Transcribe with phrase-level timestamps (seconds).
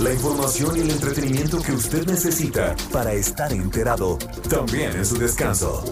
[0.00, 4.18] la información y el entretenimiento que usted necesita para estar enterado,
[4.48, 5.84] también en su descanso.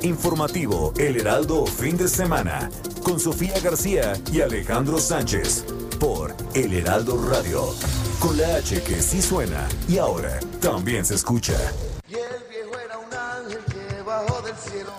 [0.00, 2.70] Informativo El Heraldo Fin de Semana,
[3.02, 5.64] con Sofía García y Alejandro Sánchez,
[5.98, 7.74] por El Heraldo Radio,
[8.20, 11.56] con la H que sí suena y ahora también se escucha.
[12.08, 14.92] Y el viejo era un ángel que bajó del cielo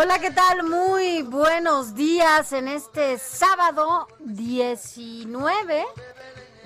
[0.00, 0.62] Hola, ¿qué tal?
[0.62, 5.84] Muy buenos días en este sábado 19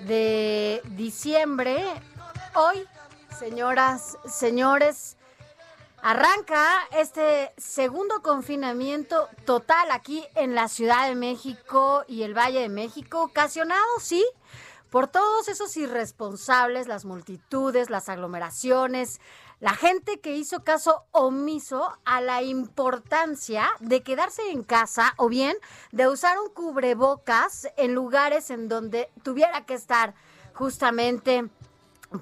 [0.06, 1.82] de diciembre.
[2.54, 2.86] Hoy,
[3.38, 5.16] señoras, señores,
[6.02, 12.68] arranca este segundo confinamiento total aquí en la Ciudad de México y el Valle de
[12.68, 14.22] México, ocasionado, sí,
[14.92, 19.22] por todos esos irresponsables, las multitudes, las aglomeraciones,
[19.58, 25.56] la gente que hizo caso omiso a la importancia de quedarse en casa o bien
[25.92, 30.12] de usar un cubrebocas en lugares en donde tuviera que estar
[30.52, 31.48] justamente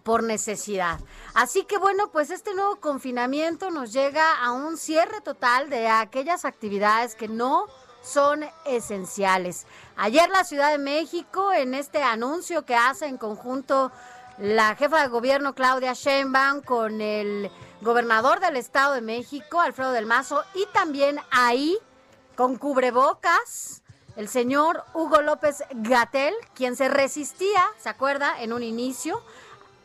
[0.05, 1.01] por necesidad.
[1.35, 6.45] Así que bueno, pues este nuevo confinamiento nos llega a un cierre total de aquellas
[6.45, 7.67] actividades que no
[8.03, 9.67] son esenciales.
[9.97, 13.93] Ayer la Ciudad de México, en este anuncio que hace en conjunto
[14.39, 17.51] la jefa de gobierno Claudia Sheinbaum con el
[17.83, 21.77] gobernador del Estado de México, Alfredo del Mazo, y también ahí,
[22.37, 23.83] con cubrebocas,
[24.17, 29.23] el señor Hugo López Gatel, quien se resistía, ¿se acuerda?, en un inicio,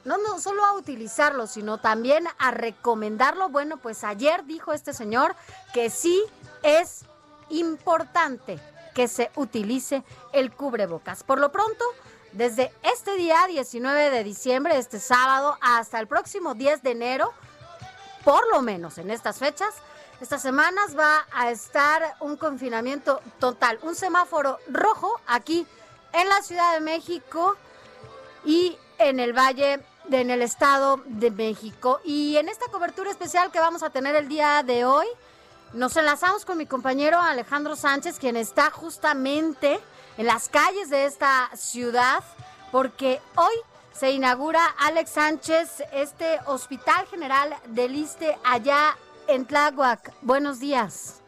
[0.06, 3.50] no, no solo a utilizarlo, sino también a recomendarlo.
[3.50, 5.36] Bueno, pues ayer dijo este señor
[5.74, 6.24] que sí
[6.64, 7.06] es
[7.50, 8.60] importante
[8.94, 11.24] que se utilice el cubrebocas.
[11.24, 11.84] Por lo pronto,
[12.32, 17.34] desde este día 19 de diciembre, este sábado, hasta el próximo 10 de enero,
[18.24, 19.76] por lo menos en estas fechas,
[20.22, 25.68] estas semanas va a estar un confinamiento total, un semáforo rojo aquí
[26.14, 27.58] en la Ciudad de México
[28.46, 32.00] y en el Valle, en el Estado de México.
[32.06, 35.06] Y en esta cobertura especial que vamos a tener el día de hoy,
[35.76, 39.78] nos enlazamos con mi compañero Alejandro Sánchez, quien está justamente
[40.18, 42.24] en las calles de esta ciudad,
[42.72, 43.56] porque hoy
[43.92, 48.96] se inaugura Alex Sánchez, este Hospital General del Iste allá
[49.28, 50.14] en Tláhuac.
[50.22, 51.22] Buenos días.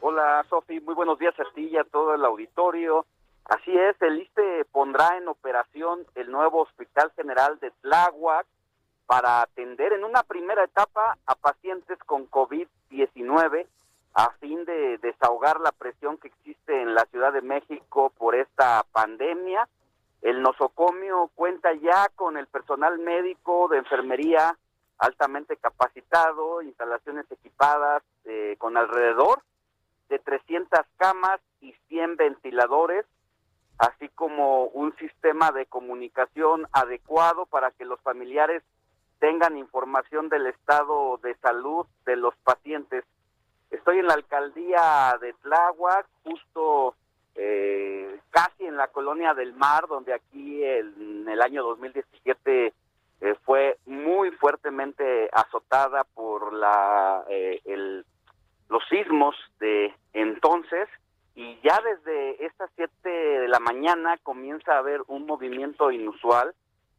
[0.00, 3.06] Hola, Sofi, muy buenos días a ti a todo el auditorio.
[3.44, 8.46] Así es, el ISTE pondrá en operación el nuevo Hospital General de Tláhuac
[9.08, 13.66] para atender en una primera etapa a pacientes con COVID-19
[14.12, 18.84] a fin de desahogar la presión que existe en la Ciudad de México por esta
[18.92, 19.66] pandemia.
[20.20, 24.58] El nosocomio cuenta ya con el personal médico de enfermería
[24.98, 29.40] altamente capacitado, instalaciones equipadas eh, con alrededor
[30.10, 33.06] de 300 camas y 100 ventiladores,
[33.78, 38.62] así como un sistema de comunicación adecuado para que los familiares
[39.18, 43.04] tengan información del estado de salud de los pacientes.
[43.70, 46.94] Estoy en la alcaldía de Tláhuac, justo
[47.34, 52.72] eh, casi en la colonia del Mar, donde aquí en el año 2017
[53.20, 58.04] eh, fue muy fuertemente azotada por la eh, el,
[58.68, 60.88] los sismos de entonces
[61.34, 66.54] y ya desde estas 7 de la mañana comienza a haber un movimiento inusual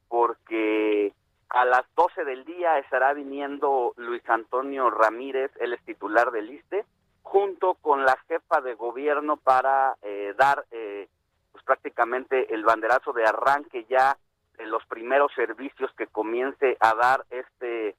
[0.10, 1.14] porque
[1.50, 6.86] a las 12 del día estará viniendo Luis Antonio Ramírez, él es titular del ISTE,
[7.24, 11.08] junto con la jefa de gobierno para eh, dar eh,
[11.52, 14.18] pues prácticamente el banderazo de arranque ya
[14.58, 17.96] de los primeros servicios que comience a dar este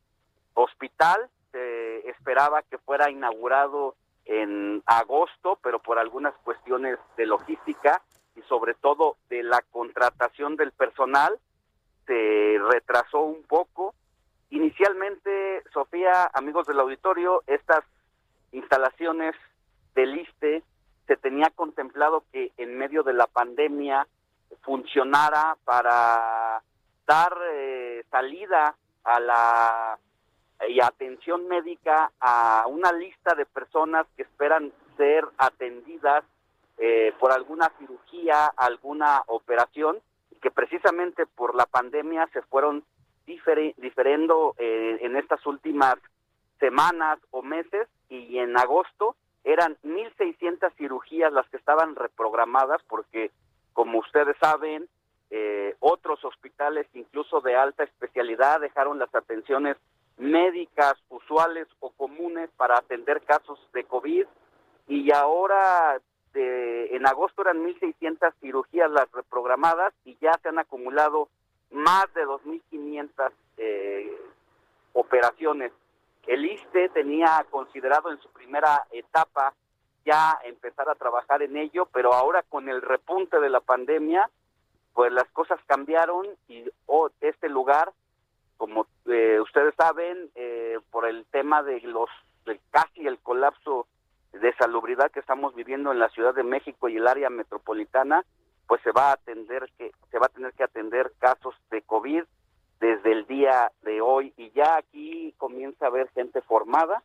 [0.54, 1.28] hospital.
[1.50, 3.96] Se esperaba que fuera inaugurado
[4.26, 8.00] en agosto, pero por algunas cuestiones de logística
[8.36, 11.38] y sobre todo de la contratación del personal,
[12.10, 13.94] se retrasó un poco.
[14.50, 17.84] Inicialmente, Sofía, amigos del auditorio, estas
[18.50, 19.36] instalaciones
[19.94, 20.64] del ISTE
[21.06, 24.08] se tenía contemplado que en medio de la pandemia
[24.62, 26.60] funcionara para
[27.06, 28.74] dar eh, salida
[29.04, 29.98] a la
[30.68, 36.24] y atención médica a una lista de personas que esperan ser atendidas
[36.76, 40.00] eh, por alguna cirugía, alguna operación,
[40.40, 42.84] que precisamente por la pandemia se fueron
[43.26, 45.94] diferendo eh, en estas últimas
[46.58, 49.14] semanas o meses y en agosto
[49.44, 53.30] eran 1.600 cirugías las que estaban reprogramadas porque,
[53.72, 54.88] como ustedes saben,
[55.30, 59.76] eh, otros hospitales, incluso de alta especialidad, dejaron las atenciones
[60.18, 64.26] médicas usuales o comunes para atender casos de COVID
[64.88, 66.00] y ahora
[66.32, 71.28] de, en agosto eran 1.600 cirugías las reprogramadas y ya se han acumulado
[71.70, 74.18] más de 2.500 eh,
[74.92, 75.72] operaciones.
[76.26, 79.54] El ISTE tenía considerado en su primera etapa
[80.04, 84.28] ya empezar a trabajar en ello, pero ahora con el repunte de la pandemia,
[84.94, 87.92] pues las cosas cambiaron y oh, este lugar,
[88.56, 92.08] como eh, ustedes saben, eh, por el tema de los
[92.44, 93.86] del casi el colapso
[94.32, 98.24] de salubridad que estamos viviendo en la Ciudad de México y el área metropolitana,
[98.66, 102.22] pues se va a atender que se va a tener que atender casos de COVID
[102.80, 104.32] desde el día de hoy.
[104.36, 107.02] Y ya aquí comienza a haber gente formada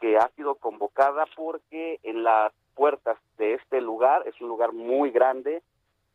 [0.00, 5.10] que ha sido convocada porque en las puertas de este lugar es un lugar muy
[5.10, 5.62] grande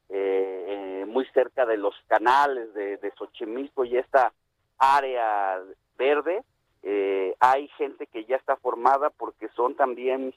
[0.08, 4.32] eh, eh, muy cerca de los canales de, de Xochimilco y esta
[4.78, 5.60] área
[5.98, 6.44] verde,
[6.86, 10.34] eh, hay gente que ya está formada porque son también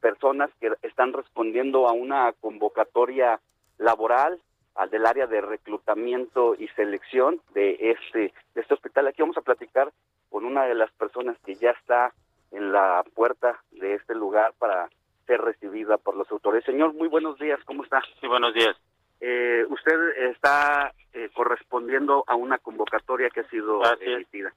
[0.00, 3.40] personas que están respondiendo a una convocatoria
[3.78, 4.38] laboral
[4.74, 9.06] al del área de reclutamiento y selección de este, de este hospital.
[9.06, 9.92] Aquí vamos a platicar
[10.30, 12.12] con una de las personas que ya está
[12.50, 14.88] en la puerta de este lugar para
[15.26, 16.64] ser recibida por los autores.
[16.64, 18.02] Señor, muy buenos días, ¿cómo está?
[18.20, 18.76] Sí, buenos días.
[19.20, 19.94] Eh, usted
[20.30, 24.52] está eh, correspondiendo a una convocatoria que ha sido emitida.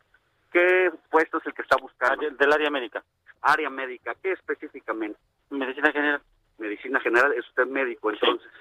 [0.52, 2.30] ¿Qué puesto es el que está buscando?
[2.30, 3.04] Del área médica.
[3.42, 5.20] Área médica, ¿qué específicamente?
[5.50, 6.22] Medicina general.
[6.58, 8.52] Medicina general, es usted médico, entonces.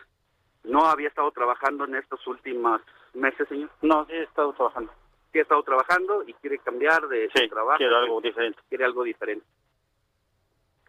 [0.64, 2.80] ¿No había estado trabajando en estos últimos
[3.14, 3.70] meses, señor?
[3.82, 4.92] No, sí he estado trabajando.
[5.32, 7.78] Sí he estado trabajando y quiere cambiar de, sí, trabajo.
[7.78, 8.58] quiero algo diferente.
[8.68, 9.46] Quiere algo diferente.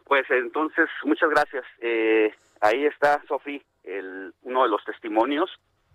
[0.03, 1.63] Pues entonces, muchas gracias.
[1.79, 3.61] Eh, ahí está, Sofi,
[4.43, 5.49] uno de los testimonios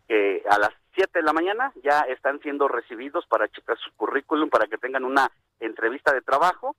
[0.06, 4.48] que a las 7 de la mañana ya están siendo recibidos para checar su currículum,
[4.50, 5.30] para que tengan una
[5.60, 6.76] entrevista de trabajo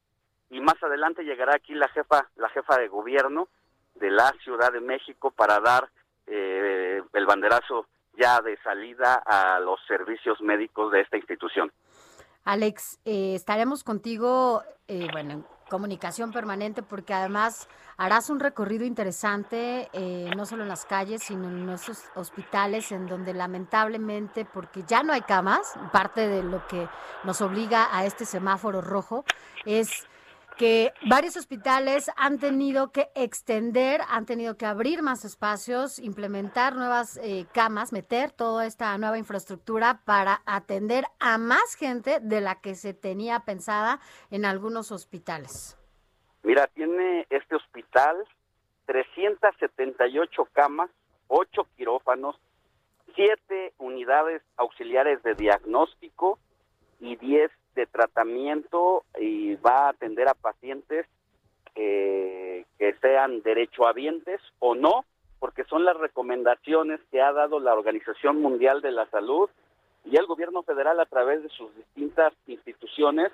[0.50, 3.48] y más adelante llegará aquí la jefa, la jefa de gobierno
[3.96, 5.90] de la Ciudad de México para dar
[6.28, 7.88] eh, el banderazo
[8.18, 11.72] ya de salida a los servicios médicos de esta institución.
[12.44, 17.68] Alex, eh, estaremos contigo, eh, bueno, comunicación permanente porque además
[17.98, 23.08] harás un recorrido interesante, eh, no solo en las calles, sino en nuestros hospitales, en
[23.08, 26.88] donde lamentablemente, porque ya no hay camas, parte de lo que
[27.24, 29.26] nos obliga a este semáforo rojo
[29.66, 30.08] es
[30.58, 37.18] que varios hospitales han tenido que extender, han tenido que abrir más espacios, implementar nuevas
[37.18, 42.76] eh, camas, meter toda esta nueva infraestructura para atender a más gente de la que
[42.76, 44.00] se tenía pensada
[44.32, 45.78] en algunos hospitales.
[46.44, 48.18] Mira, tiene este hospital
[48.86, 50.90] 378 camas,
[51.28, 52.36] 8 quirófanos,
[53.16, 56.40] 7 unidades auxiliares de diagnóstico
[57.00, 61.06] y 10 de tratamiento y va a atender a pacientes
[61.74, 62.66] que
[63.02, 65.06] sean derechohabientes o no,
[65.40, 69.50] porque son las recomendaciones que ha dado la Organización Mundial de la Salud
[70.06, 73.32] y el gobierno federal a través de sus distintas instituciones,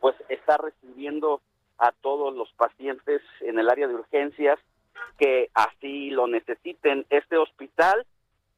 [0.00, 1.40] pues está recibiendo
[1.78, 4.58] a todos los pacientes en el área de urgencias
[5.18, 7.06] que así lo necesiten.
[7.10, 8.06] Este hospital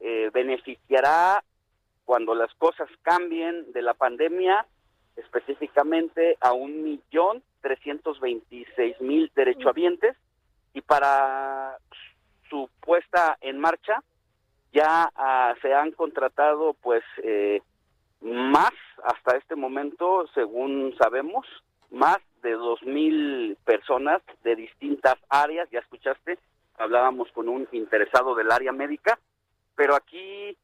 [0.01, 1.43] eh, beneficiará
[2.05, 4.67] cuando las cosas cambien de la pandemia
[5.19, 10.17] específicamente a un millón trescientos veintiséis mil derechohabientes
[10.75, 11.77] y para
[12.49, 14.03] su puesta en marcha
[14.73, 17.61] ya ah, se han contratado pues eh,
[18.21, 18.73] más
[19.05, 21.47] hasta este momento según sabemos
[21.91, 25.69] más de dos mil personas de distintas áreas.
[25.71, 26.39] Ya escuchaste
[26.79, 29.19] hablábamos con un interesado del área médica
[29.75, 30.57] pero aquí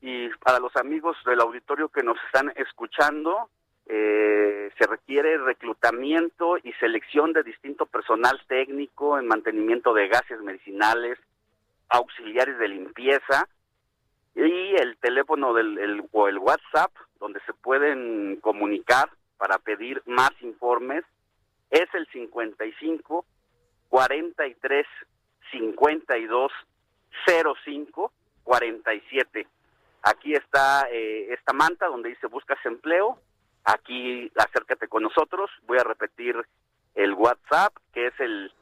[0.00, 3.48] y para los amigos del auditorio que nos están escuchando
[3.86, 11.18] eh, se requiere reclutamiento y selección de distinto personal técnico en mantenimiento de gases medicinales,
[11.88, 13.48] auxiliares de limpieza
[14.34, 20.30] y el teléfono del el- o el WhatsApp donde se pueden comunicar para pedir más
[20.40, 21.04] informes
[21.70, 23.24] es el 55
[23.88, 24.86] 43
[25.50, 26.52] 52
[27.64, 28.12] 05
[28.44, 29.46] 47.
[30.02, 33.18] Aquí está eh, esta manta donde dice buscas empleo.
[33.64, 35.50] Aquí acércate con nosotros.
[35.66, 36.36] Voy a repetir
[36.94, 38.52] el WhatsApp que es el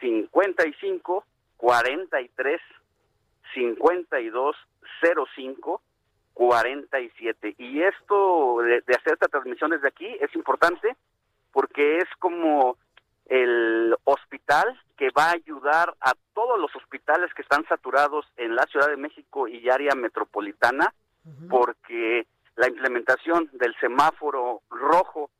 [0.00, 1.24] 55
[1.56, 2.60] 43
[3.54, 4.56] 52
[5.34, 5.82] 05
[6.34, 7.54] 47.
[7.58, 10.96] Y esto de, de hacer esta transmisión desde aquí es importante
[11.52, 12.76] porque es como
[13.26, 18.64] el hospital que va a ayudar a todos los hospitales que están saturados en la
[18.64, 20.92] Ciudad de México y área metropolitana,
[21.50, 25.30] porque la implementación del semáforo rojo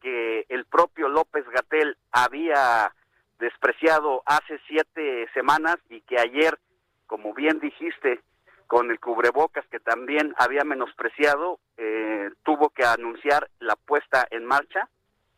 [0.00, 2.92] que el propio López Gatel había
[3.38, 6.58] despreciado hace siete semanas y que ayer,
[7.06, 8.20] como bien dijiste,
[8.66, 14.88] con el cubrebocas que también había menospreciado, eh, tuvo que anunciar la puesta en marcha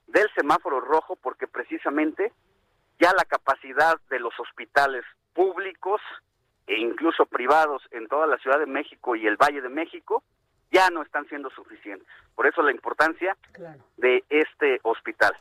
[0.06, 2.32] del semáforo rojo porque precisamente
[2.98, 5.04] ya la capacidad de los hospitales
[5.34, 6.00] públicos
[6.66, 10.22] e incluso privados en toda la Ciudad de México y el Valle de México
[10.70, 12.06] ya no están siendo suficientes.
[12.34, 13.80] Por eso la importancia Claro.
[13.96, 15.32] de este hospital.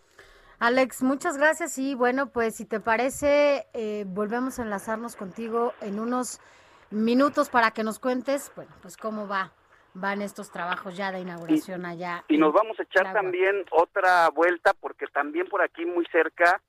[0.60, 6.00] Alex, muchas gracias y bueno, pues si te parece, eh, volvemos a enlazarnos contigo en
[6.00, 6.42] unos
[6.90, 9.52] minutos para que nos cuentes, bueno, pues cómo va,
[9.94, 12.24] van estos trabajos ya de inauguración allá.
[12.28, 16.60] Y nos vamos a echar también otra vuelta porque también por aquí muy cerca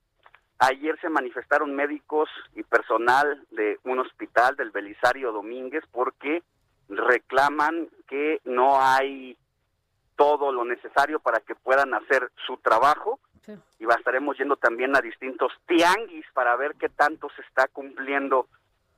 [0.59, 6.43] ayer se manifestaron médicos y personal de un hospital del Belisario Domínguez porque
[6.89, 9.37] reclaman que no hay
[10.17, 13.55] todo lo necesario para que puedan hacer su trabajo Sí.
[13.79, 18.47] y estaremos yendo también a distintos tianguis para ver qué tanto se está cumpliendo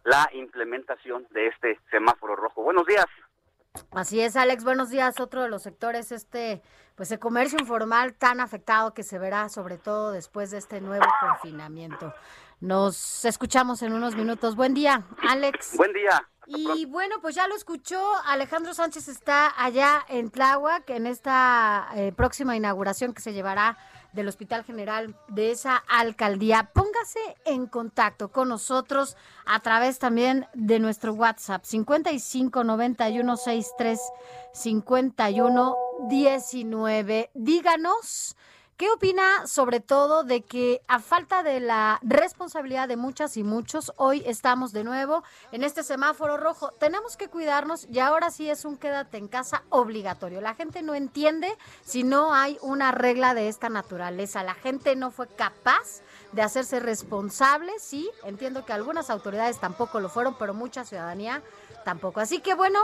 [0.02, 2.62] la implementación de este semáforo rojo.
[2.62, 3.04] Buenos días.
[3.92, 5.20] Así es, Alex, buenos días.
[5.20, 6.62] Otro de los sectores, este,
[6.96, 11.06] pues el comercio informal tan afectado que se verá sobre todo después de este nuevo
[11.20, 12.12] confinamiento.
[12.60, 14.56] Nos escuchamos en unos minutos.
[14.56, 15.76] Buen día, Alex.
[15.76, 16.26] Buen día.
[16.56, 22.10] Y bueno, pues ya lo escuchó, Alejandro Sánchez está allá en Tláhuac en esta eh,
[22.10, 23.78] próxima inauguración que se llevará
[24.12, 26.70] del Hospital General de esa alcaldía.
[26.74, 29.16] Póngase en contacto con nosotros
[29.46, 34.00] a través también de nuestro WhatsApp 55 91 63
[34.52, 35.76] 51
[36.08, 37.30] 19.
[37.34, 38.36] Díganos
[38.80, 43.92] ¿Qué opina sobre todo de que a falta de la responsabilidad de muchas y muchos,
[43.96, 45.22] hoy estamos de nuevo
[45.52, 46.70] en este semáforo rojo?
[46.80, 50.40] Tenemos que cuidarnos y ahora sí es un quédate en casa obligatorio.
[50.40, 54.42] La gente no entiende si no hay una regla de esta naturaleza.
[54.44, 56.00] La gente no fue capaz
[56.32, 61.42] de hacerse responsable, sí, entiendo que algunas autoridades tampoco lo fueron, pero mucha ciudadanía
[61.84, 62.20] tampoco.
[62.20, 62.80] Así que bueno,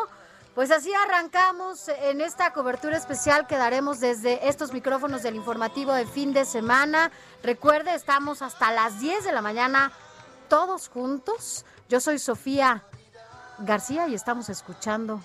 [0.57, 6.07] pues así arrancamos en esta cobertura especial que daremos desde estos micrófonos del informativo de
[6.07, 7.13] fin de semana.
[7.43, 9.93] Recuerde, estamos hasta las 10 de la mañana
[10.49, 11.67] todos juntos.
[11.91, 12.85] Yo soy Sofía
[13.59, 15.21] García y estamos escuchando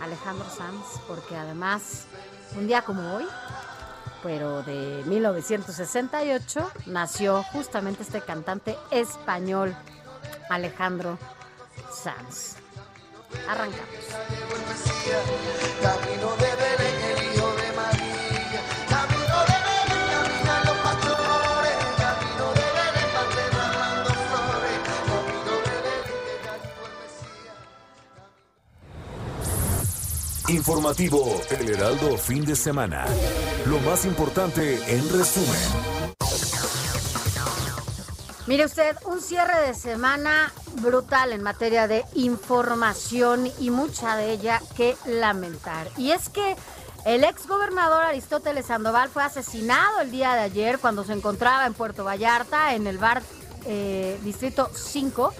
[0.00, 2.06] a Alejandro Sanz porque además
[2.56, 3.26] un día como hoy,
[4.22, 9.76] pero de 1968, nació justamente este cantante español
[10.48, 11.18] Alejandro
[11.92, 12.61] Sanz.
[13.48, 13.88] Arrancamos.
[15.82, 18.60] Camino de Belén, el hijo de María.
[18.88, 21.76] Camino de Belén, caminan los pastores.
[21.98, 24.78] Camino de Belén, parte derramando flores.
[24.88, 27.58] Camino de Belén, que ya llegó el Mesías.
[30.48, 31.20] Informativo
[31.50, 33.06] El Heraldo Fin de Semana.
[33.66, 36.01] Lo más importante en resumen.
[38.48, 44.60] Mire usted, un cierre de semana brutal en materia de información y mucha de ella
[44.76, 45.88] que lamentar.
[45.96, 46.56] Y es que
[47.04, 51.74] el ex gobernador Aristóteles Sandoval fue asesinado el día de ayer cuando se encontraba en
[51.74, 53.22] Puerto Vallarta, en el bar
[53.64, 55.32] eh, Distrito 5,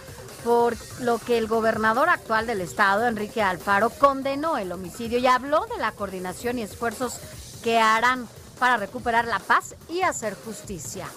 [0.44, 5.66] por lo que el gobernador actual del estado, Enrique Alfaro, condenó el homicidio y habló
[5.66, 7.18] de la coordinación y esfuerzos
[7.64, 8.28] que harán
[8.60, 11.08] para recuperar la paz y hacer justicia.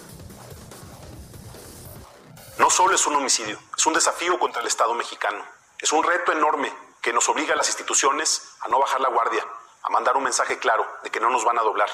[2.58, 5.46] No solo es un homicidio, es un desafío contra el Estado mexicano.
[5.78, 9.46] Es un reto enorme que nos obliga a las instituciones a no bajar la guardia,
[9.84, 11.90] a mandar un mensaje claro de que no nos van a doblar,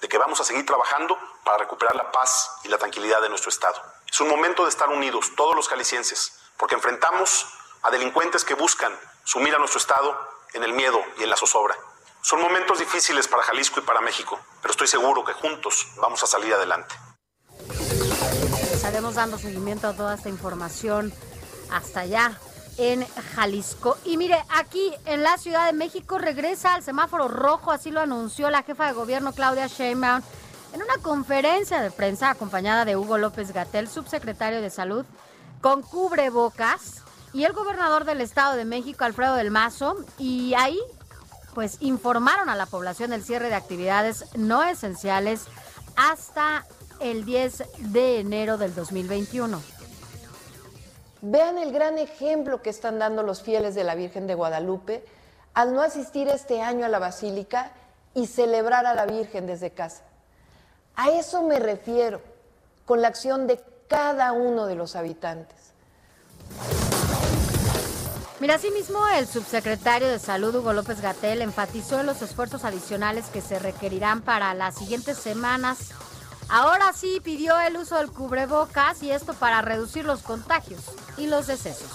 [0.00, 3.50] de que vamos a seguir trabajando para recuperar la paz y la tranquilidad de nuestro
[3.50, 3.82] Estado.
[4.10, 7.46] Es un momento de estar unidos, todos los jaliscienses, porque enfrentamos
[7.82, 10.16] a delincuentes que buscan sumir a nuestro Estado
[10.52, 11.76] en el miedo y en la zozobra.
[12.22, 16.26] Son momentos difíciles para Jalisco y para México, pero estoy seguro que juntos vamos a
[16.26, 16.94] salir adelante.
[18.94, 21.12] Estaremos dando seguimiento a toda esta información
[21.68, 22.38] hasta allá
[22.78, 23.98] en Jalisco.
[24.04, 28.50] Y mire, aquí en la Ciudad de México regresa al semáforo rojo, así lo anunció
[28.50, 30.22] la jefa de gobierno Claudia Sheinbaum
[30.74, 35.04] en una conferencia de prensa acompañada de Hugo López Gatel, subsecretario de Salud,
[35.60, 40.78] con cubrebocas, y el gobernador del Estado de México, Alfredo del Mazo, y ahí
[41.52, 45.46] pues informaron a la población del cierre de actividades no esenciales
[45.96, 46.64] hasta
[47.04, 49.60] el 10 de enero del 2021.
[51.20, 55.04] Vean el gran ejemplo que están dando los fieles de la Virgen de Guadalupe
[55.52, 57.72] al no asistir este año a la Basílica
[58.14, 60.02] y celebrar a la Virgen desde casa.
[60.96, 62.22] A eso me refiero,
[62.86, 65.72] con la acción de cada uno de los habitantes.
[68.40, 73.42] Mira, asimismo, el subsecretario de Salud, Hugo López Gatel, enfatizó en los esfuerzos adicionales que
[73.42, 75.90] se requerirán para las siguientes semanas.
[76.48, 80.80] Ahora sí pidió el uso del cubrebocas y esto para reducir los contagios
[81.16, 81.90] y los decesos.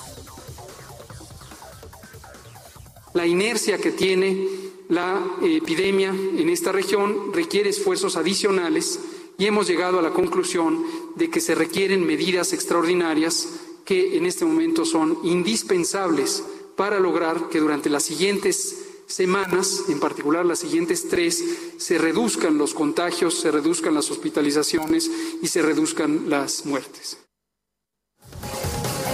[3.14, 4.48] La inercia que tiene
[4.90, 9.00] la epidemia en esta región requiere esfuerzos adicionales
[9.38, 10.84] y hemos llegado a la conclusión
[11.16, 13.48] de que se requieren medidas extraordinarias
[13.86, 16.44] que en este momento son indispensables
[16.76, 21.44] para lograr que durante las siguientes semanas, en particular las siguientes tres,
[21.78, 25.10] se reduzcan los contagios, se reduzcan las hospitalizaciones
[25.42, 27.18] y se reduzcan las muertes.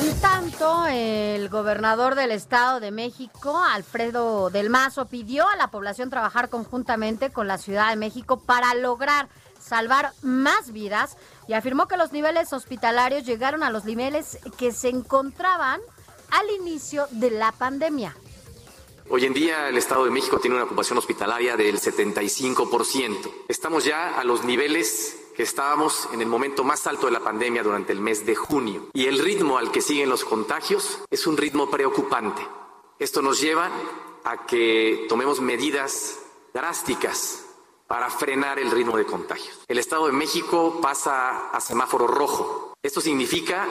[0.01, 6.09] En tanto, el gobernador del Estado de México, Alfredo del Mazo, pidió a la población
[6.09, 11.97] trabajar conjuntamente con la Ciudad de México para lograr salvar más vidas y afirmó que
[11.97, 15.79] los niveles hospitalarios llegaron a los niveles que se encontraban
[16.29, 18.15] al inicio de la pandemia.
[19.07, 23.31] Hoy en día el Estado de México tiene una ocupación hospitalaria del 75%.
[23.47, 27.61] Estamos ya a los niveles que estábamos en el momento más alto de la pandemia
[27.61, 28.87] durante el mes de junio.
[28.93, 32.41] Y el ritmo al que siguen los contagios es un ritmo preocupante.
[32.97, 33.69] Esto nos lleva
[34.23, 36.19] a que tomemos medidas
[36.51, 37.45] drásticas
[37.85, 39.59] para frenar el ritmo de contagios.
[39.67, 42.73] El Estado de México pasa a semáforo rojo.
[42.81, 43.67] Esto significa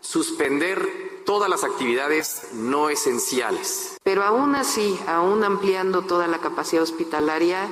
[0.00, 3.96] suspender todas las actividades no esenciales.
[4.02, 7.68] Pero aún así, aún ampliando toda la capacidad hospitalaria,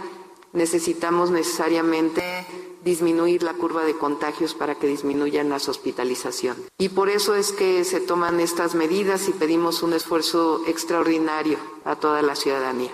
[0.53, 2.47] necesitamos necesariamente
[2.85, 6.69] disminuir la curva de contagios para que disminuyan las hospitalizaciones.
[6.79, 11.97] Y por eso es que se toman estas medidas y pedimos un esfuerzo extraordinario a
[11.97, 12.93] toda la ciudadanía.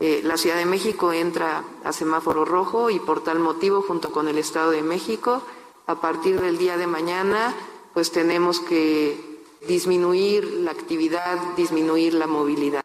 [0.00, 4.26] Eh, la Ciudad de México entra a semáforo rojo y por tal motivo, junto con
[4.26, 5.42] el Estado de México,
[5.86, 7.54] a partir del día de mañana,
[7.92, 9.31] pues tenemos que
[9.66, 12.82] disminuir la actividad, disminuir la movilidad.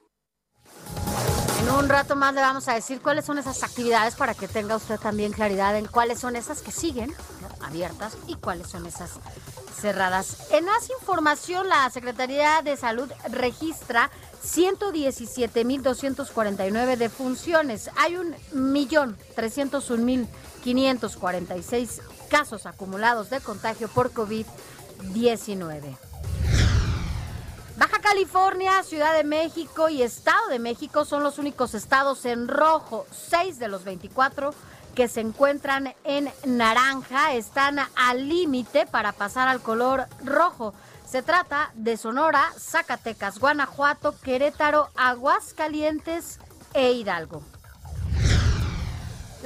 [1.61, 4.77] En un rato más le vamos a decir cuáles son esas actividades para que tenga
[4.77, 7.13] usted también claridad en cuáles son esas que siguen
[7.61, 9.19] abiertas y cuáles son esas
[9.79, 10.51] cerradas.
[10.51, 14.11] En más información, la Secretaría de Salud registra
[14.43, 17.89] 117.249 defunciones.
[17.97, 26.06] Hay un millón 301.546 casos acumulados de contagio por COVID-19.
[27.77, 33.05] Baja California, Ciudad de México y Estado de México son los únicos estados en rojo.
[33.11, 34.51] Seis de los 24
[34.95, 40.73] que se encuentran en naranja están al límite para pasar al color rojo.
[41.07, 46.39] Se trata de Sonora, Zacatecas, Guanajuato, Querétaro, Aguascalientes
[46.73, 47.43] e Hidalgo.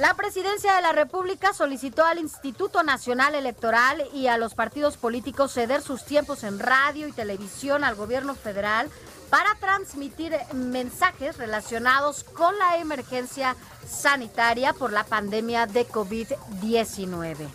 [0.02, 5.52] La presidencia de la República solicitó al Instituto Nacional Electoral y a los partidos políticos
[5.52, 8.90] ceder sus tiempos en radio y televisión al gobierno federal
[9.30, 13.54] para transmitir mensajes relacionados con la emergencia
[13.88, 17.48] sanitaria por la pandemia de COVID-19.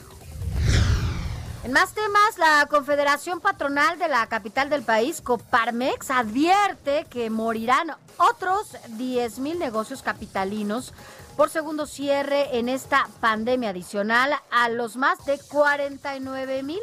[1.66, 7.92] En más temas, la Confederación Patronal de la capital del país, Coparmex, advierte que morirán
[8.16, 10.94] otros 10 mil negocios capitalinos
[11.38, 16.82] por segundo cierre en esta pandemia adicional a los más de 49 mil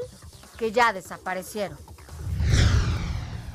[0.57, 1.77] que ya desaparecieron.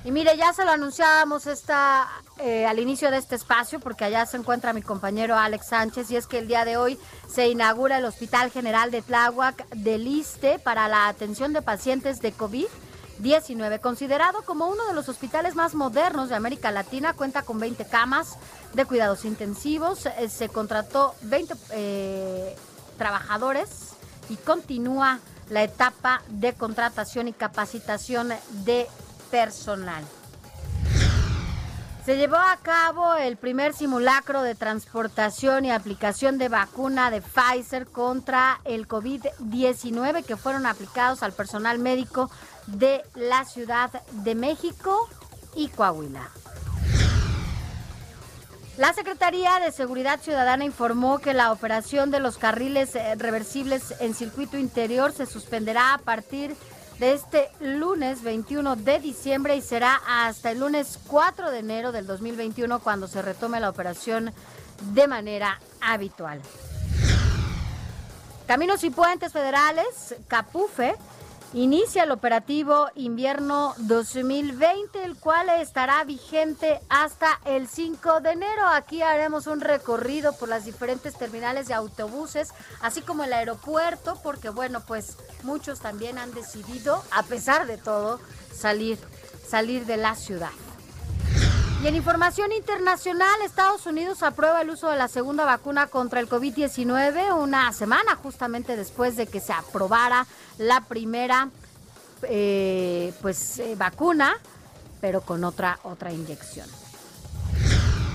[0.04, 2.08] Y mire, ya se lo anunciábamos esta,
[2.38, 6.16] eh, al inicio de este espacio, porque allá se encuentra mi compañero Alex Sánchez, y
[6.18, 10.60] es que el día de hoy se inaugura el Hospital General de Tláhuac del Iste
[10.60, 12.32] para la atención de pacientes de
[13.20, 13.80] COVID-19.
[13.80, 18.38] Considerado como uno de los hospitales más modernos de América Latina, cuenta con 20 camas
[18.74, 22.56] de cuidados intensivos, eh, se contrató 20 eh,
[22.98, 23.70] trabajadores
[24.30, 28.30] y continúa la etapa de contratación y capacitación
[28.66, 28.88] de
[29.32, 30.04] personal.
[32.06, 37.86] Se llevó a cabo el primer simulacro de transportación y aplicación de vacuna de Pfizer
[37.86, 42.32] contra el COVID-19 que fueron aplicados al personal médico
[42.78, 45.08] de la Ciudad de México
[45.56, 46.30] y Coahuila.
[48.78, 54.14] La Secretaría de Seguridad Ciudadana informó que la operación de los carriles eh, reversibles en
[54.14, 56.56] circuito interior se suspenderá a partir
[56.98, 62.08] de este lunes 21 de diciembre y será hasta el lunes 4 de enero del
[62.08, 64.34] 2021 cuando se retome la operación
[64.94, 66.42] de manera habitual.
[68.48, 70.96] Caminos y Puentes Federales, Capufe,
[71.54, 78.68] inicia el operativo invierno 2020, el cual estará vigente hasta el 5 de enero.
[78.68, 82.50] Aquí haremos un recorrido por las diferentes terminales de autobuses,
[82.82, 88.20] así como el aeropuerto, porque bueno, pues muchos también han decidido, a pesar de todo,
[88.54, 89.00] salir,
[89.48, 90.52] salir de la ciudad.
[91.82, 96.28] Y en información internacional, Estados Unidos aprueba el uso de la segunda vacuna contra el
[96.28, 101.50] COVID-19 una semana justamente después de que se aprobara la primera
[102.24, 104.36] eh, pues eh, vacuna,
[105.00, 106.68] pero con otra otra inyección.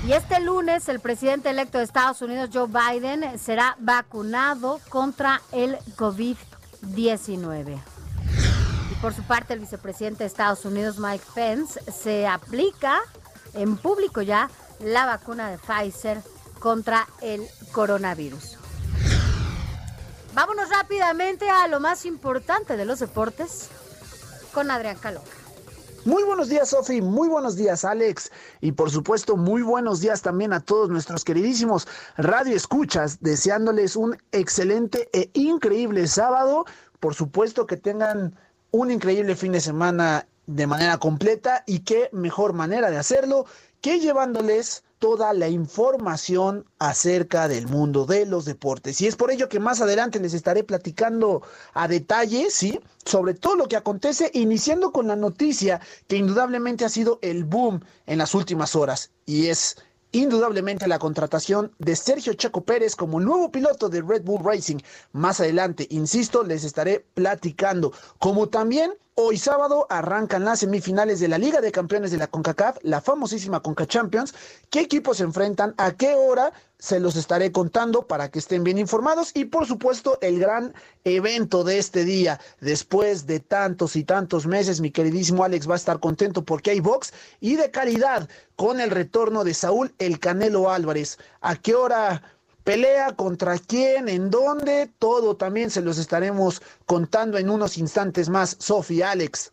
[0.06, 5.78] Y este lunes el presidente electo de Estados Unidos, Joe Biden, será vacunado contra el
[5.96, 7.78] COVID-19.
[8.90, 13.00] Y por su parte, el vicepresidente de Estados Unidos, Mike Pence, se aplica
[13.54, 16.22] en público ya la vacuna de Pfizer
[16.58, 18.58] contra el coronavirus.
[20.34, 23.68] Vámonos rápidamente a lo más importante de los deportes
[24.52, 25.30] con Adrián Caloca.
[26.04, 27.00] Muy buenos días, Sofi.
[27.00, 28.30] Muy buenos días, Alex.
[28.60, 31.88] Y por supuesto, muy buenos días también a todos nuestros queridísimos
[32.18, 36.66] radio escuchas, deseándoles un excelente e increíble sábado.
[37.00, 38.34] Por supuesto que tengan
[38.70, 43.46] un increíble fin de semana de manera completa y qué mejor manera de hacerlo
[43.80, 49.02] que llevándoles toda la información acerca del mundo de los deportes.
[49.02, 51.42] Y es por ello que más adelante les estaré platicando
[51.74, 52.80] a detalle, ¿sí?
[53.04, 57.84] Sobre todo lo que acontece, iniciando con la noticia que indudablemente ha sido el boom
[58.06, 59.10] en las últimas horas.
[59.26, 59.76] Y es
[60.12, 64.78] indudablemente la contratación de Sergio Chaco Pérez como nuevo piloto de Red Bull Racing.
[65.12, 67.92] Más adelante, insisto, les estaré platicando.
[68.18, 72.78] Como también Hoy sábado arrancan las semifinales de la Liga de Campeones de la CONCACAF,
[72.82, 74.34] la famosísima CONCA Champions.
[74.70, 75.72] ¿Qué equipos se enfrentan?
[75.76, 76.52] ¿A qué hora?
[76.80, 80.74] Se los estaré contando para que estén bien informados y por supuesto el gran
[81.04, 82.40] evento de este día.
[82.60, 86.80] Después de tantos y tantos meses, mi queridísimo Alex va a estar contento porque hay
[86.80, 91.18] box y de calidad con el retorno de Saúl El Canelo Álvarez.
[91.40, 92.20] ¿A qué hora?
[92.64, 98.56] Pelea contra quién, en dónde, todo también se los estaremos contando en unos instantes más.
[98.58, 99.52] Sofía, Alex.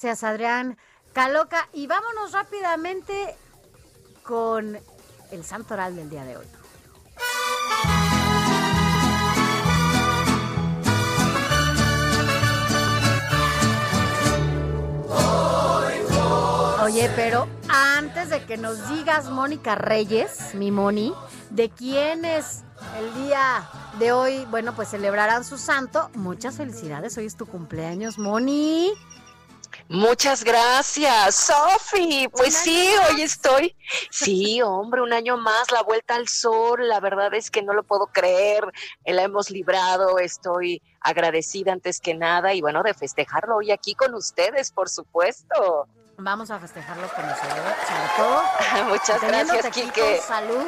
[0.00, 0.78] Gracias, Adrián.
[1.12, 3.36] Caloca, y vámonos rápidamente
[4.22, 4.78] con
[5.30, 6.46] el santo oral del día de hoy.
[16.82, 21.14] Oye, pero antes de que nos digas, Mónica Reyes, mi Moni,
[21.54, 22.64] de quién es
[22.98, 23.68] el día
[24.00, 26.10] de hoy, bueno, pues celebrarán su santo.
[26.14, 28.92] Muchas felicidades, hoy es tu cumpleaños, Moni.
[29.88, 32.28] Muchas gracias, Sofi.
[32.28, 33.76] Pues sí, hoy estoy.
[34.10, 36.88] Sí, hombre, un año más, la vuelta al sol.
[36.88, 38.64] La verdad es que no lo puedo creer.
[39.04, 40.18] La hemos librado.
[40.18, 45.86] Estoy agradecida antes que nada y bueno, de festejarlo hoy aquí con ustedes, por supuesto.
[46.16, 48.42] Vamos a festejarlo con nosotros, sobre todo.
[48.88, 50.20] Muchas gracias, Quique.
[50.20, 50.64] salud,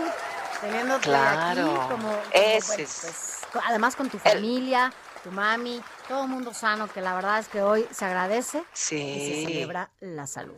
[0.60, 4.92] teniéndote Claro, aquí como, como, ese bueno, es- pues, además con tu familia,
[5.22, 8.62] tu mami, todo el mundo sano, que la verdad es que hoy se agradece y
[8.76, 9.44] se Sí.
[9.46, 10.54] celebra la salud.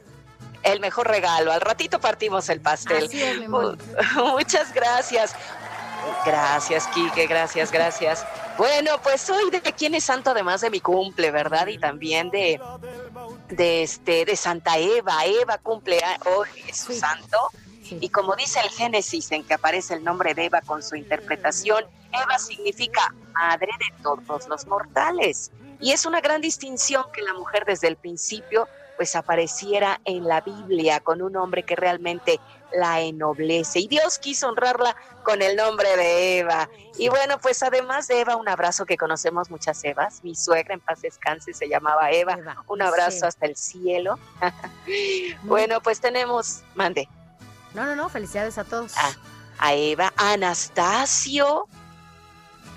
[0.62, 1.52] El mejor regalo.
[1.52, 3.04] Al ratito partimos el pastel.
[3.06, 3.78] Así es, mi Moni.
[4.16, 5.34] Muchas gracias.
[6.24, 8.24] Gracias, Quique, gracias, gracias.
[8.56, 11.66] Bueno, pues hoy de quién es santo además de mi cumple, ¿verdad?
[11.68, 12.61] Y también de
[13.48, 15.24] de este de Santa Eva.
[15.24, 17.37] Eva cumple hoy es su santo.
[17.90, 21.85] Y como dice el Génesis en que aparece el nombre de Eva con su interpretación,
[22.12, 25.51] Eva significa madre de todos los mortales.
[25.81, 30.40] Y es una gran distinción que la mujer desde el principio pues apareciera en la
[30.40, 32.40] Biblia con un nombre que realmente
[32.72, 33.79] la ennoblece.
[33.79, 36.68] Y Dios quiso honrarla con el nombre de Eva.
[36.98, 40.24] Y bueno, pues además de Eva, un abrazo que conocemos muchas Evas.
[40.24, 42.37] Mi suegra en paz descanse se llamaba Eva.
[42.66, 43.27] Un abrazo sí.
[43.27, 44.18] hasta el cielo.
[45.44, 47.09] bueno, pues tenemos, mande,
[47.74, 48.94] No, no, no, felicidades a todos.
[49.59, 51.68] a Eva, a Anastasio,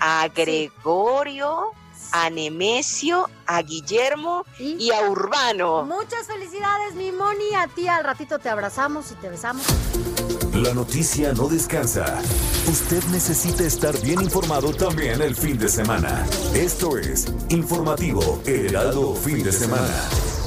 [0.00, 1.72] a Gregorio,
[2.12, 5.84] a Nemesio, a Guillermo y, a Urbano.
[5.84, 7.54] Muchas felicidades, mi Moni.
[7.54, 9.64] A ti al ratito te abrazamos y te besamos.
[10.54, 12.20] La noticia no descansa.
[12.68, 16.26] Usted necesita estar bien informado también el fin de semana.
[16.54, 20.41] Esto es Informativo Heraldo Fin de Semana.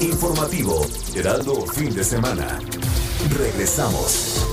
[0.00, 2.58] Informativo Heraldo Fin de Semana.
[3.38, 4.44] Regresamos.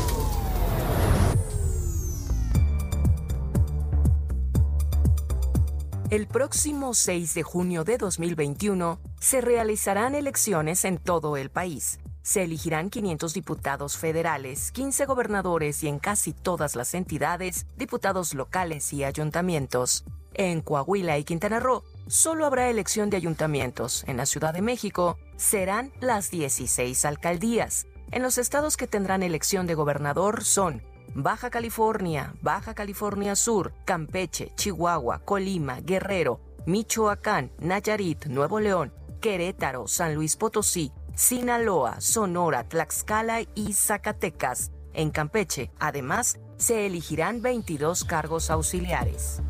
[6.09, 11.99] El próximo 6 de junio de 2021 se realizarán elecciones en todo el país.
[12.21, 18.93] Se elegirán 500 diputados federales, 15 gobernadores y en casi todas las entidades, diputados locales
[18.93, 20.05] y ayuntamientos.
[20.33, 24.03] En Coahuila y Quintana Roo solo habrá elección de ayuntamientos.
[24.07, 27.87] En la Ciudad de México serán las 16 alcaldías.
[28.11, 30.83] En los estados que tendrán elección de gobernador son
[31.15, 40.13] Baja California, Baja California Sur, Campeche, Chihuahua, Colima, Guerrero, Michoacán, Nayarit, Nuevo León, Querétaro, San
[40.13, 44.71] Luis Potosí, Sinaloa, Sonora, Tlaxcala y Zacatecas.
[44.93, 49.41] En Campeche, además, se elegirán 22 cargos auxiliares.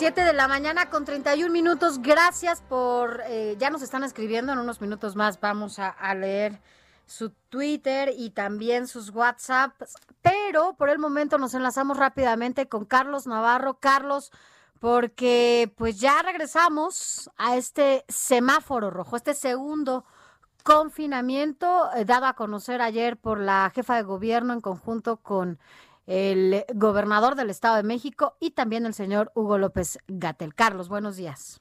[0.00, 2.00] Siete de la mañana con 31 minutos.
[2.00, 3.20] Gracias por.
[3.26, 4.50] eh, ya nos están escribiendo.
[4.50, 6.58] En unos minutos más vamos a, a leer
[7.04, 9.98] su Twitter y también sus WhatsApps.
[10.22, 13.74] Pero por el momento nos enlazamos rápidamente con Carlos Navarro.
[13.78, 14.32] Carlos,
[14.78, 20.06] porque pues ya regresamos a este semáforo rojo, este segundo
[20.62, 25.58] confinamiento eh, dado a conocer ayer por la jefa de gobierno en conjunto con
[26.06, 30.54] el gobernador del Estado de México y también el señor Hugo López Gatel.
[30.54, 31.60] Carlos, buenos días.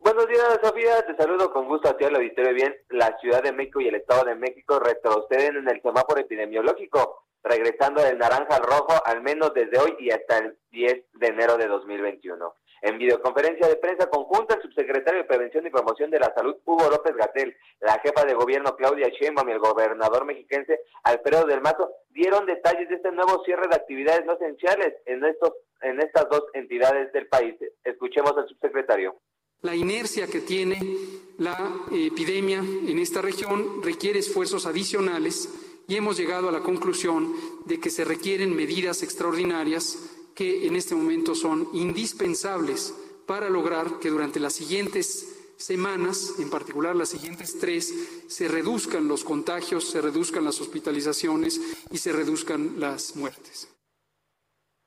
[0.00, 1.02] Buenos días, Sofía.
[1.06, 2.54] Te saludo con gusto a ti, al auditorio.
[2.54, 7.24] Bien, la Ciudad de México y el Estado de México retroceden en el semáforo epidemiológico,
[7.42, 11.56] regresando del naranja al rojo al menos desde hoy y hasta el 10 de enero
[11.56, 12.54] de 2021.
[12.82, 16.88] En videoconferencia de prensa conjunta, el subsecretario de Prevención y Promoción de la Salud, Hugo
[16.90, 21.90] López Gatel, la jefa de gobierno, Claudia Sheinbaum, y el gobernador mexiquense, Alfredo del Mazo,
[22.10, 26.44] dieron detalles de este nuevo cierre de actividades no esenciales en, estos, en estas dos
[26.54, 27.54] entidades del país.
[27.84, 29.16] Escuchemos al subsecretario.
[29.62, 30.78] La inercia que tiene
[31.38, 31.56] la
[31.90, 35.48] epidemia en esta región requiere esfuerzos adicionales
[35.88, 40.94] y hemos llegado a la conclusión de que se requieren medidas extraordinarias que en este
[40.94, 42.94] momento son indispensables
[43.26, 49.24] para lograr que durante las siguientes semanas, en particular las siguientes tres, se reduzcan los
[49.24, 53.68] contagios, se reduzcan las hospitalizaciones y se reduzcan las muertes.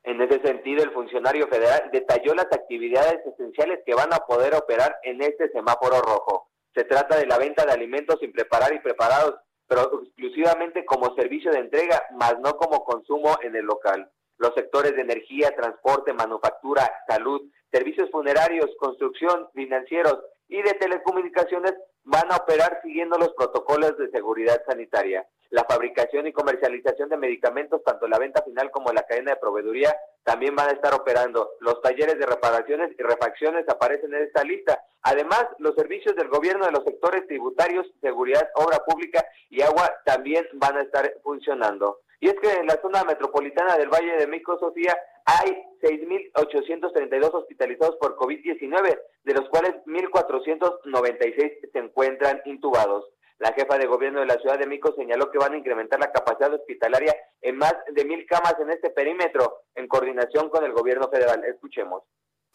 [0.03, 4.95] En ese sentido, el funcionario federal detalló las actividades esenciales que van a poder operar
[5.03, 6.47] en este semáforo rojo.
[6.73, 9.35] Se trata de la venta de alimentos sin preparar y preparados,
[9.67, 14.09] pero exclusivamente como servicio de entrega, más no como consumo en el local.
[14.41, 21.75] Los sectores de energía, transporte, manufactura, salud, servicios funerarios, construcción, financieros y de telecomunicaciones
[22.05, 25.27] van a operar siguiendo los protocolos de seguridad sanitaria.
[25.51, 29.95] La fabricación y comercialización de medicamentos, tanto la venta final como la cadena de proveeduría,
[30.23, 31.51] también van a estar operando.
[31.59, 34.83] Los talleres de reparaciones y refacciones aparecen en esta lista.
[35.03, 40.47] Además, los servicios del gobierno de los sectores tributarios, seguridad, obra pública y agua también
[40.53, 41.99] van a estar funcionando.
[42.21, 47.95] Y es que en la zona metropolitana del Valle de México, Sofía, hay 6.832 hospitalizados
[47.95, 53.05] por COVID-19, de los cuales 1.496 se encuentran intubados.
[53.39, 56.11] La jefa de gobierno de la Ciudad de México señaló que van a incrementar la
[56.11, 61.09] capacidad hospitalaria en más de mil camas en este perímetro, en coordinación con el gobierno
[61.09, 61.43] federal.
[61.45, 62.03] Escuchemos.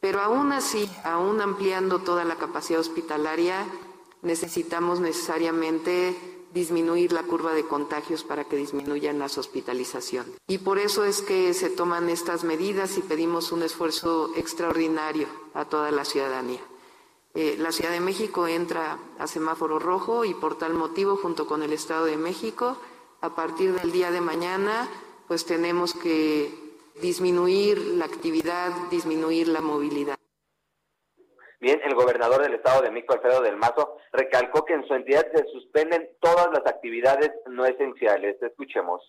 [0.01, 3.67] Pero aún así, aún ampliando toda la capacidad hospitalaria,
[4.23, 6.15] necesitamos necesariamente
[6.53, 10.33] disminuir la curva de contagios para que disminuyan las hospitalizaciones.
[10.47, 15.65] Y por eso es que se toman estas medidas y pedimos un esfuerzo extraordinario a
[15.67, 16.61] toda la ciudadanía.
[17.35, 21.63] Eh, la Ciudad de México entra a semáforo rojo y por tal motivo, junto con
[21.63, 22.79] el Estado de México,
[23.21, 24.89] a partir del día de mañana,
[25.29, 26.67] pues tenemos que
[27.03, 30.16] disminuir la actividad, disminuir la movilidad.
[31.61, 35.27] Bien, el gobernador del Estado de México, Alfredo del Mazo, recalcó que en su entidad
[35.35, 38.41] se suspenden todas las actividades no esenciales.
[38.43, 39.03] Escuchemos.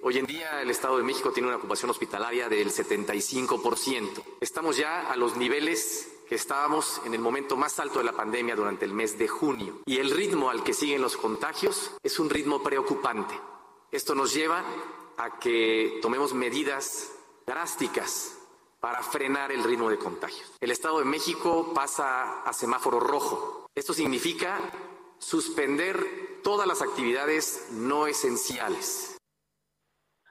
[0.00, 4.22] Hoy en día el Estado de México tiene una ocupación hospitalaria del 75%.
[4.40, 8.54] Estamos ya a los niveles que estábamos en el momento más alto de la pandemia
[8.54, 9.80] durante el mes de junio.
[9.86, 13.34] Y el ritmo al que siguen los contagios es un ritmo preocupante.
[13.90, 14.62] Esto nos lleva
[15.16, 17.12] a que tomemos medidas
[17.44, 18.37] drásticas
[18.80, 20.56] para frenar el ritmo de contagios.
[20.60, 23.66] El Estado de México pasa a semáforo rojo.
[23.74, 24.58] Esto significa
[25.18, 25.96] suspender
[26.42, 29.18] todas las actividades no esenciales.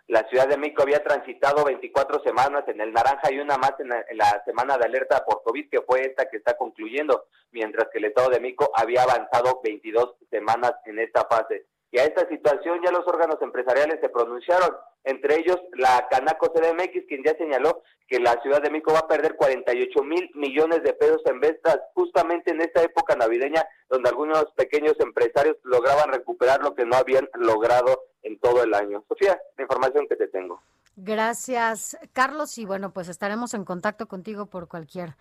[0.08, 3.90] La Ciudad de México había transitado 24 semanas en el naranja y una más en
[3.90, 8.06] la, semana de alerta por COVID, que fue esta que está concluyendo, mientras que el
[8.06, 11.66] Estado de México había avanzado 22 semanas en esta fase.
[11.92, 17.06] Y a esta situación ya los órganos empresariales se pronunciaron, entre ellos la Canaco CDMX,
[17.08, 20.94] quien ya señaló que la Ciudad de México va a perder 48 mil millones de
[20.94, 26.76] pesos en ventas justamente en esta época navideña, donde algunos pequeños empresarios lograban recuperar lo
[26.76, 29.04] que no habían logrado en todo el año.
[29.08, 30.62] Sofía, la información que te tengo.
[30.96, 35.16] Gracias, Carlos, y bueno, pues estaremos en contacto contigo por cualquier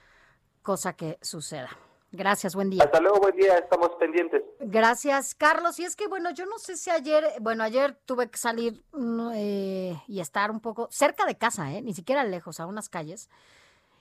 [0.62, 1.68] cosa que suceda.
[2.16, 2.82] Gracias, buen día.
[2.82, 4.42] Hasta luego, buen día, estamos pendientes.
[4.58, 5.78] Gracias, Carlos.
[5.78, 8.82] Y es que, bueno, yo no sé si ayer, bueno, ayer tuve que salir
[9.34, 11.82] eh, y estar un poco cerca de casa, ¿eh?
[11.82, 13.28] ni siquiera lejos, a unas calles.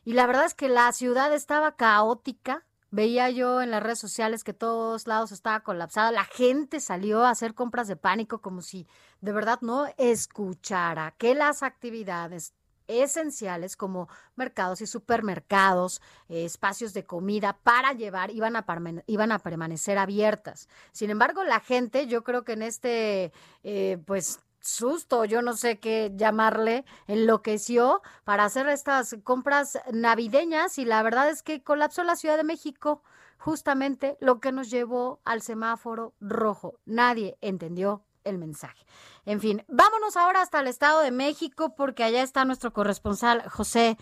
[0.06, 2.64] Y la verdad es que la ciudad estaba caótica.
[2.90, 6.12] Veía yo en las redes sociales que todos lados estaba colapsada.
[6.12, 8.88] La gente salió a hacer compras de pánico como si
[9.20, 12.54] de verdad no escuchara que las actividades
[12.88, 20.70] esenciales como mercados y supermercados, eh, espacios de comida para llevar, iban a, permanecer abiertas.
[20.92, 23.32] Sin embargo, la gente, yo creo que en este,
[23.64, 30.86] eh, pues, susto, yo no sé qué llamarle, enloqueció para hacer estas compras navideñas y
[30.86, 33.04] la verdad es que colapsó la Ciudad de México,
[33.38, 36.80] justamente lo que nos llevó al semáforo rojo.
[36.86, 38.86] Nadie entendió el mensaje.
[39.26, 43.98] En fin, vámonos ahora hasta el Estado de México porque allá está nuestro corresponsal José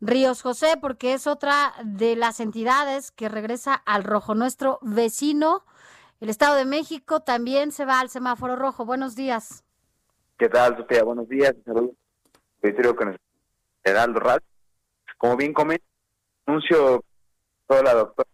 [0.00, 4.34] Ríos José, porque es otra de las entidades que regresa al rojo.
[4.34, 5.64] Nuestro vecino,
[6.20, 8.84] el Estado de México, también se va al semáforo rojo.
[8.84, 9.64] Buenos días.
[10.38, 11.02] ¿Qué tal, Sofía?
[11.02, 11.54] Buenos días.
[11.64, 11.96] Saludos.
[13.82, 14.20] Heraldo.
[15.16, 15.84] Como bien comenta,
[16.44, 17.02] anuncio
[17.66, 18.28] toda la doctora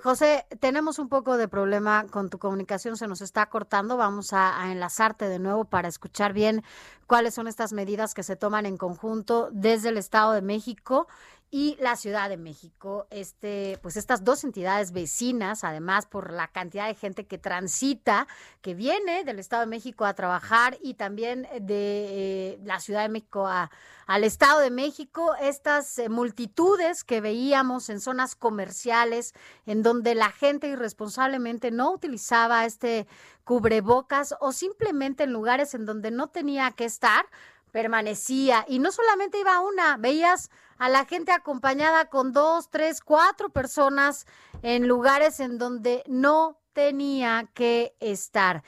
[0.00, 3.96] José, tenemos un poco de problema con tu comunicación, se nos está cortando.
[3.96, 6.62] Vamos a, enlazarte de nuevo para escuchar bien
[7.06, 11.08] cuáles son estas medidas que se toman en conjunto desde el Estado de México
[11.54, 16.86] y la Ciudad de México, este, pues estas dos entidades vecinas, además por la cantidad
[16.86, 18.26] de gente que transita,
[18.62, 23.10] que viene del Estado de México a trabajar y también de eh, la Ciudad de
[23.10, 23.70] México a,
[24.06, 29.34] al Estado de México, estas eh, multitudes que veíamos en zonas comerciales,
[29.66, 33.06] en donde la gente irresponsablemente no utilizaba este
[33.44, 37.26] cubrebocas o simplemente en lugares en donde no tenía que estar,
[37.72, 38.64] permanecía.
[38.68, 40.50] Y no solamente iba una, veías
[40.82, 44.26] a la gente acompañada con dos, tres, cuatro personas
[44.62, 48.64] en lugares en donde no tenía que estar.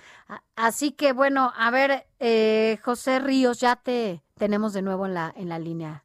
[0.54, 5.34] Así que bueno, a ver, eh, José Ríos, ya te tenemos de nuevo en la,
[5.36, 6.03] en la línea.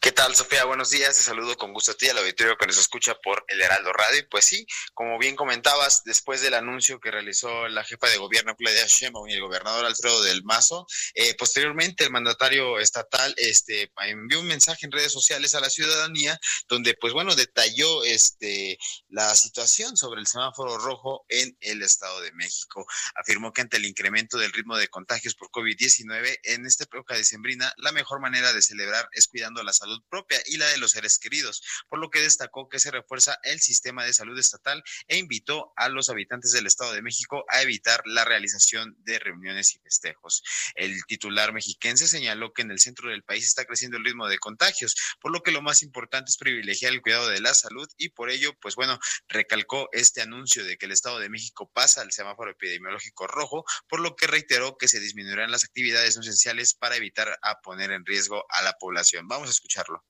[0.00, 0.64] ¿Qué tal, Sofía?
[0.64, 1.16] Buenos días.
[1.16, 4.26] Te saludo con gusto a ti, al auditorio que nos escucha por el Heraldo Radio.
[4.30, 8.84] Pues sí, como bien comentabas, después del anuncio que realizó la jefa de gobierno, Claudia
[8.86, 14.46] Sheinbaum, y el gobernador Alfredo del Mazo, eh, posteriormente el mandatario estatal este, envió un
[14.46, 20.20] mensaje en redes sociales a la ciudadanía donde, pues bueno, detalló este, la situación sobre
[20.20, 22.84] el semáforo rojo en el Estado de México.
[23.14, 27.72] Afirmó que ante el incremento del ritmo de contagios por COVID-19 en esta época decembrina,
[27.78, 31.18] la mejor manera de celebrar es cuidando la salud propia y la de los seres
[31.18, 35.72] queridos, por lo que destacó que se refuerza el sistema de salud estatal e invitó
[35.76, 40.42] a los habitantes del Estado de México a evitar la realización de reuniones y festejos.
[40.74, 44.38] El titular mexiquense señaló que en el centro del país está creciendo el ritmo de
[44.38, 48.10] contagios, por lo que lo más importante es privilegiar el cuidado de la salud y
[48.10, 48.98] por ello, pues bueno,
[49.28, 54.00] recalcó este anuncio de que el Estado de México pasa al semáforo epidemiológico rojo, por
[54.00, 58.04] lo que reiteró que se disminuirán las actividades no esenciales para evitar a poner en
[58.04, 59.28] riesgo a la población.
[59.28, 60.02] Vamos a escucharlo.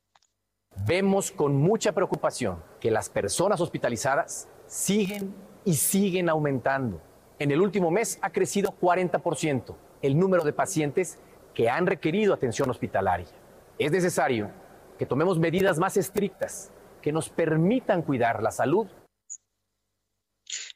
[0.87, 7.01] Vemos con mucha preocupación que las personas hospitalizadas siguen y siguen aumentando.
[7.39, 11.19] En el último mes ha crecido 40% el número de pacientes
[11.55, 13.29] que han requerido atención hospitalaria.
[13.79, 14.51] Es necesario
[14.99, 18.87] que tomemos medidas más estrictas que nos permitan cuidar la salud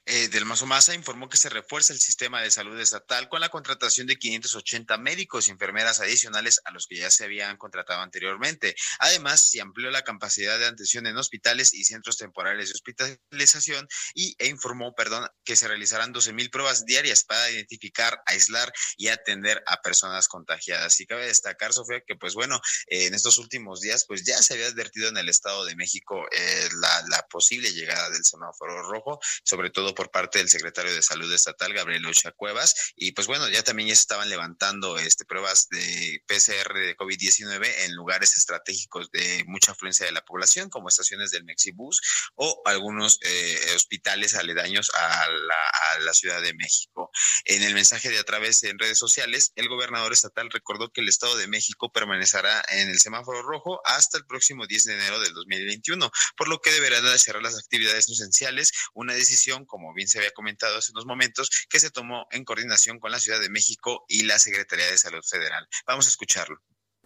[0.08, 3.48] eh, del Mazo Maza informó que se refuerza el sistema de salud estatal con la
[3.48, 8.76] contratación de 580 médicos y enfermeras adicionales a los que ya se habían contratado anteriormente.
[9.00, 14.36] Además, se amplió la capacidad de atención en hospitales y centros temporales de hospitalización y
[14.38, 19.60] e informó, perdón, que se realizarán 12 mil pruebas diarias para identificar, aislar y atender
[19.66, 21.00] a personas contagiadas.
[21.00, 24.68] Y cabe destacar, Sofía, que pues bueno, en estos últimos días pues ya se había
[24.68, 26.68] advertido en el Estado de México eh,
[27.08, 31.72] la posible llegada del semáforo rojo, sobre todo por parte del secretario de Salud Estatal,
[31.72, 36.22] Gabriel Ocha Cuevas, y pues bueno, ya también ya se estaban levantando este, pruebas de
[36.28, 41.44] PCR de COVID-19 en lugares estratégicos de mucha afluencia de la población, como estaciones del
[41.44, 42.00] Mexibus
[42.36, 47.10] o algunos eh, hospitales aledaños a la, Ciudad de México.
[47.44, 51.08] En el mensaje de a través en redes sociales, el gobernador estatal recordó que el
[51.08, 55.34] Estado de México permanecerá en el semáforo rojo hasta el próximo 10 de enero del
[55.34, 60.18] 2021, por lo que deberán de cerrar las actividades esenciales, una decisión, como bien se
[60.18, 64.04] había comentado hace unos momentos, que se tomó en coordinación con la Ciudad de México
[64.08, 65.66] y la Secretaría de Salud Federal.
[65.86, 66.60] Vamos a escucharlo.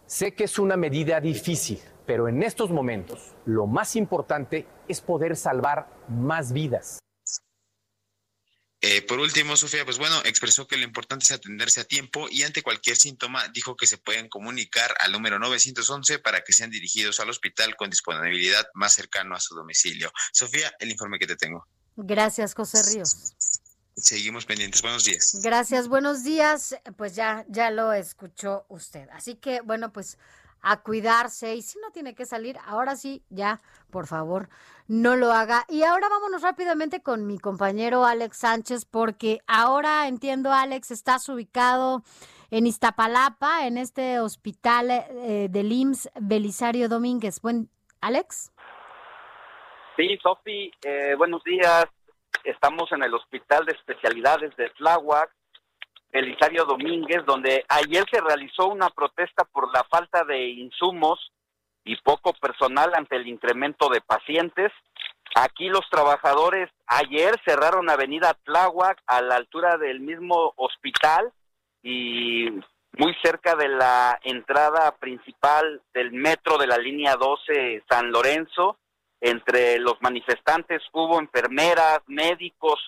[0.05, 5.37] Sé que es una medida difícil, pero en estos momentos lo más importante es poder
[5.37, 6.99] salvar más vidas.
[8.83, 12.41] Eh, por último, Sofía, pues bueno, expresó que lo importante es atenderse a tiempo y
[12.41, 17.19] ante cualquier síntoma dijo que se pueden comunicar al número 911 para que sean dirigidos
[17.19, 20.11] al hospital con disponibilidad más cercano a su domicilio.
[20.33, 21.67] Sofía, el informe que te tengo.
[21.95, 23.35] Gracias, José Ríos.
[23.95, 24.81] Seguimos pendientes.
[24.81, 25.39] Buenos días.
[25.43, 26.75] Gracias, buenos días.
[26.97, 29.07] Pues ya, ya lo escuchó usted.
[29.11, 30.17] Así que, bueno, pues
[30.61, 34.49] a cuidarse y si no tiene que salir, ahora sí, ya, por favor,
[34.87, 35.65] no lo haga.
[35.69, 42.03] Y ahora vámonos rápidamente con mi compañero Alex Sánchez, porque ahora entiendo, Alex, estás ubicado
[42.51, 47.41] en Iztapalapa, en este hospital eh, del IMSS Belisario Domínguez.
[47.41, 47.69] Buen,
[48.01, 48.51] Alex.
[49.97, 51.85] Sí, Sofi, eh, buenos días.
[52.45, 55.29] Estamos en el Hospital de Especialidades de Tláhuac,
[56.09, 61.31] Belisario Domínguez, donde ayer se realizó una protesta por la falta de insumos
[61.83, 64.71] y poco personal ante el incremento de pacientes.
[65.35, 71.33] Aquí los trabajadores ayer cerraron Avenida Tláhuac a la altura del mismo hospital
[71.83, 72.49] y
[72.97, 78.77] muy cerca de la entrada principal del metro de la línea 12 San Lorenzo.
[79.21, 82.79] Entre los manifestantes hubo enfermeras, médicos,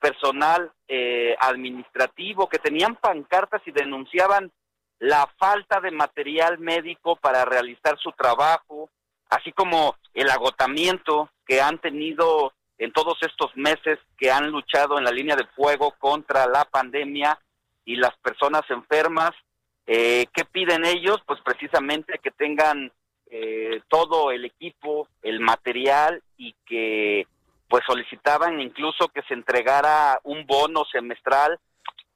[0.00, 4.52] personal eh, administrativo que tenían pancartas y denunciaban
[4.98, 8.90] la falta de material médico para realizar su trabajo,
[9.30, 15.04] así como el agotamiento que han tenido en todos estos meses que han luchado en
[15.04, 17.38] la línea de fuego contra la pandemia
[17.84, 19.30] y las personas enfermas.
[19.86, 21.18] Eh, ¿Qué piden ellos?
[21.26, 22.90] Pues precisamente que tengan
[23.38, 27.26] eh, todo el equipo, el material y que
[27.68, 31.58] pues solicitaban incluso que se entregara un bono semestral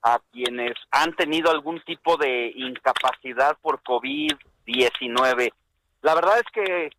[0.03, 5.53] a quienes han tenido algún tipo de incapacidad por COVID-19.
[6.01, 6.91] La verdad es que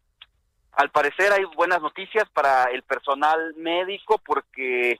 [0.74, 5.00] al parecer hay buenas noticias para el personal médico porque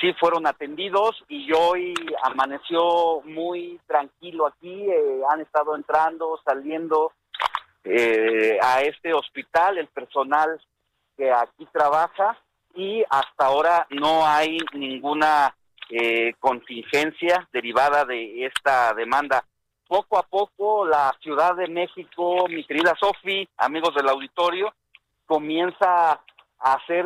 [0.00, 1.92] sí fueron atendidos y hoy
[2.22, 7.12] amaneció muy tranquilo aquí, eh, han estado entrando, saliendo
[7.84, 10.60] eh, a este hospital el personal
[11.16, 12.38] que aquí trabaja
[12.74, 15.54] y hasta ahora no hay ninguna
[15.90, 19.44] eh, contingencia derivada de esta demanda.
[19.86, 24.72] Poco a poco la Ciudad de México, mi querida Sofi, amigos del auditorio,
[25.26, 27.04] comienza a hacer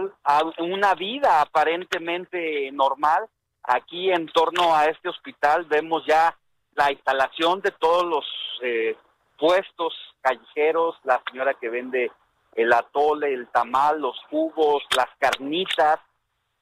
[0.58, 3.26] una vida aparentemente normal.
[3.64, 6.36] Aquí en torno a este hospital vemos ya
[6.74, 8.24] la instalación de todos los
[8.62, 8.96] eh,
[9.38, 12.10] puestos callejeros, la señora que vende
[12.54, 16.00] el atole, el tamal, los jugos, las carnitas.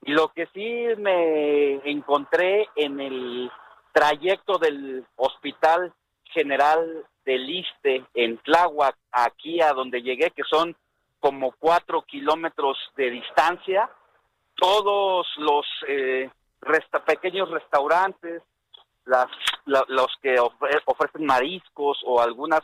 [0.03, 3.51] Y lo que sí me encontré en el
[3.93, 5.93] trayecto del Hospital
[6.25, 10.77] General del Iste en Tláhuac, aquí a donde llegué, que son
[11.21, 13.89] como cuatro kilómetros de distancia,
[14.57, 16.29] todos los eh,
[17.07, 18.43] pequeños restaurantes,
[19.07, 19.27] las,
[19.67, 22.63] los que ofrecen mariscos o algunas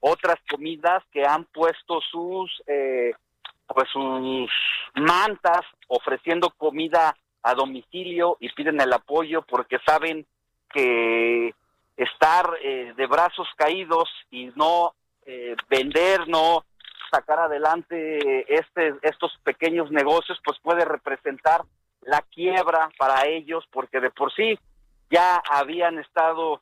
[0.00, 3.12] otras comidas que han puesto sus eh,
[3.66, 4.50] pues sus
[4.94, 10.26] mantas ofreciendo comida a domicilio y piden el apoyo porque saben
[10.70, 11.54] que
[11.96, 14.94] estar eh, de brazos caídos y no
[15.26, 16.64] eh, vender, no
[17.10, 21.62] sacar adelante este, estos pequeños negocios, pues puede representar
[22.02, 24.58] la quiebra para ellos, porque de por sí
[25.10, 26.60] ya habían estado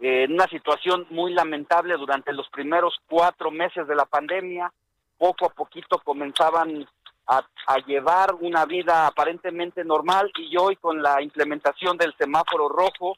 [0.00, 4.72] en una situación muy lamentable durante los primeros cuatro meses de la pandemia.
[5.16, 6.86] Poco a poquito comenzaban
[7.26, 13.14] a, a, llevar una vida aparentemente normal y hoy con la implementación del semáforo rojo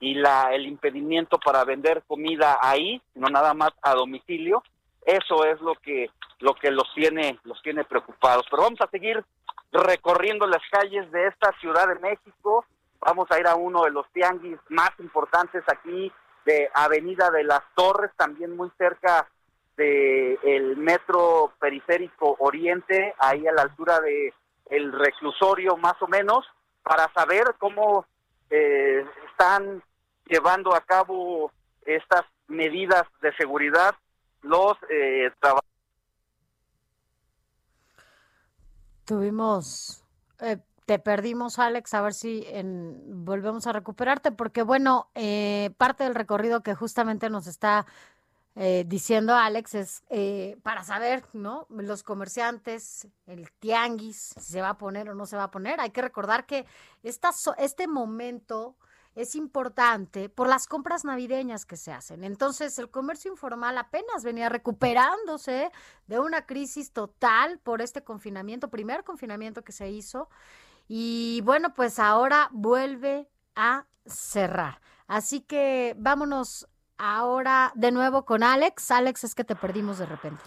[0.00, 4.62] y la, el impedimento para vender comida ahí, no nada más a domicilio,
[5.06, 6.10] eso es lo que
[6.40, 8.46] lo que los tiene los tiene preocupados.
[8.50, 9.24] Pero vamos a seguir
[9.72, 12.64] recorriendo las calles de esta Ciudad de México.
[13.04, 16.10] Vamos a ir a uno de los tianguis más importantes aquí
[16.46, 19.28] de Avenida de las Torres, también muy cerca
[19.76, 24.32] de el metro periférico Oriente, ahí a la altura de
[24.70, 26.46] el reclusorio más o menos.
[26.82, 28.04] para saber cómo
[28.50, 29.82] eh, están
[30.26, 31.50] llevando a cabo
[31.86, 33.94] estas medidas de seguridad
[34.42, 35.70] los eh, trabajadores.
[39.06, 40.04] Tuvimos,
[40.40, 46.04] eh, te perdimos, Alex, a ver si en- volvemos a recuperarte, porque bueno, eh, parte
[46.04, 47.86] del recorrido que justamente nos está
[48.56, 51.66] eh, diciendo Alex es eh, para saber, ¿no?
[51.70, 55.80] Los comerciantes, el tianguis, si se va a poner o no se va a poner.
[55.80, 56.64] Hay que recordar que
[57.02, 58.76] esta, este momento
[59.16, 62.22] es importante por las compras navideñas que se hacen.
[62.24, 65.70] Entonces, el comercio informal apenas venía recuperándose
[66.06, 70.28] de una crisis total por este confinamiento, primer confinamiento que se hizo.
[70.88, 74.80] Y bueno, pues ahora vuelve a cerrar.
[75.06, 76.68] Así que vámonos
[76.98, 78.90] ahora de nuevo con Alex.
[78.90, 80.42] Alex, es que te perdimos de repente.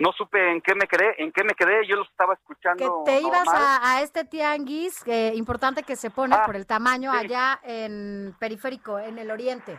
[0.00, 3.02] No supe en qué me quedé, en qué me quedé, yo los estaba Que escuchando.
[3.04, 7.60] te ibas a, a este tianguis eh, importante que se pone por el tamaño allá
[7.62, 9.78] en periférico, en el oriente.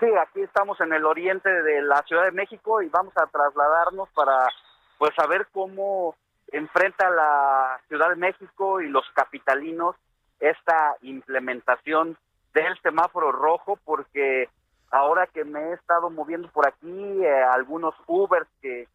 [0.00, 4.08] Sí, aquí estamos en el oriente de la Ciudad de México y vamos a trasladarnos
[4.14, 4.48] para
[4.96, 6.16] pues saber cómo
[6.52, 9.96] enfrenta la Ciudad de México y los capitalinos
[10.38, 12.16] esta implementación
[12.52, 14.48] del semáforo rojo porque
[14.90, 18.86] ahora que me he estado moviendo por aquí, eh, algunos Ubers que,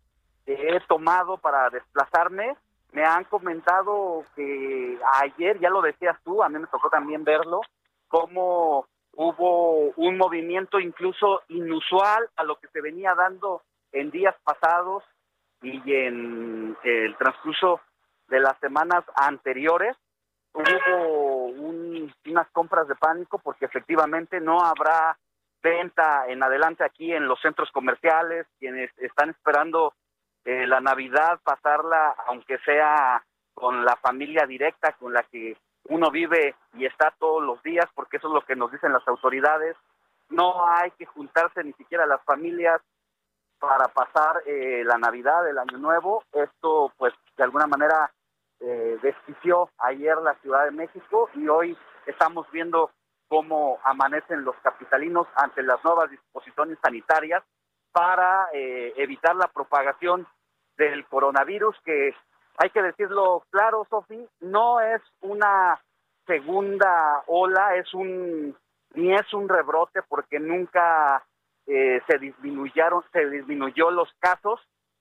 [0.45, 2.55] que he tomado para desplazarme,
[2.91, 7.61] me han comentado que ayer, ya lo decías tú, a mí me tocó también verlo,
[8.07, 15.03] cómo hubo un movimiento incluso inusual a lo que se venía dando en días pasados
[15.61, 17.81] y en el transcurso
[18.27, 19.95] de las semanas anteriores.
[20.53, 25.17] Hubo un- unas compras de pánico porque efectivamente no habrá
[25.61, 29.93] venta en adelante aquí en los centros comerciales, quienes están esperando
[30.45, 33.21] eh, la Navidad, pasarla, aunque sea
[33.53, 35.57] con la familia directa con la que
[35.89, 39.05] uno vive y está todos los días, porque eso es lo que nos dicen las
[39.07, 39.75] autoridades.
[40.29, 42.81] No hay que juntarse ni siquiera las familias
[43.59, 46.23] para pasar eh, la Navidad, el Año Nuevo.
[46.31, 48.11] Esto, pues, de alguna manera
[48.59, 52.91] eh, desquició ayer la Ciudad de México y hoy estamos viendo
[53.27, 57.43] cómo amanecen los capitalinos ante las nuevas disposiciones sanitarias
[57.91, 60.27] para eh, evitar la propagación
[60.77, 62.15] del coronavirus, que
[62.57, 65.81] hay que decirlo claro, Sofi, no es una
[66.25, 68.55] segunda ola, es un
[68.93, 71.23] ni es un rebrote porque nunca
[71.67, 74.59] eh, se disminuyeron, se disminuyó los casos,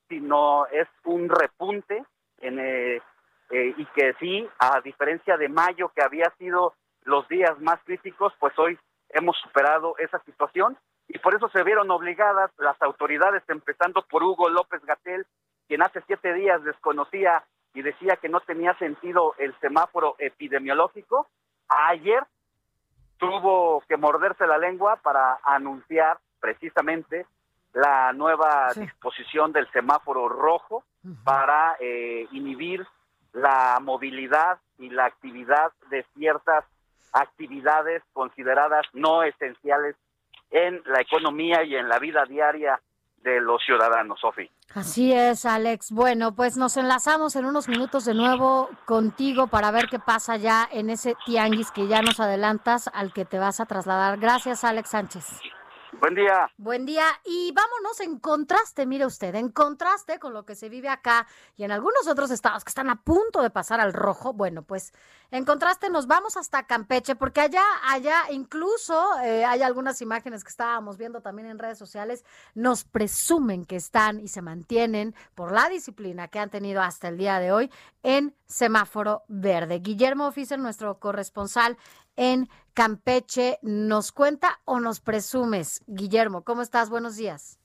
[0.09, 2.05] sino es un repunte
[2.39, 3.01] en, eh,
[3.51, 8.33] eh, y que sí, a diferencia de mayo que había sido los días más críticos,
[8.41, 8.79] pues hoy
[9.11, 10.77] hemos superado esa situación.
[11.09, 15.25] Y por eso se vieron obligadas las autoridades, empezando por Hugo López Gatel,
[15.69, 17.45] quien hace siete días desconocía
[17.75, 21.29] y decía que no tenía sentido el semáforo epidemiológico,
[21.69, 22.25] ayer
[23.19, 27.27] tuvo que morderse la lengua para anunciar precisamente
[27.73, 30.85] la nueva disposición del semáforo rojo
[31.25, 32.87] para eh, inhibir
[33.33, 36.65] la movilidad y la actividad de ciertas
[37.13, 39.95] actividades consideradas no esenciales
[40.51, 42.81] en la economía y en la vida diaria
[43.23, 44.49] de los ciudadanos, Sofi.
[44.75, 45.91] Así es, Alex.
[45.91, 50.69] Bueno, pues nos enlazamos en unos minutos de nuevo contigo para ver qué pasa ya
[50.71, 54.19] en ese tianguis que ya nos adelantas al que te vas a trasladar.
[54.19, 55.41] Gracias, Alex Sánchez.
[55.93, 56.51] Buen día.
[56.57, 60.89] Buen día y vámonos en contraste, mire usted, en contraste con lo que se vive
[60.89, 61.27] acá
[61.57, 64.33] y en algunos otros estados que están a punto de pasar al rojo.
[64.33, 64.93] Bueno, pues
[65.31, 70.51] en contraste nos vamos hasta Campeche porque allá, allá incluso eh, hay algunas imágenes que
[70.51, 72.25] estábamos viendo también en redes sociales,
[72.55, 77.17] nos presumen que están y se mantienen por la disciplina que han tenido hasta el
[77.17, 77.71] día de hoy
[78.03, 79.81] en semáforo verde.
[79.81, 81.77] Guillermo Oficer, nuestro corresponsal
[82.17, 85.83] en Campeche, ¿nos cuenta o nos presumes?
[85.87, 86.91] Guillermo, ¿cómo estás?
[86.91, 87.59] Buenos días.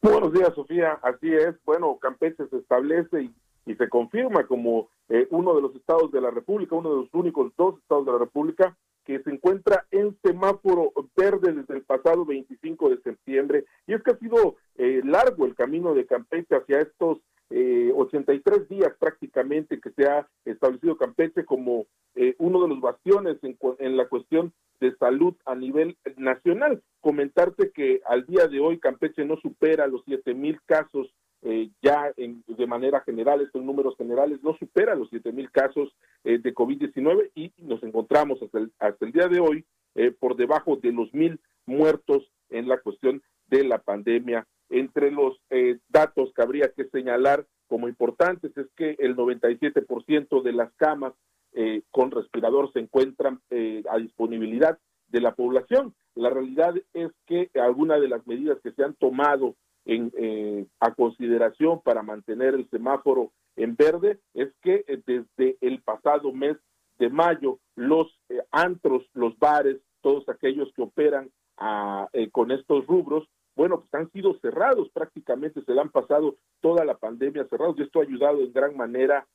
[0.00, 0.92] Buenos días, Sofía.
[1.02, 1.56] Así es.
[1.64, 3.34] Bueno, Campeche se establece y,
[3.66, 7.14] y se confirma como eh, uno de los estados de la República, uno de los
[7.14, 12.24] únicos dos estados de la República que se encuentra en semáforo verde desde el pasado
[12.24, 13.64] 25 de septiembre.
[13.88, 17.18] Y es que ha sido eh, largo el camino de Campeche hacia estos
[17.50, 23.36] eh, 83 días prácticamente que se ha establecido Campeche como eh, uno de los bastiones
[23.42, 26.82] en, en la cuestión de salud a nivel nacional.
[27.00, 32.10] Comentarte que al día de hoy Campeche no supera los 7 mil casos eh, ya
[32.16, 36.38] en- de manera general, esto en números generales, no supera los 7 mil casos eh,
[36.38, 39.64] de COVID-19 y nos encontramos hasta el, hasta el día de hoy
[39.94, 44.46] eh, por debajo de los mil muertos en la cuestión de la pandemia.
[44.70, 50.52] Entre los eh, datos que habría que señalar como importantes es que el 97% de
[50.52, 51.12] las camas
[51.52, 55.94] eh, con respirador se encuentran eh, a disponibilidad de la población.
[56.14, 59.54] La realidad es que algunas de las medidas que se han tomado
[59.84, 66.32] en, eh, a consideración para mantener el semáforo en verde es que desde el pasado
[66.32, 66.56] mes
[66.98, 68.08] de mayo los
[68.50, 74.10] antros, los bares, todos aquellos que operan a, eh, con estos rubros, bueno, pues han
[74.12, 78.40] sido cerrados prácticamente, se le han pasado toda la pandemia cerrados y esto ha ayudado
[78.40, 79.26] en gran manera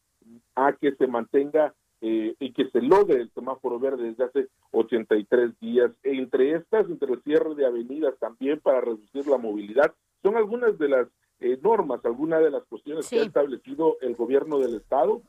[0.55, 5.59] a que se mantenga eh, y que se logre el semáforo verde desde hace 83
[5.59, 5.91] días.
[6.03, 10.89] Entre estas, entre el cierre de avenidas también para reducir la movilidad, son algunas de
[10.89, 11.07] las
[11.39, 15.21] eh, normas, algunas de las cuestiones que ha establecido el gobierno del estado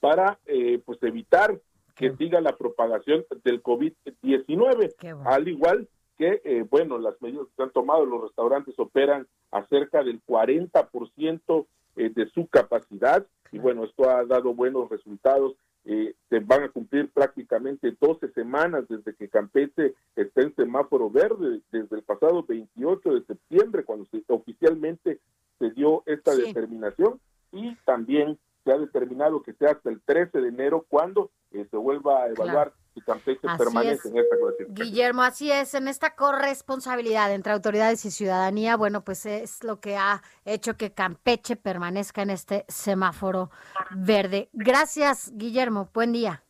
[0.00, 1.60] para eh, pues evitar
[1.94, 7.62] que siga la propagación del COVID-19, al igual que, eh, bueno, las medidas que se
[7.62, 13.26] han tomado, los restaurantes operan a cerca del 40% eh, de su capacidad.
[13.52, 15.54] Y bueno, esto ha dado buenos resultados.
[15.84, 21.60] Eh, se van a cumplir prácticamente 12 semanas desde que Campeche está en semáforo verde,
[21.70, 25.20] desde el pasado 28 de septiembre, cuando se, oficialmente
[25.58, 27.20] se dio esta determinación,
[27.52, 31.76] y también se ha determinado que sea hasta el 13 de enero cuando eh, se
[31.76, 32.74] vuelva a evaluar Claro.
[32.94, 34.04] si Campeche Así permanece es.
[34.06, 34.74] en esta clasificación.
[34.74, 39.96] Guillermo, así es, en esta corresponsabilidad entre autoridades y ciudadanía, bueno, pues es lo que
[39.96, 43.50] ha hecho que Campeche permanezca en este semáforo
[43.96, 44.48] verde.
[44.52, 46.42] Gracias, Guillermo, buen día.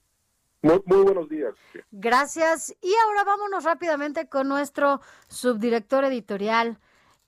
[0.62, 1.52] Muy, muy buenos días.
[1.90, 2.74] Gracias.
[2.80, 6.78] Y ahora vámonos rápidamente con nuestro subdirector editorial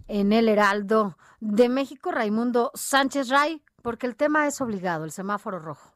[0.08, 5.58] en el Heraldo de México, Raimundo Sánchez Ray, porque el tema es obligado, el semáforo
[5.58, 5.95] rojo.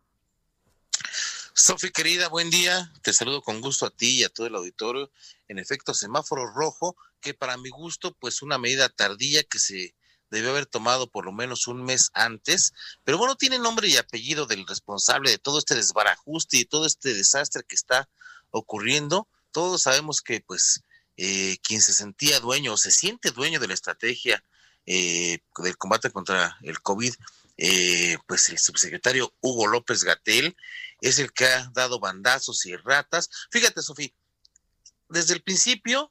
[1.63, 2.91] Sofi, querida, buen día.
[3.03, 5.13] Te saludo con gusto a ti y a todo el auditorio.
[5.47, 9.95] En efecto, semáforo rojo, que para mi gusto, pues una medida tardía que se
[10.31, 12.73] debió haber tomado por lo menos un mes antes,
[13.05, 17.13] pero bueno, tiene nombre y apellido del responsable de todo este desbarajuste y todo este
[17.13, 18.09] desastre que está
[18.51, 19.29] ocurriendo.
[19.53, 20.83] Todos sabemos que pues
[21.19, 24.43] eh, quien se sentía dueño o se siente dueño de la estrategia
[24.87, 27.13] eh, del combate contra el COVID,
[27.63, 30.57] eh, pues el subsecretario Hugo López Gatel
[31.03, 33.29] es el que ha dado bandazos y ratas.
[33.51, 34.09] Fíjate, Sofía,
[35.11, 36.11] desde el principio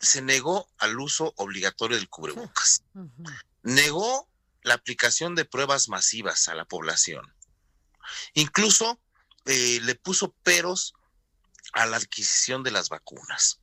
[0.00, 2.82] se negó al uso obligatorio del cubrebocas.
[3.62, 4.28] Negó
[4.62, 7.32] la aplicación de pruebas masivas a la población.
[8.34, 9.00] Incluso
[9.44, 10.94] eh, le puso peros
[11.74, 13.60] a la adquisición de las vacunas.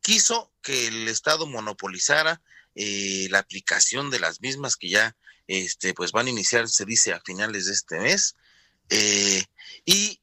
[0.00, 2.40] Quiso que el Estado monopolizara
[2.74, 5.14] eh, la aplicación de las mismas que ya
[5.52, 8.36] este, pues van a iniciar, se dice, a finales de este mes.
[8.88, 9.44] Eh,
[9.84, 10.20] y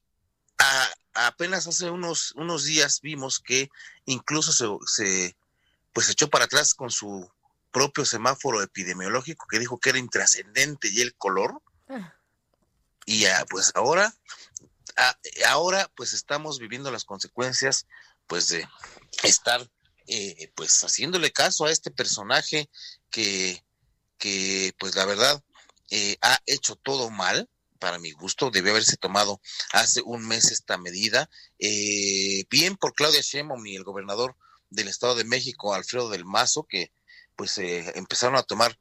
[0.58, 3.68] a- apenas hace unos, unos días vimos que
[4.06, 5.36] incluso se, se
[5.92, 7.30] pues echó para atrás con su
[7.72, 11.62] propio semáforo epidemiológico que dijo que era intrascendente y el color.
[13.06, 14.14] Y ah, pues ahora,
[14.96, 15.18] ah,
[15.48, 17.86] ahora pues estamos viviendo las consecuencias
[18.26, 18.68] pues de
[19.22, 19.68] estar
[20.06, 22.68] eh, pues haciéndole caso a este personaje
[23.10, 23.64] que,
[24.20, 25.42] que pues la verdad
[25.90, 27.48] eh, ha hecho todo mal
[27.80, 29.40] para mi gusto, debió haberse tomado
[29.72, 34.36] hace un mes esta medida, eh, bien por Claudia Sheinbaum y el gobernador
[34.68, 36.92] del Estado de México, Alfredo del Mazo, que
[37.34, 38.78] pues eh, empezaron a tomar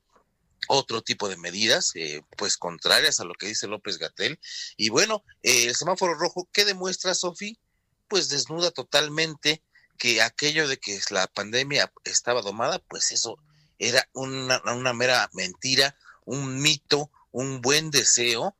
[0.67, 4.39] otro tipo de medidas, eh, pues contrarias a lo que dice López Gatel.
[4.77, 7.57] Y bueno, eh, el semáforo rojo, ¿qué demuestra, Sofi?
[8.07, 9.63] Pues desnuda totalmente
[9.97, 13.37] que aquello de que la pandemia estaba domada, pues eso
[13.79, 18.55] era una, una mera mentira, un mito, un buen deseo.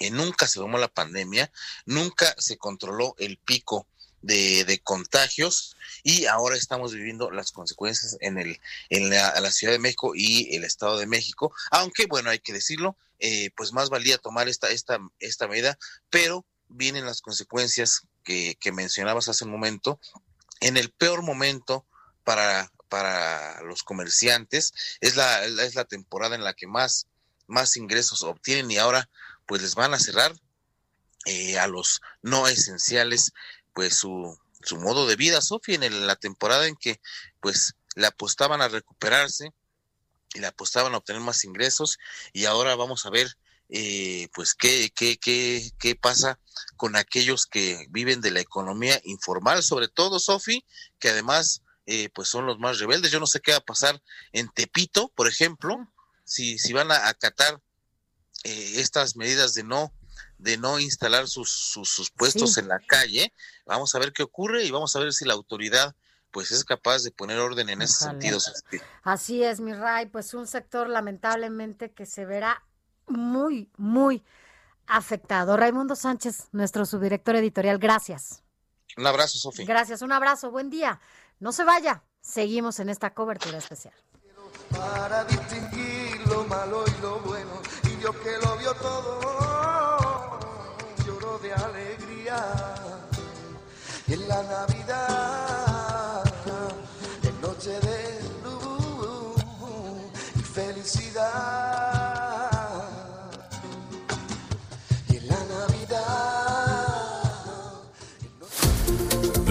[0.00, 1.50] Eh, nunca se domó la pandemia,
[1.84, 3.86] nunca se controló el pico
[4.22, 9.78] de, de contagios y ahora estamos viviendo las consecuencias en el en la, Ciudad de
[9.78, 14.18] México y el Estado de México, aunque bueno, hay que decirlo, eh, pues más valía
[14.18, 15.78] tomar esta, esta, esta medida,
[16.10, 19.98] pero vienen las consecuencias que, que mencionabas hace un momento,
[20.60, 21.86] en el peor momento
[22.24, 27.06] para, para los comerciantes, es la, es la temporada en la que más,
[27.46, 29.08] más ingresos obtienen y ahora
[29.46, 30.34] pues les van a cerrar
[31.26, 33.32] eh, a los no esenciales
[33.74, 37.00] pues su, su modo de vida, Sofía, en la temporada en que
[37.40, 39.52] pues le apostaban a recuperarse
[40.34, 41.98] y le apostaban a obtener más ingresos
[42.32, 43.36] y ahora vamos a ver
[43.70, 46.38] eh, pues qué, qué, qué, qué pasa
[46.76, 50.64] con aquellos que viven de la economía informal, sobre todo, Sofi,
[50.98, 53.10] que además eh, pues son los más rebeldes.
[53.10, 55.88] Yo no sé qué va a pasar en Tepito, por ejemplo,
[56.22, 57.62] si, si van a acatar
[58.44, 59.90] eh, estas medidas de no
[60.36, 62.60] de no instalar sus, sus, sus puestos Sí.
[62.60, 63.32] en la calle.
[63.66, 65.96] Vamos a ver qué ocurre y vamos a ver si la autoridad
[66.30, 68.38] pues es capaz de poner orden en ese sentido.
[69.02, 72.62] Así es, mi Ray, pues un sector lamentablemente que se verá
[73.06, 74.22] muy, muy
[74.86, 75.56] afectado.
[75.56, 78.42] Raimundo Sánchez, nuestro subdirector editorial, gracias.
[78.96, 79.64] Un abrazo, Sofía.
[79.66, 81.00] Gracias, un abrazo, buen día.
[81.40, 83.94] No se vaya, seguimos en esta cobertura especial.
[84.70, 87.62] para distinguir lo malo y lo bueno.
[87.84, 90.38] Y yo que lo vio todo,
[91.06, 92.74] lloró de alegría.
[94.08, 95.47] En la Navidad,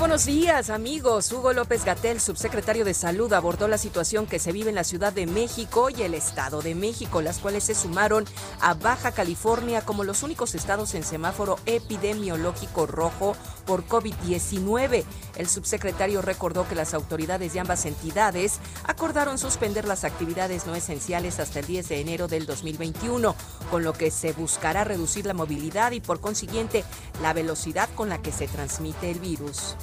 [0.00, 1.30] Buenos días, amigos.
[1.30, 5.12] Hugo López Gatel, subsecretario de Salud, abordó la situación que se vive en la Ciudad
[5.12, 8.24] de México y el Estado de México, las cuales se sumaron
[8.62, 13.36] a Baja California como los únicos estados en semáforo epidemiológico rojo
[13.66, 15.04] por COVID-19.
[15.36, 21.40] El subsecretario recordó que las autoridades de ambas entidades acordaron suspender las actividades no esenciales
[21.40, 23.34] hasta el 10 de enero del 2021,
[23.70, 26.84] con lo que se buscará reducir la movilidad y por consiguiente
[27.20, 29.76] la velocidad con la que se transmite el virus.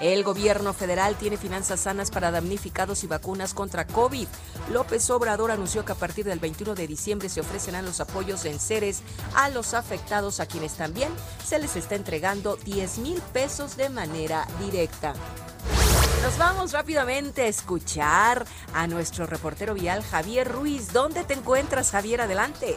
[0.00, 4.26] El gobierno federal tiene finanzas sanas para damnificados y vacunas contra COVID.
[4.72, 8.50] López Obrador anunció que a partir del 21 de diciembre se ofrecerán los apoyos de
[8.50, 9.02] enseres
[9.34, 11.12] a los afectados a quienes también
[11.44, 15.12] se les está entregando 10 mil pesos de manera directa.
[16.22, 20.92] Nos vamos rápidamente a escuchar a nuestro reportero vial Javier Ruiz.
[20.92, 22.20] ¿Dónde te encuentras, Javier?
[22.20, 22.76] Adelante.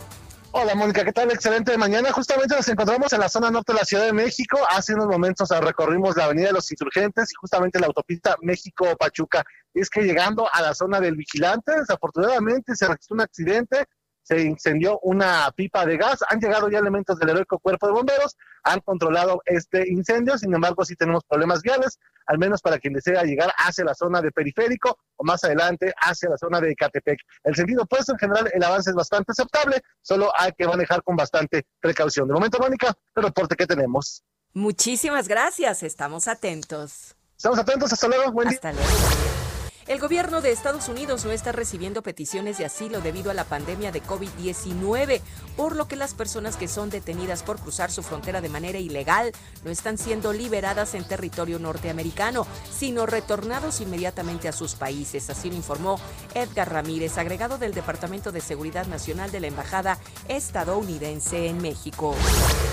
[0.56, 1.32] Hola Mónica, ¿qué tal?
[1.32, 2.12] Excelente mañana.
[2.12, 4.60] Justamente nos encontramos en la zona norte de la Ciudad de México.
[4.70, 9.44] Hace unos momentos recorrimos la Avenida de los Insurgentes y justamente la autopista México-Pachuca.
[9.74, 13.86] Es que llegando a la zona del Vigilante, desafortunadamente se registró un accidente,
[14.24, 16.20] se incendió una pipa de gas.
[16.30, 20.38] Han llegado ya elementos del heroico cuerpo de bomberos, han controlado este incendio.
[20.38, 24.22] Sin embargo, sí tenemos problemas viales, al menos para quien desea llegar hacia la zona
[24.22, 27.20] de periférico o más adelante hacia la zona de Catepec.
[27.44, 31.16] El sentido opuesto, en general, el avance es bastante aceptable, solo hay que manejar con
[31.16, 32.28] bastante precaución.
[32.28, 34.24] De momento, Mónica, el reporte que tenemos.
[34.54, 37.16] Muchísimas gracias, estamos atentos.
[37.36, 38.56] Estamos atentos, hasta luego, buen día.
[38.56, 39.43] Hasta luego.
[39.86, 43.92] El gobierno de Estados Unidos no está recibiendo peticiones de asilo debido a la pandemia
[43.92, 45.20] de COVID-19,
[45.58, 49.34] por lo que las personas que son detenidas por cruzar su frontera de manera ilegal
[49.66, 55.30] no están siendo liberadas en territorio norteamericano, sino retornados inmediatamente a sus países.
[55.30, 56.00] Así lo informó
[56.34, 59.98] Edgar Ramírez, agregado del Departamento de Seguridad Nacional de la Embajada
[60.30, 62.16] estadounidense en México.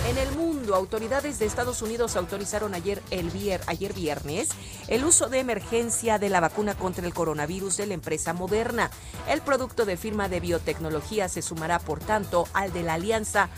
[0.08, 4.48] En el mundo, autoridades de Estados Unidos autorizaron ayer, el vier, ayer viernes
[4.86, 8.90] el uso de emergencia de la vacuna contra el coronavirus de la empresa Moderna.
[9.28, 13.48] El producto de firma de biotecnología se sumará, por tanto, al de la alianza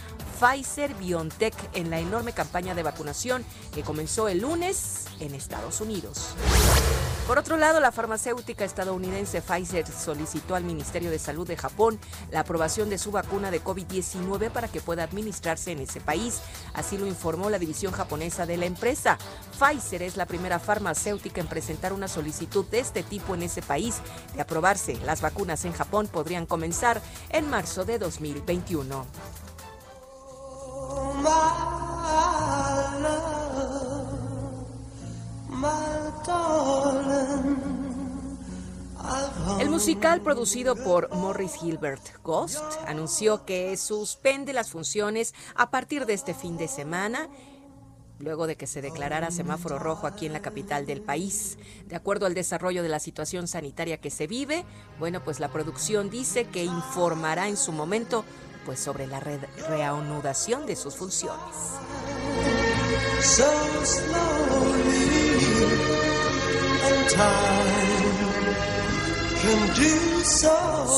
[0.40, 6.34] Pfizer BioNTech en la enorme campaña de vacunación que comenzó el lunes en Estados Unidos.
[7.26, 12.00] Por otro lado, la farmacéutica estadounidense Pfizer solicitó al Ministerio de Salud de Japón
[12.32, 16.40] la aprobación de su vacuna de COVID-19 para que pueda administrarse en ese país.
[16.74, 19.18] Así lo informó la división japonesa de la empresa.
[19.56, 24.00] Pfizer es la primera farmacéutica en presentar una solicitud de este tipo en ese país.
[24.34, 29.06] De aprobarse, las vacunas en Japón podrían comenzar en marzo de 2021.
[39.60, 46.14] El musical producido por Morris Gilbert Ghost anunció que suspende las funciones a partir de
[46.14, 47.28] este fin de semana
[48.22, 51.58] luego de que se declarara semáforo rojo aquí en la capital del país.
[51.88, 54.64] De acuerdo al desarrollo de la situación sanitaria que se vive,
[54.98, 58.24] bueno, pues la producción dice que informará en su momento
[58.64, 61.56] pues sobre la re reanudación de sus funciones.
[63.20, 63.44] So
[63.84, 65.12] slowly,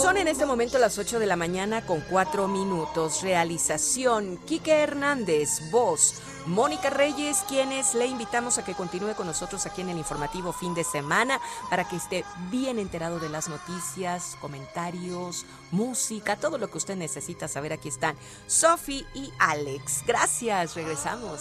[0.02, 3.22] Son en este momento las 8 de la mañana con 4 minutos.
[3.22, 6.20] Realización, Quique Hernández, voz.
[6.44, 10.74] Mónica Reyes, quienes le invitamos a que continúe con nosotros aquí en el informativo fin
[10.74, 11.40] de semana
[11.70, 17.48] para que esté bien enterado de las noticias, comentarios, música, todo lo que usted necesita
[17.48, 17.72] saber.
[17.72, 18.14] Aquí están
[18.46, 20.04] Sofi y Alex.
[20.06, 21.40] Gracias, regresamos.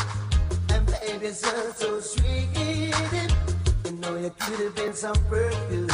[1.21, 2.47] baby, it's just so sweet.
[3.85, 5.87] You know you could have been some perfume.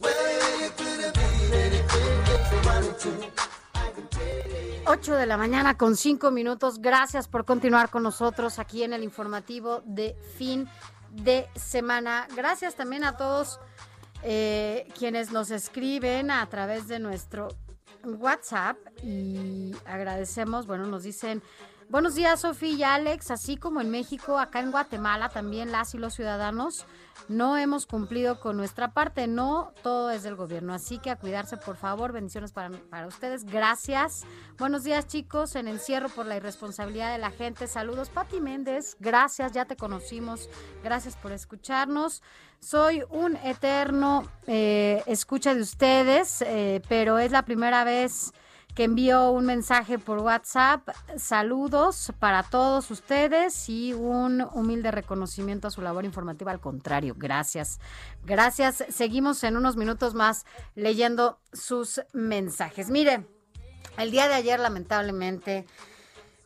[0.00, 3.10] Well, you could have been anything if you wanted to.
[4.86, 6.78] 8 de la mañana con 5 minutos.
[6.80, 10.68] Gracias por continuar con nosotros aquí en el informativo de fin
[11.10, 12.26] de semana.
[12.36, 13.60] Gracias también a todos
[14.22, 17.48] eh, quienes nos escriben a través de nuestro
[18.04, 21.42] WhatsApp y agradecemos, bueno, nos dicen...
[21.90, 23.30] Buenos días, Sofía y Alex.
[23.30, 26.86] Así como en México, acá en Guatemala también las y los ciudadanos
[27.28, 29.26] no hemos cumplido con nuestra parte.
[29.26, 30.74] No todo es del gobierno.
[30.74, 32.12] Así que a cuidarse, por favor.
[32.12, 33.44] Bendiciones para, para ustedes.
[33.44, 34.24] Gracias.
[34.58, 35.56] Buenos días, chicos.
[35.56, 37.66] En encierro por la irresponsabilidad de la gente.
[37.66, 38.96] Saludos, Pati Méndez.
[38.98, 40.48] Gracias, ya te conocimos.
[40.82, 42.22] Gracias por escucharnos.
[42.60, 48.32] Soy un eterno eh, escucha de ustedes, eh, pero es la primera vez
[48.74, 50.88] que envió un mensaje por WhatsApp.
[51.16, 56.50] Saludos para todos ustedes y un humilde reconocimiento a su labor informativa.
[56.50, 57.78] Al contrario, gracias.
[58.24, 58.84] Gracias.
[58.88, 60.44] Seguimos en unos minutos más
[60.74, 62.90] leyendo sus mensajes.
[62.90, 63.26] Mire,
[63.96, 65.66] el día de ayer, lamentablemente,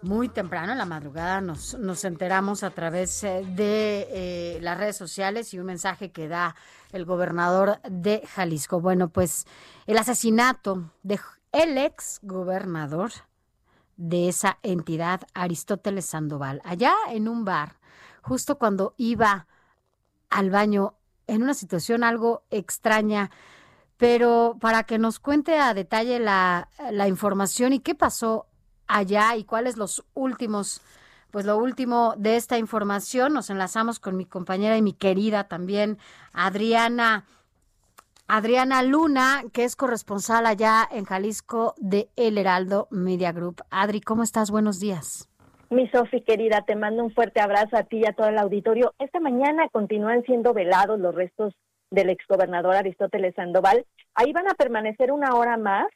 [0.02, 4.96] muy temprano en la madrugada nos, nos enteramos a través eh, de eh, las redes
[4.96, 6.54] sociales y un mensaje que da
[6.92, 8.80] el gobernador de Jalisco.
[8.80, 9.46] Bueno, pues
[9.86, 11.18] el asesinato de
[11.52, 13.12] el ex gobernador
[13.96, 17.76] de esa entidad, Aristóteles Sandoval, allá en un bar,
[18.22, 19.46] justo cuando iba
[20.30, 20.94] al baño
[21.26, 23.30] en una situación algo extraña,
[23.96, 28.46] pero para que nos cuente a detalle la, la información y qué pasó
[28.86, 30.80] allá y cuáles los últimos,
[31.30, 35.98] pues lo último de esta información, nos enlazamos con mi compañera y mi querida también,
[36.32, 37.24] Adriana.
[38.30, 43.62] Adriana Luna, que es corresponsal allá en Jalisco de El Heraldo Media Group.
[43.70, 44.50] Adri, ¿cómo estás?
[44.50, 45.30] Buenos días.
[45.70, 48.92] Mi Sofi querida, te mando un fuerte abrazo a ti y a todo el auditorio.
[48.98, 51.54] Esta mañana continúan siendo velados los restos
[51.90, 53.86] del exgobernador Aristóteles Sandoval.
[54.14, 55.86] Ahí van a permanecer una hora más.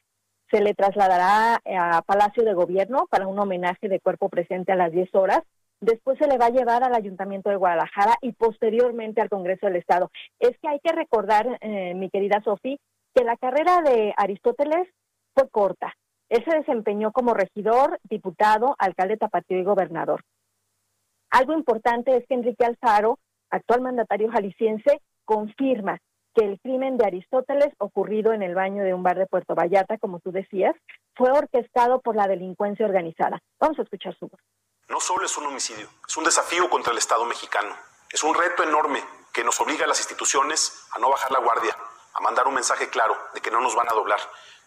[0.49, 4.91] Se le trasladará a Palacio de Gobierno para un homenaje de cuerpo presente a las
[4.91, 5.43] 10 horas
[5.83, 9.75] después se le va a llevar al Ayuntamiento de Guadalajara y posteriormente al Congreso del
[9.75, 10.09] Estado.
[10.39, 12.79] Es que hay que recordar, eh, mi querida Sofi,
[13.13, 14.87] que la carrera de Aristóteles
[15.35, 15.93] fue corta.
[16.29, 20.21] Él se desempeñó como regidor, diputado, alcalde tapatío y gobernador.
[21.29, 23.19] Algo importante es que Enrique Alfaro,
[23.49, 25.97] actual mandatario jalisciense, confirma
[26.33, 29.97] que el crimen de Aristóteles ocurrido en el baño de un bar de Puerto Vallarta,
[29.97, 30.75] como tú decías,
[31.15, 33.39] fue orquestado por la delincuencia organizada.
[33.59, 34.39] Vamos a escuchar su voz.
[34.89, 37.75] No solo es un homicidio, es un desafío contra el Estado mexicano.
[38.09, 41.75] Es un reto enorme que nos obliga a las instituciones a no bajar la guardia,
[42.13, 44.19] a mandar un mensaje claro de que no nos van a doblar,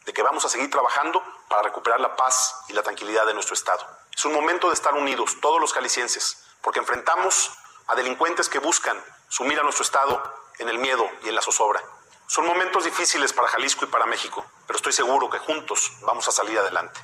[0.05, 3.55] de que vamos a seguir trabajando para recuperar la paz y la tranquilidad de nuestro
[3.55, 3.87] Estado.
[4.15, 7.53] Es un momento de estar unidos, todos los jaliscienses, porque enfrentamos
[7.87, 10.21] a delincuentes que buscan sumir a nuestro Estado
[10.59, 11.83] en el miedo y en la zozobra.
[12.27, 16.33] Son momentos difíciles para Jalisco y para México, pero estoy seguro que juntos vamos a
[16.33, 17.01] salir adelante.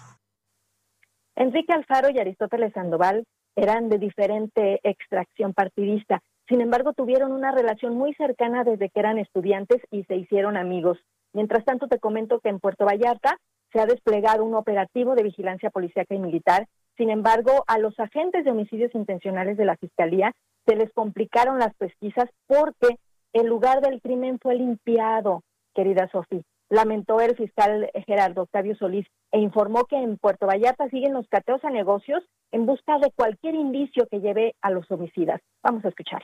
[1.36, 3.24] Enrique Alfaro y Aristóteles Sandoval
[3.56, 6.20] eran de diferente extracción partidista.
[6.48, 10.98] Sin embargo, tuvieron una relación muy cercana desde que eran estudiantes y se hicieron amigos.
[11.32, 13.38] Mientras tanto, te comento que en Puerto Vallarta
[13.72, 16.66] se ha desplegado un operativo de vigilancia policíaca y militar.
[16.98, 20.32] Sin embargo, a los agentes de homicidios intencionales de la Fiscalía
[20.66, 22.96] se les complicaron las pesquisas porque
[23.32, 25.42] el lugar del crimen fue limpiado,
[25.74, 31.14] querida Sofía lamentó el fiscal Gerardo Octavio Solís e informó que en Puerto Vallarta siguen
[31.14, 32.22] los cateos a negocios
[32.52, 35.40] en busca de cualquier indicio que lleve a los homicidas.
[35.62, 36.22] Vamos a escuchar.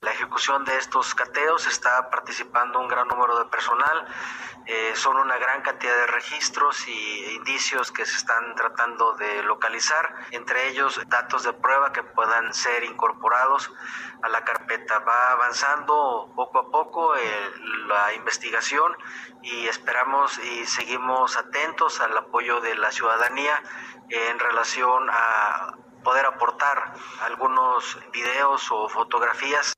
[0.00, 4.06] La ejecución de estos cateos está participando un gran número de personal,
[4.64, 10.14] eh, son una gran cantidad de registros y indicios que se están tratando de localizar,
[10.30, 13.72] entre ellos datos de prueba que puedan ser incorporados
[14.22, 15.00] a la carpeta.
[15.00, 17.52] Va avanzando poco a poco eh,
[17.88, 18.96] la investigación
[19.42, 23.60] y esperamos y seguimos atentos al apoyo de la ciudadanía
[24.10, 25.74] en relación a
[26.04, 29.74] poder aportar algunos videos o fotografías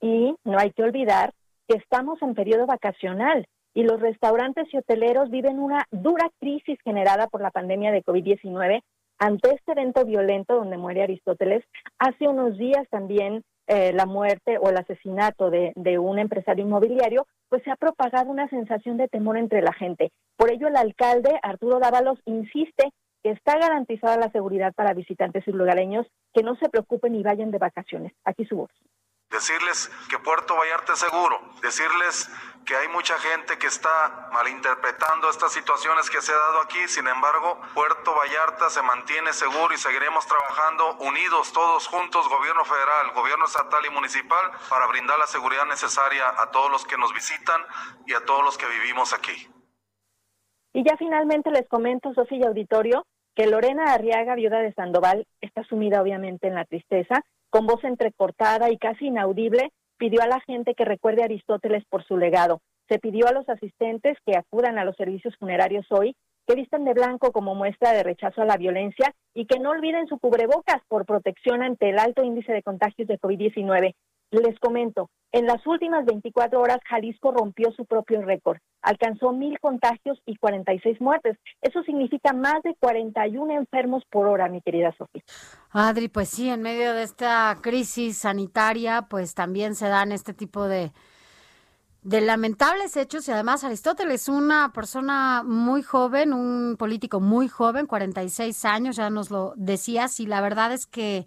[0.00, 1.32] Y no hay que olvidar
[1.68, 7.28] que estamos en periodo vacacional y los restaurantes y hoteleros viven una dura crisis generada
[7.28, 8.82] por la pandemia de COVID-19
[9.18, 11.62] ante este evento violento donde muere Aristóteles.
[11.98, 17.26] Hace unos días también eh, la muerte o el asesinato de, de un empresario inmobiliario,
[17.48, 20.10] pues se ha propagado una sensación de temor entre la gente.
[20.36, 22.90] Por ello, el alcalde Arturo Dávalos insiste
[23.22, 27.50] que está garantizada la seguridad para visitantes y lugareños que no se preocupen y vayan
[27.50, 28.12] de vacaciones.
[28.24, 28.70] Aquí su voz.
[29.30, 32.28] Decirles que Puerto Vallarta es seguro, decirles
[32.64, 37.06] que hay mucha gente que está malinterpretando estas situaciones que se ha dado aquí, sin
[37.06, 43.44] embargo, Puerto Vallarta se mantiene seguro y seguiremos trabajando unidos todos juntos, gobierno federal, gobierno
[43.44, 47.60] estatal y municipal, para brindar la seguridad necesaria a todos los que nos visitan
[48.06, 49.48] y a todos los que vivimos aquí.
[50.72, 56.02] Y ya finalmente les comento, Sofía Auditorio, que Lorena Arriaga, viuda de Sandoval, está sumida
[56.02, 60.84] obviamente en la tristeza, con voz entrecortada y casi inaudible, pidió a la gente que
[60.84, 62.62] recuerde a Aristóteles por su legado.
[62.88, 66.94] Se pidió a los asistentes que acudan a los servicios funerarios hoy, que vistan de
[66.94, 71.06] blanco como muestra de rechazo a la violencia y que no olviden su cubrebocas por
[71.06, 73.94] protección ante el alto índice de contagios de COVID-19.
[74.30, 78.58] Les comento, en las últimas 24 horas Jalisco rompió su propio récord.
[78.82, 81.36] Alcanzó mil contagios y 46 muertes.
[81.60, 85.22] Eso significa más de 41 enfermos por hora, mi querida Sofía.
[85.70, 90.66] Adri, pues sí, en medio de esta crisis sanitaria, pues también se dan este tipo
[90.66, 90.90] de,
[92.02, 98.64] de lamentables hechos y además Aristóteles, una persona muy joven, un político muy joven, 46
[98.64, 101.26] años, ya nos lo decías, y la verdad es que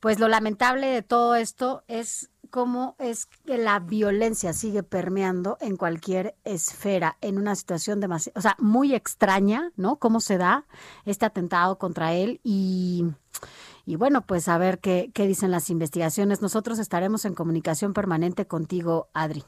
[0.00, 5.76] pues lo lamentable de todo esto es cómo es que la violencia sigue permeando en
[5.76, 8.00] cualquier esfera, en una situación
[8.34, 9.96] o sea, muy extraña, ¿no?
[9.96, 10.66] Cómo se da
[11.04, 13.04] este atentado contra él y,
[13.84, 16.42] y bueno, pues a ver qué, qué dicen las investigaciones.
[16.42, 19.44] Nosotros estaremos en comunicación permanente contigo, Adri.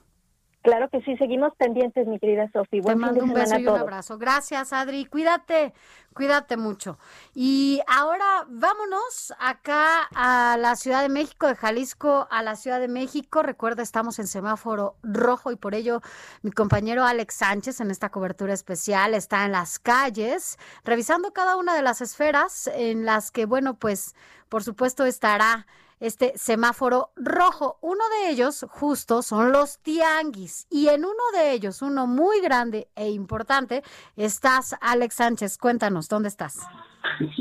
[0.62, 2.82] Claro que sí, seguimos pendientes, mi querida Sofía.
[2.82, 4.18] Te mando un beso y un abrazo.
[4.18, 5.06] Gracias, Adri.
[5.06, 5.72] Cuídate,
[6.12, 6.98] cuídate mucho.
[7.34, 12.88] Y ahora vámonos acá a la Ciudad de México, de Jalisco a la Ciudad de
[12.88, 13.42] México.
[13.42, 16.02] Recuerda, estamos en semáforo rojo y por ello
[16.42, 21.74] mi compañero Alex Sánchez en esta cobertura especial está en las calles, revisando cada una
[21.74, 24.14] de las esferas en las que, bueno, pues
[24.50, 25.66] por supuesto estará
[26.00, 27.76] este semáforo rojo.
[27.82, 32.88] Uno de ellos justo son los tianguis y en uno de ellos, uno muy grande
[32.96, 33.82] e importante,
[34.16, 35.58] estás Alex Sánchez.
[35.58, 36.66] Cuéntanos, ¿dónde estás?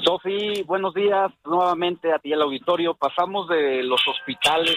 [0.04, 2.94] Sofi, buenos días nuevamente a ti el auditorio.
[2.96, 4.76] Pasamos de los hospitales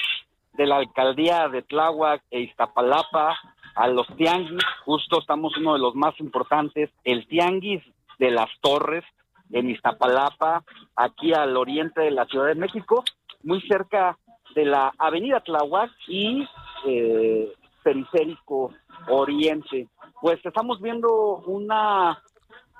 [0.55, 3.37] de la alcaldía de Tláhuac e Iztapalapa
[3.75, 4.63] a los tianguis.
[4.85, 7.83] Justo estamos uno de los más importantes, el tianguis
[8.19, 9.05] de las Torres
[9.51, 10.65] en Iztapalapa,
[10.97, 13.05] aquí al oriente de la Ciudad de México
[13.43, 14.19] muy cerca
[14.55, 16.47] de la Avenida Tláhuac y
[16.87, 18.73] eh, Periférico
[19.09, 19.89] Oriente.
[20.21, 22.23] Pues estamos viendo una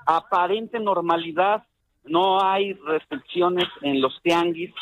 [0.05, 1.63] aparente normalidad,
[2.05, 4.73] no hay restricciones en los tianguis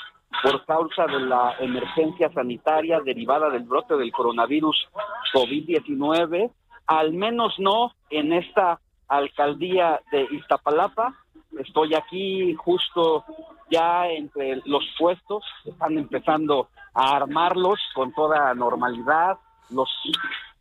[0.43, 4.89] por causa de la emergencia sanitaria derivada del brote del coronavirus
[5.33, 6.51] COVID-19,
[6.87, 11.15] al menos no en esta alcaldía de Iztapalapa.
[11.59, 13.25] Estoy aquí justo
[13.69, 19.37] ya entre los puestos, están empezando a armarlos con toda normalidad,
[19.69, 19.89] los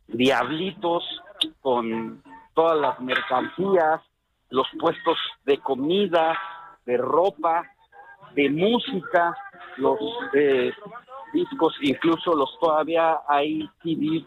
[0.07, 1.03] diablitos
[1.61, 2.21] con
[2.53, 4.01] todas las mercancías,
[4.49, 6.37] los puestos de comida,
[6.85, 7.63] de ropa,
[8.33, 9.35] de música,
[9.77, 9.99] los
[10.33, 10.71] eh,
[11.33, 14.25] discos, incluso los todavía hay CD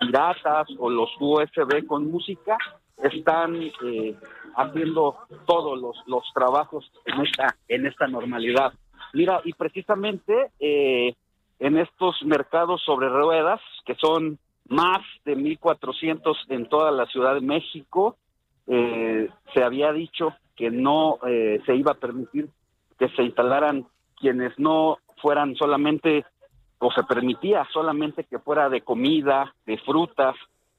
[0.00, 2.56] piratas o los USB con música,
[2.98, 3.54] están
[3.84, 4.16] eh,
[4.56, 8.72] haciendo todos los, los trabajos en esta, en esta normalidad.
[9.12, 11.14] Mira, y precisamente eh,
[11.58, 14.38] en estos mercados sobre ruedas, que son
[14.68, 18.16] más de 1.400 en toda la Ciudad de México,
[18.66, 22.48] eh, se había dicho que no eh, se iba a permitir
[22.98, 23.86] que se instalaran
[24.16, 26.24] quienes no fueran solamente,
[26.78, 30.36] o se permitía solamente que fuera de comida, de frutas,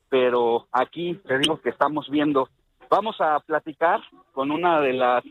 [0.10, 2.50] pero aquí te digo que estamos viendo
[2.90, 4.02] Vamos a platicar
[4.34, 5.24] con una de las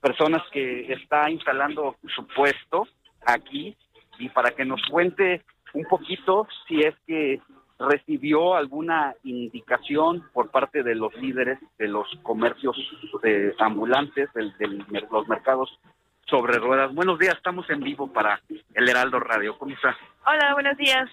[0.00, 2.86] personas que está instalando su puesto
[3.26, 3.76] aquí
[4.18, 5.42] y para que nos cuente
[5.72, 7.40] un poquito si es que
[7.78, 12.76] recibió alguna indicación por parte de los líderes de los comercios
[13.24, 15.76] eh, ambulantes, del- de los mercados
[16.26, 16.94] sobre ruedas.
[16.94, 18.40] Buenos días, estamos en vivo para
[18.74, 19.58] el Heraldo Radio.
[19.58, 19.96] ¿Cómo está?
[20.26, 21.10] Hola, buenos días.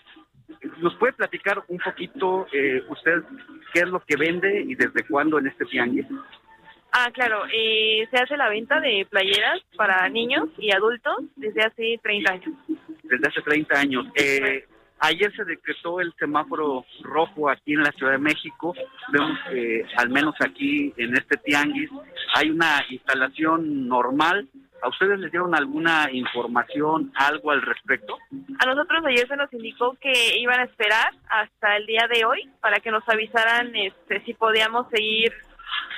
[0.80, 3.24] ¿Nos puede platicar un poquito eh, usted
[3.74, 6.06] qué es lo que vende y desde cuándo en este tianguis?
[6.94, 12.00] Ah, claro, eh, se hace la venta de playeras para niños y adultos desde hace
[12.04, 12.56] 30 años.
[13.04, 14.06] Desde hace 30 años.
[14.16, 14.66] Eh,
[15.02, 18.74] ayer se decretó el semáforo rojo aquí en la Ciudad de México.
[19.12, 21.90] Vemos que al menos aquí en este tianguis
[22.36, 24.48] hay una instalación normal.
[24.84, 28.18] ¿A ustedes les dieron alguna información, algo al respecto?
[28.60, 32.50] A nosotros ayer se nos indicó que iban a esperar hasta el día de hoy
[32.62, 35.32] para que nos avisaran este, si podíamos seguir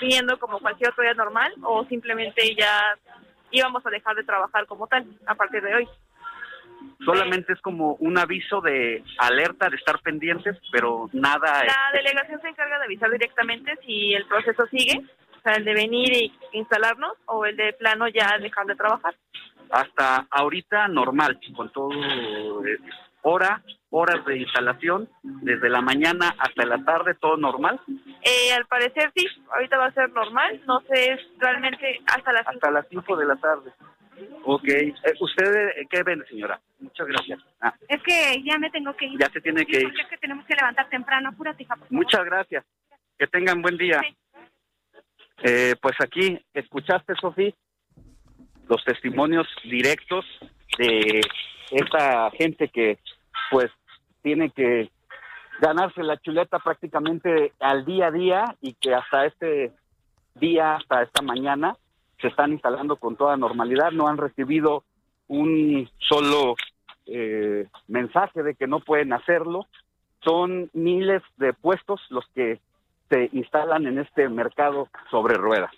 [0.01, 2.97] viendo como cualquier otro día normal o simplemente ya
[3.51, 5.87] íbamos a dejar de trabajar como tal a partir de hoy.
[7.05, 11.63] Solamente es como un aviso de alerta de estar pendientes, pero nada.
[11.63, 15.01] La este, delegación se encarga de avisar directamente si el proceso sigue,
[15.37, 19.15] o sea, el de venir y instalarnos o el de plano ya dejar de trabajar.
[19.71, 22.77] hasta ahorita normal, con todo eh,
[23.23, 27.79] hora, horas de instalación, desde la mañana hasta la tarde, todo normal.
[28.21, 32.71] Eh, al parecer sí, ahorita va a ser normal, no sé realmente hasta las Hasta
[32.71, 33.71] las 5 de la tarde.
[34.43, 34.67] Ok.
[34.67, 36.59] Eh, ¿Usted eh, qué vende, señora?
[36.79, 37.39] Muchas gracias.
[37.61, 39.19] Ah, Es que ya me tengo que ir.
[39.19, 39.93] ya se tiene que ir.
[39.99, 41.29] Es que tenemos que levantar temprano.
[41.29, 42.03] Apúrate, hija, por favor.
[42.03, 42.65] Muchas gracias.
[43.17, 44.01] Que tengan buen día.
[45.43, 47.53] Eh, pues aquí, ¿escuchaste, Sofi?
[48.69, 50.25] Los testimonios directos
[50.77, 51.21] de
[51.71, 52.97] esta gente que,
[53.51, 53.71] pues,
[54.21, 54.89] tiene que
[55.59, 59.71] ganarse la chuleta prácticamente al día a día y que hasta este
[60.35, 61.75] día, hasta esta mañana,
[62.21, 63.91] se están instalando con toda normalidad.
[63.91, 64.83] No han recibido
[65.27, 66.55] un solo
[67.05, 69.67] eh, mensaje de que no pueden hacerlo.
[70.23, 72.59] Son miles de puestos los que
[73.09, 75.71] se instalan en este mercado sobre ruedas.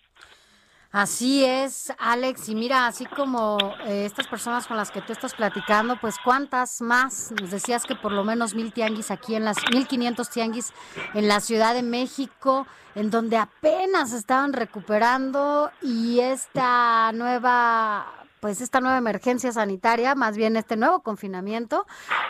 [0.96, 2.48] Así es, Alex.
[2.48, 6.80] Y mira, así como eh, estas personas con las que tú estás platicando, pues cuántas
[6.80, 7.34] más.
[7.38, 10.72] Nos decías que por lo menos mil tianguis aquí en las 1500 tianguis
[11.14, 12.66] en la Ciudad de México,
[12.96, 18.06] en donde apenas estaban recuperando y esta nueva
[18.39, 21.86] pues esta nueva emergencia sanitaria, más bien este nuevo confinamiento,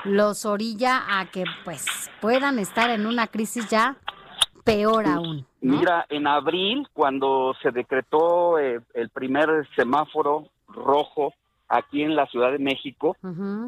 [0.05, 1.85] los orilla a que pues
[2.19, 3.97] puedan estar en una crisis ya
[4.65, 5.45] peor aún.
[5.61, 11.33] Mira, en abril, cuando se decretó eh, el primer semáforo rojo
[11.69, 13.15] aquí en la Ciudad de México,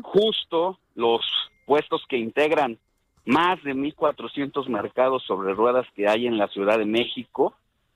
[0.03, 1.21] justo los
[1.65, 2.77] puestos que integran
[3.25, 7.53] más de 1.400 mercados sobre ruedas que hay en la Ciudad de México,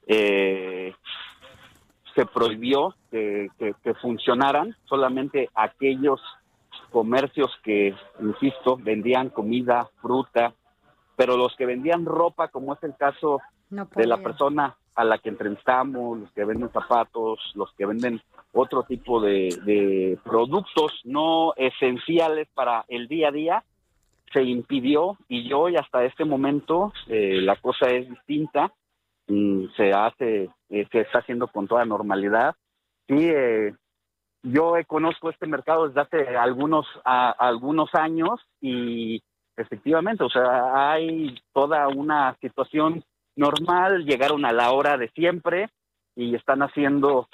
[0.07, 0.93] eh,
[2.15, 6.19] se prohibió que, que- que funcionaran solamente aquellos
[6.91, 10.53] comercios que, insisto, vendían comida, fruta,
[11.21, 15.19] pero los que vendían ropa, como es el caso No de la persona a la
[15.19, 18.21] que entrevistamos, los que venden zapatos, los que venden
[18.53, 23.63] otro tipo de, de productos no esenciales para el día a día,
[24.33, 28.71] se impidió y hoy hasta este momento eh, la cosa es distinta,
[29.27, 32.55] Mm, se hace, eh, se está haciendo con toda normalidad.
[33.07, 33.71] Sí, eh,
[34.43, 39.21] yo conozco este mercado desde hace algunos, a- algunos años y
[39.57, 43.03] efectivamente, o sea, hay toda una situación
[43.35, 45.69] normal, llegaron a la hora de siempre
[46.15, 47.27] y están haciendo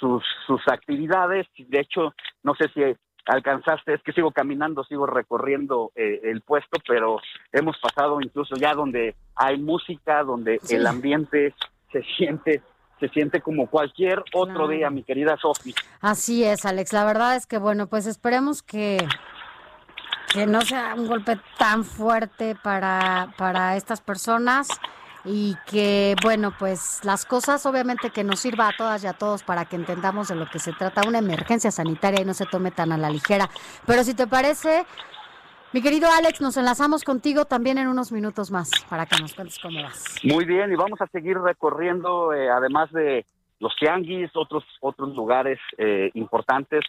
[0.00, 1.46] sus, sus actividades.
[1.56, 2.82] De hecho, no sé si
[3.26, 7.18] alcanzaste, es que sigo caminando, sigo recorriendo eh, el puesto, pero
[7.52, 10.74] hemos pasado incluso ya donde hay música, donde Sí.
[10.74, 11.54] el ambiente
[11.92, 12.62] se siente
[13.00, 14.68] se siente como cualquier otro Claro.
[14.68, 15.74] día, mi querida Sofi.
[16.00, 16.92] Así es, Alex.
[16.92, 18.98] La verdad es que, bueno, pues esperemos que,
[20.34, 24.68] que no sea un golpe tan fuerte para, para estas personas
[25.24, 29.44] y que, bueno, pues las cosas obviamente que nos sirva a todas y a todos
[29.44, 32.72] para que entendamos de lo que se trata, una emergencia sanitaria y no se tome
[32.72, 33.48] tan a la ligera.
[33.86, 34.84] Pero si te parece,
[35.72, 39.60] mi querido Alex, nos enlazamos contigo también en unos minutos más para que nos cuentes
[39.60, 40.16] cómo vas.
[40.24, 43.24] Muy bien, y vamos a seguir recorriendo, eh, además de
[43.60, 46.80] los tianguis, otros, otros lugares eh, importantes.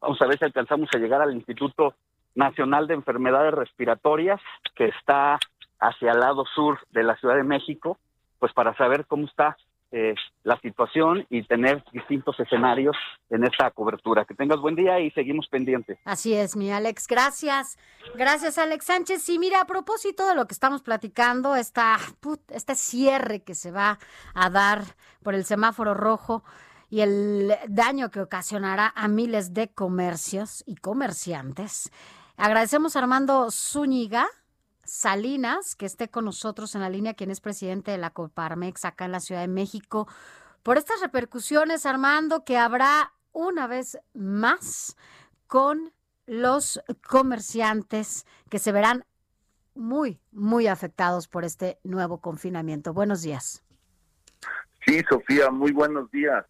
[0.00, 1.94] Vamos a ver si alcanzamos a llegar al Instituto
[2.34, 4.40] Nacional de Enfermedades Respiratorias,
[4.74, 5.38] que está
[5.80, 7.98] hacia el lado sur de la Ciudad de México,
[8.38, 9.56] pues para saber cómo está
[9.92, 12.96] eh, la situación y tener distintos escenarios
[13.30, 14.24] en esta cobertura.
[14.24, 15.98] Que tengas buen día y seguimos pendientes.
[16.04, 17.06] Así es, mi Alex.
[17.06, 17.78] Gracias.
[18.16, 19.28] Gracias, Alex Sánchez.
[19.28, 23.70] Y mira, a propósito de lo que estamos platicando, esta, put- este cierre que se
[23.70, 23.98] va
[24.34, 24.82] a dar
[25.22, 26.42] por el semáforo rojo
[26.90, 31.92] y el daño que ocasionará a miles de comercios y comerciantes.
[32.36, 34.26] Agradecemos a Armando Zúñiga
[34.84, 39.06] Salinas que esté con nosotros en la línea, quien es presidente de la Coparmex acá
[39.06, 40.06] en la Ciudad de México,
[40.62, 44.96] por estas repercusiones, Armando, que habrá una vez más
[45.46, 45.92] con
[46.26, 49.04] los comerciantes que se verán
[49.74, 52.92] muy, muy afectados por este nuevo confinamiento.
[52.92, 53.62] Buenos días.
[54.86, 56.44] Sí, Sofía, muy buenos días.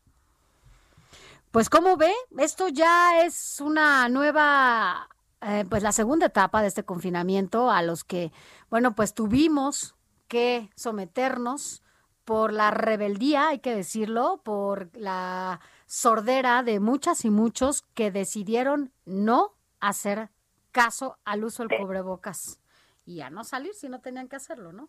[1.51, 5.09] Pues como ve, esto ya es una nueva,
[5.45, 8.33] eh, pues la segunda etapa de este confinamiento a los que,
[8.71, 9.95] bueno, pues tuvimos
[10.27, 11.83] que someternos
[12.25, 18.93] por la rebeldía, hay que decirlo, por la sordera de muchas y muchos que decidieron
[19.05, 20.31] no hacer
[20.73, 22.59] caso al uso del cubrebocas
[23.05, 24.89] y a no salir si no tenían que hacerlo, ¿no?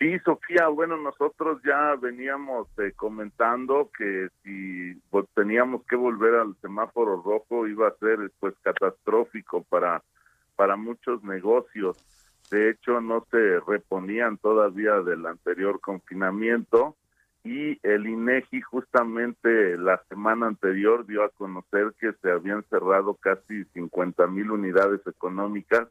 [0.00, 6.56] Sí, Sofía, bueno, nosotros ya veníamos eh, comentando que si pues, teníamos que volver al
[6.62, 10.02] semáforo rojo iba a ser pues catastrófico para
[10.56, 11.98] para muchos negocios.
[12.50, 16.96] De hecho, no se reponían todavía del anterior confinamiento
[17.44, 23.64] y el INEGI justamente la semana anterior dio a conocer que se habían cerrado casi
[23.72, 25.88] 50 mil unidades económicas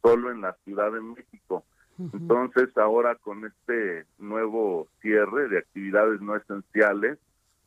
[0.00, 1.64] solo en la Ciudad de México.
[1.98, 7.18] Entonces, ahora con este nuevo cierre de actividades no esenciales,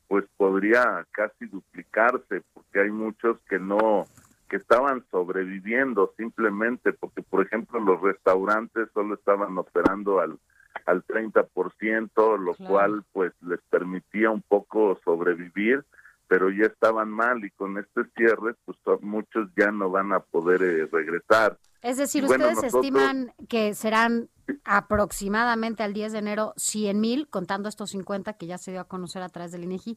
[0.07, 4.05] pues podría casi duplicarse, porque hay muchos que no,
[4.49, 10.37] que estaban sobreviviendo simplemente, porque por ejemplo los restaurantes solo estaban operando al,
[10.85, 15.83] al 30%, lo cual pues les permitía un poco sobrevivir,
[16.27, 20.61] pero ya estaban mal y con este cierre pues muchos ya no van a poder
[20.63, 21.57] eh, regresar.
[21.85, 24.29] Es decir, bueno, ustedes nosotros- estiman que serán
[24.63, 28.87] aproximadamente al 10 de enero 100 mil, contando estos 50 que ya se dio a
[28.87, 29.95] conocer a través del INEGI.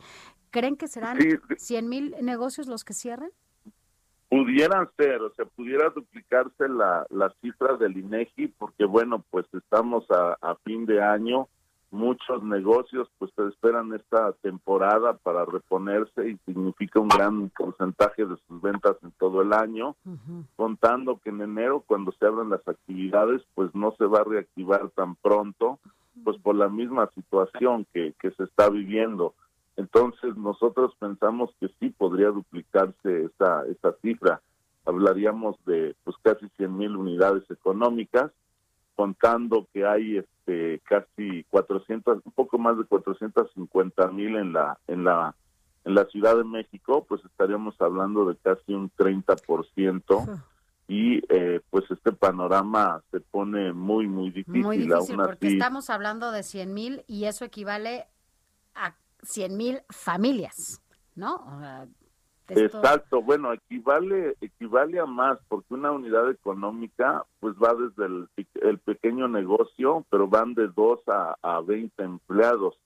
[0.51, 1.31] ¿Creen que serán Sí.
[1.57, 3.31] 100 mil negocios los que cierren?
[4.29, 10.05] Pudieran ser, o sea, pudiera duplicarse la, la cifra del INEGI, porque bueno, pues estamos
[10.11, 11.49] a, a fin de año,
[11.91, 18.61] muchos negocios pues esperan esta temporada para reponerse y significa un gran porcentaje de sus
[18.61, 19.97] ventas en todo el año,
[20.57, 24.91] contando que en enero cuando se abran las actividades pues no se va a reactivar
[24.91, 25.79] tan pronto,
[26.25, 29.35] pues por la misma situación que, que se está viviendo.
[29.77, 34.43] Entonces nosotros pensamos que sí podría duplicarse esa, esa cifra.
[34.85, 38.33] Hablaríamos de pues casi 100 mil unidades económicas,
[38.99, 45.05] contando que hay este casi 400, un poco más de 450 mil en la en
[45.05, 45.37] la
[45.85, 50.43] en la Ciudad de México, pues estaríamos hablando de casi un 30%
[50.89, 55.55] y eh, pues este panorama se pone muy muy difícil, Muy difícil aún porque así.
[55.55, 58.09] estamos hablando de 100 mil y eso equivale
[58.75, 60.83] a 100 mil familias,
[61.15, 61.87] ¿no?
[62.49, 68.29] Exacto, bueno, equivale equivale a más porque una unidad económica pues va desde el,
[68.63, 72.77] el pequeño negocio, pero van de 2 a, a 20 empleados.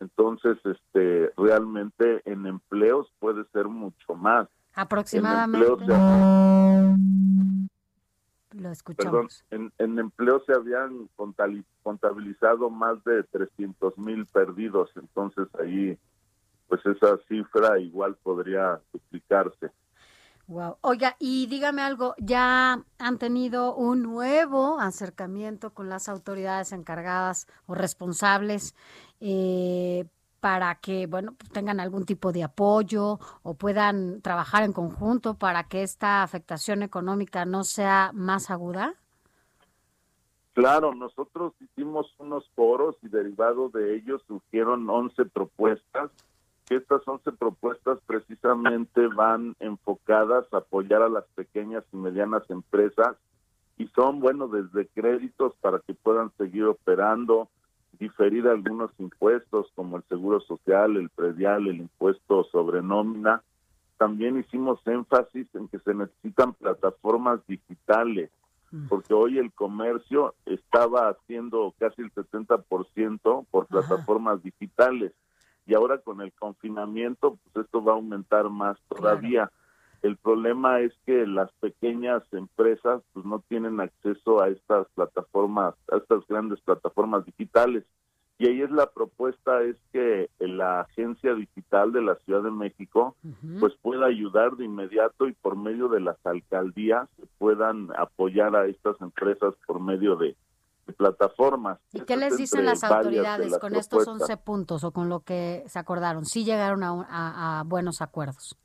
[0.00, 4.48] Entonces, este realmente en empleos puede ser mucho más.
[4.74, 5.66] aproximadamente.
[5.66, 5.80] En empleos
[8.52, 9.44] se- Lo perdón, escuchamos.
[9.50, 11.08] en, en empleos se habían
[11.82, 15.96] contabilizado más de 300 mil perdidos, entonces ahí
[16.72, 19.70] pues esa cifra igual podría duplicarse.
[20.46, 20.78] Wow.
[20.80, 27.74] Oiga, y dígame algo, ¿ya han tenido un nuevo acercamiento con las autoridades encargadas o
[27.74, 28.74] responsables
[29.20, 30.06] eh,
[30.40, 35.64] para que, bueno, pues tengan algún tipo de apoyo o puedan trabajar en conjunto para
[35.64, 38.94] que esta afectación económica no sea más aguda?
[40.54, 46.10] Claro, nosotros hicimos unos foros y derivado de ellos surgieron 11 propuestas.
[46.72, 53.16] Que Estas 11 propuestas precisamente van enfocadas a apoyar a las pequeñas y medianas empresas
[53.76, 57.48] y son, bueno, desde créditos para que puedan seguir operando,
[57.98, 63.42] diferir algunos impuestos como el seguro social, el predial, el impuesto sobre nómina.
[63.98, 68.30] También hicimos énfasis en que se necesitan plataformas digitales
[68.88, 75.12] porque hoy el comercio estaba haciendo casi el 70% por plataformas digitales
[75.66, 79.50] y ahora con el confinamiento pues esto va a aumentar más todavía.
[80.02, 85.96] El problema es que las pequeñas empresas pues no tienen acceso a estas plataformas, a
[85.96, 87.84] estas grandes plataformas digitales.
[88.38, 93.14] Y ahí es la propuesta es que la agencia digital de la Ciudad de México
[93.60, 97.08] pues pueda ayudar de inmediato y por medio de las alcaldías
[97.38, 100.34] puedan apoyar a estas empresas por medio de
[100.96, 101.78] plataformas.
[101.92, 104.30] ¿Y qué es les dicen las autoridades las con estos propuestas.
[104.30, 106.24] 11 puntos o con lo que se acordaron?
[106.24, 108.56] ¿Sí llegaron a- a buenos acuerdos?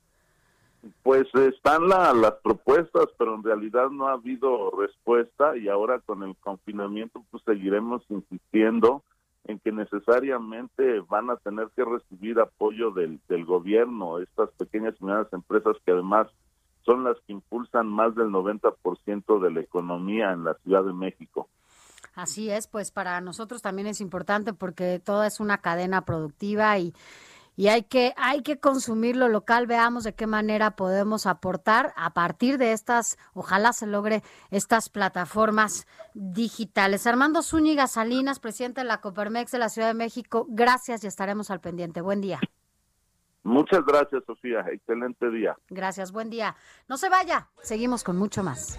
[1.02, 6.22] Pues están la- las propuestas, pero en realidad no ha habido respuesta y ahora con
[6.22, 9.02] el confinamiento pues seguiremos insistiendo
[9.44, 15.04] en que necesariamente van a tener que recibir apoyo del, del gobierno, estas pequeñas y
[15.04, 16.28] medianas empresas que además
[16.84, 21.48] son las que impulsan más del 90% de la economía en la Ciudad de México.
[22.14, 26.94] Así es, pues para nosotros también es importante porque toda es una cadena productiva y,
[27.56, 29.66] y hay que hay que consumir lo local.
[29.66, 35.86] Veamos de qué manera podemos aportar a partir de estas, ojalá se logre estas plataformas
[36.14, 37.06] digitales.
[37.06, 41.50] Armando Zúñiga Salinas, presidente de la Coparmex de la Ciudad de México, gracias y estaremos
[41.50, 42.00] al pendiente.
[42.00, 42.40] Buen día.
[43.42, 44.60] Muchas gracias, Sofía.
[44.70, 45.56] Excelente día.
[45.70, 46.54] Gracias, buen día.
[46.86, 48.78] No se vaya, seguimos con mucho más.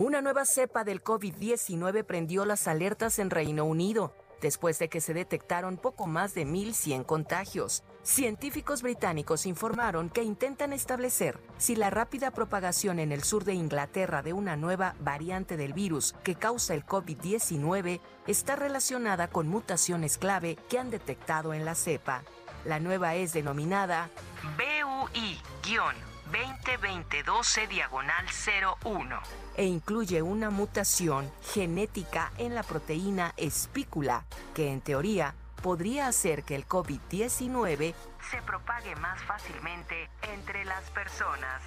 [0.00, 5.12] Una nueva cepa del COVID-19 prendió las alertas en Reino Unido, después de que se
[5.12, 7.84] detectaron poco más de 1.100 contagios.
[8.02, 14.22] Científicos británicos informaron que intentan establecer si la rápida propagación en el sur de Inglaterra
[14.22, 20.56] de una nueva variante del virus que causa el COVID-19 está relacionada con mutaciones clave
[20.70, 22.22] que han detectado en la cepa.
[22.64, 24.08] La nueva es denominada
[26.30, 28.26] BUI-2020-12 diagonal
[28.84, 29.20] 01
[29.56, 34.24] e incluye una mutación genética en la proteína espícula
[34.54, 37.94] que en teoría podría hacer que el COVID-19
[38.30, 41.62] se propague más fácilmente entre las personas.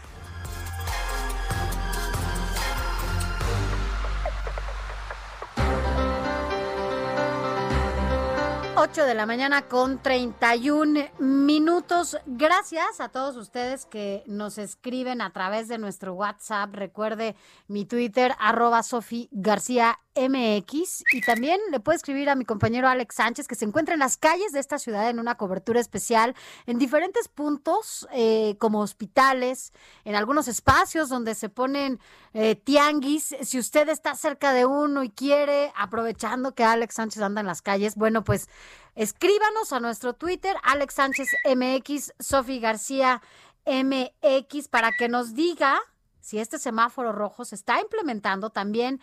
[8.75, 12.17] 8 de la mañana con 31 minutos.
[12.25, 16.73] Gracias a todos ustedes que nos escriben a través de nuestro WhatsApp.
[16.73, 17.35] Recuerde
[17.67, 21.03] mi Twitter, arroba Sofi García MX.
[21.11, 24.18] Y también le puedo escribir a mi compañero Alex Sánchez, que se encuentra en las
[24.18, 26.35] calles de esta ciudad en una cobertura especial
[26.65, 29.73] en diferentes puntos, eh, como hospitales,
[30.06, 31.99] en algunos espacios donde se ponen
[32.34, 33.35] eh, tianguis.
[33.41, 37.61] Si usted está cerca de uno y quiere, aprovechando que Alex Sánchez anda en las
[37.61, 38.49] calles, bueno, pues
[38.95, 43.22] escríbanos a nuestro Twitter, Alex Sánchez MX, Sofi García
[43.65, 45.80] MX, para que nos diga
[46.19, 49.02] si este semáforo rojo se está implementando también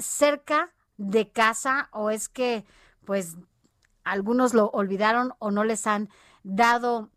[0.00, 2.64] cerca de casa o es que
[3.04, 3.36] pues
[4.04, 6.08] algunos lo olvidaron o no les han
[6.42, 7.10] dado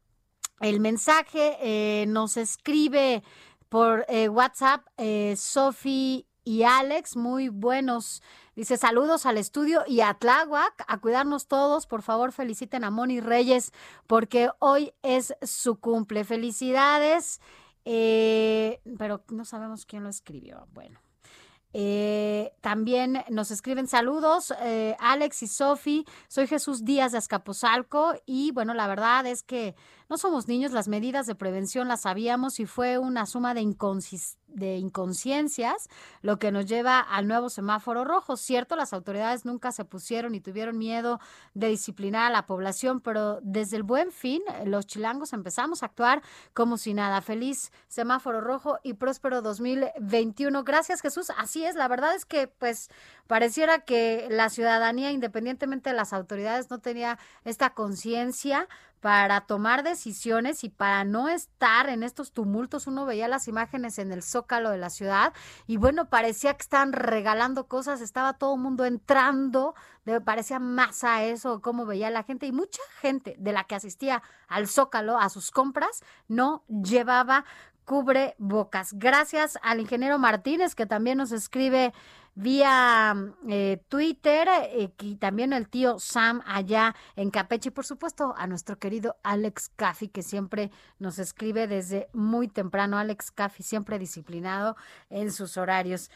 [0.59, 1.57] el mensaje.
[1.61, 3.23] Eh, nos escribe
[3.69, 8.21] por eh, WhatsApp eh, Sofi y Alex, muy buenos.
[8.55, 11.87] Dice saludos al estudio y a Tláhuac, a cuidarnos todos.
[11.87, 13.71] Por favor, feliciten a Moni Reyes
[14.05, 16.23] porque hoy es su cumple.
[16.23, 17.41] Felicidades,
[17.85, 20.67] eh, pero no sabemos quién lo escribió.
[20.73, 21.02] Bueno.
[21.75, 26.05] Eh, también nos escriben saludos, eh, Alex y Sofi.
[26.27, 29.75] Soy Jesús Díaz de Azcapotzalco y bueno, la verdad es que
[30.09, 34.37] no somos niños, las medidas de prevención las sabíamos y fue una suma de, inconsis-
[34.53, 35.89] de inconsciencias
[36.21, 38.37] lo que nos lleva al nuevo semáforo rojo.
[38.37, 41.19] Cierto, las autoridades nunca se pusieron y tuvieron miedo
[41.53, 45.87] de disciplinar a la población, pero desde el buen fin, eh, los chilangos empezamos a
[45.87, 46.21] actuar
[46.53, 47.21] como si nada.
[47.21, 50.63] Feliz semáforo rojo y próspero 2021.
[50.63, 51.31] Gracias, Jesús.
[51.37, 52.89] Así es, la verdad es que pues
[53.27, 58.67] pareciera que la ciudadanía, independientemente de las autoridades, no tenía esta conciencia
[59.03, 62.87] para tomar decisiones y para no estar en estos tumultos.
[62.87, 65.33] Uno veía las imágenes en el zócalo de la ciudad
[65.67, 69.75] y bueno, parecía que estaban regalando cosas, estaba todo el mundo entrando,
[70.23, 74.69] parecía masa eso, cómo veía la gente y mucha gente de la que asistía al
[74.69, 77.43] zócalo a sus compras no llevaba
[77.85, 78.93] cubre bocas.
[78.93, 81.93] Gracias al ingeniero Martínez que también nos escribe
[82.35, 83.15] vía
[83.47, 88.47] eh, Twitter eh, y también el tío Sam allá en Capeche y por supuesto a
[88.47, 92.97] nuestro querido Alex Caffi que siempre nos escribe desde muy temprano.
[92.97, 94.75] Alex Caffi siempre disciplinado
[95.09, 96.09] en sus horarios.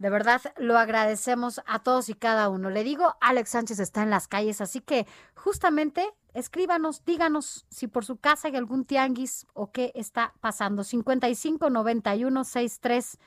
[0.00, 2.70] De verdad, lo agradecemos a todos y cada uno.
[2.70, 8.06] Le digo, Alex Sánchez está en las calles, así que justamente escríbanos, díganos si por
[8.06, 10.84] su casa hay algún tianguis o qué está pasando.
[10.84, 13.18] 55 91 63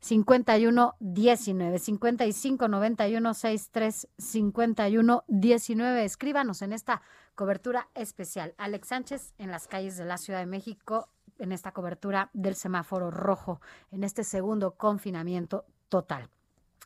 [0.00, 6.04] 51 19 55 91 63 51 19.
[6.04, 7.00] Escríbanos en esta
[7.34, 8.54] cobertura especial.
[8.58, 11.08] Alex Sánchez en las calles de la Ciudad de México
[11.40, 13.60] en esta cobertura del semáforo rojo,
[13.90, 16.28] en este segundo confinamiento total.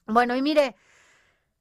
[0.06, 0.76] Bueno, y mire,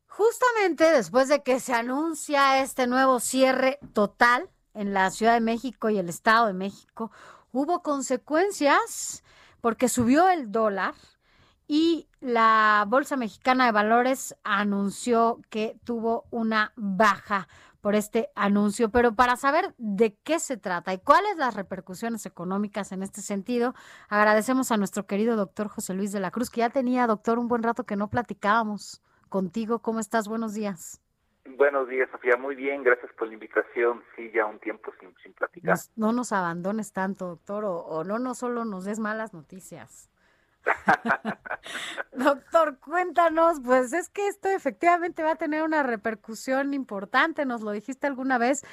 [0.07, 5.90] justamente después de que se anuncia este nuevo cierre total en la Ciudad de México
[5.90, 7.11] y el Estado de México,
[7.52, 9.24] hubo consecuencias
[9.61, 10.94] porque subió el dólar
[11.68, 17.48] y la Bolsa Mexicana de Valores anunció que tuvo una baja
[17.84, 22.94] por este anuncio, pero para saber de qué se trata y cuáles las repercusiones económicas
[22.94, 23.76] en este sentido,
[24.08, 27.50] agradecemos a nuestro querido doctor José Luis de la Cruz, que ya tenía, doctor, un
[27.50, 29.80] buen rato que no platicábamos contigo.
[29.80, 30.30] ¿Cómo estás?
[30.30, 31.02] Buenos días.
[31.58, 32.38] Buenos días, Sofía.
[32.38, 34.02] Muy bien, gracias por la invitación.
[34.16, 35.72] Sí, ya un tiempo sin, sin platicar.
[35.72, 40.10] Nos- no nos abandones tanto, doctor, o, o no, no solo nos des malas noticias.
[42.11, 47.72] Doctor, cuéntanos, pues es que esto efectivamente va a tener una repercusión importante, nos lo
[47.72, 48.64] dijiste alguna vez.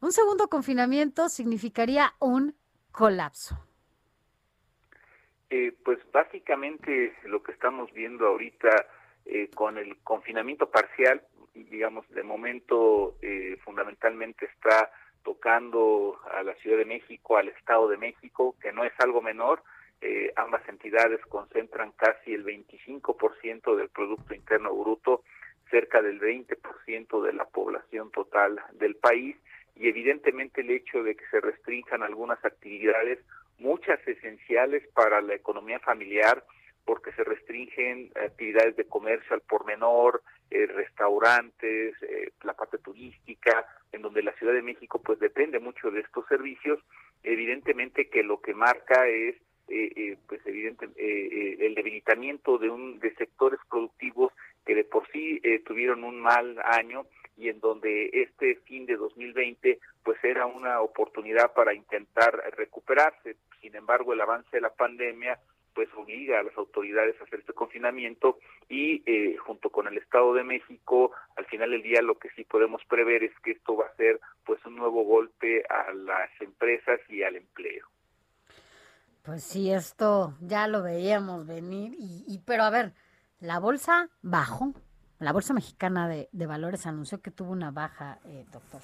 [0.00, 2.54] Un segundo confinamiento significaría un
[2.92, 3.58] colapso.
[5.50, 8.86] Eh, pues básicamente lo que estamos viendo ahorita
[9.26, 11.22] eh, con el confinamiento parcial,
[11.54, 14.90] digamos, de momento eh, fundamentalmente está
[15.22, 19.62] tocando a la Ciudad de México, al Estado de México, que no es algo menor.
[20.06, 25.24] Eh, ambas entidades concentran casi el 25% del Producto Interno Bruto,
[25.70, 29.34] cerca del 20% de la población total del país
[29.74, 33.18] y evidentemente el hecho de que se restrinjan algunas actividades,
[33.58, 36.44] muchas esenciales para la economía familiar,
[36.84, 43.66] porque se restringen actividades de comercio al por menor, eh, restaurantes, eh, la parte turística,
[43.90, 46.78] en donde la Ciudad de México pues depende mucho de estos servicios,
[47.22, 49.36] evidentemente que lo que marca es
[49.68, 54.32] eh, eh, pues evidente eh, eh, el debilitamiento de un de sectores productivos
[54.66, 59.78] que de por sí tuvieron un mal año y en donde este fin de 2020
[60.02, 63.36] pues era una oportunidad para intentar recuperarse.
[63.60, 65.38] Sin embargo, el avance de la pandemia
[65.74, 68.38] pues obliga a las autoridades a hacer este confinamiento
[68.68, 72.44] y eh, junto con el Estado de México, al final del día lo que sí
[72.44, 77.00] podemos prever es que esto va a ser pues un nuevo golpe a las empresas
[77.08, 77.86] y al empleo.
[79.24, 82.92] Pues sí, esto ya lo veíamos venir, y, y- pero a ver,
[83.40, 84.74] la bolsa bajó,
[85.18, 88.82] la Bolsa Mexicana de, de Valores anunció que tuvo una baja, eh, doctor.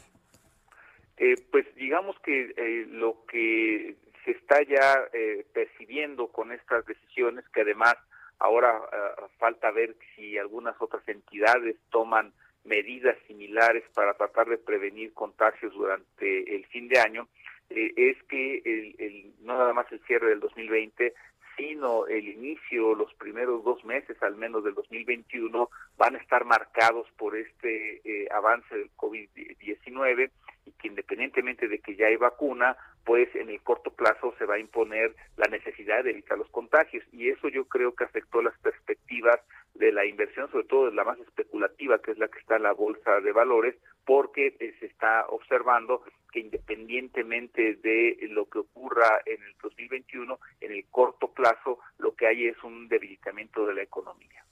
[1.19, 7.45] Eh, pues digamos que eh, lo que se está ya eh, percibiendo con estas decisiones,
[7.53, 7.95] que además
[8.39, 12.33] ahora ah, falta ver si algunas otras entidades toman
[12.65, 17.29] medidas similares para tratar de prevenir contagios durante el fin de año,
[17.71, 21.15] eh, es que el, el- no nada más el cierre del 2020,
[21.57, 25.69] sino el inicio, los primeros dos meses al menos del 2021,
[25.99, 30.31] van a estar marcados por este eh, avance del COVID-19
[30.71, 34.55] y que independientemente de que ya hay vacuna, pues en el corto plazo se va
[34.55, 37.05] a imponer la necesidad de evitar los contagios.
[37.13, 39.41] Y eso yo creo que afectó las perspectivas
[39.75, 42.65] de la inversión, sobre todo de la más especulativa, que es la que está en
[42.65, 46.03] la bolsa de valores, porque eh, se está observando
[46.33, 52.27] que independientemente de lo que ocurra en el 2021, en el corto plazo lo que
[52.27, 54.45] hay es un debilitamiento de la economía.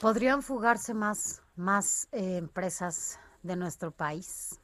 [0.00, 4.60] ¿Podrían fugarse más, más eh, empresas de nuestro país?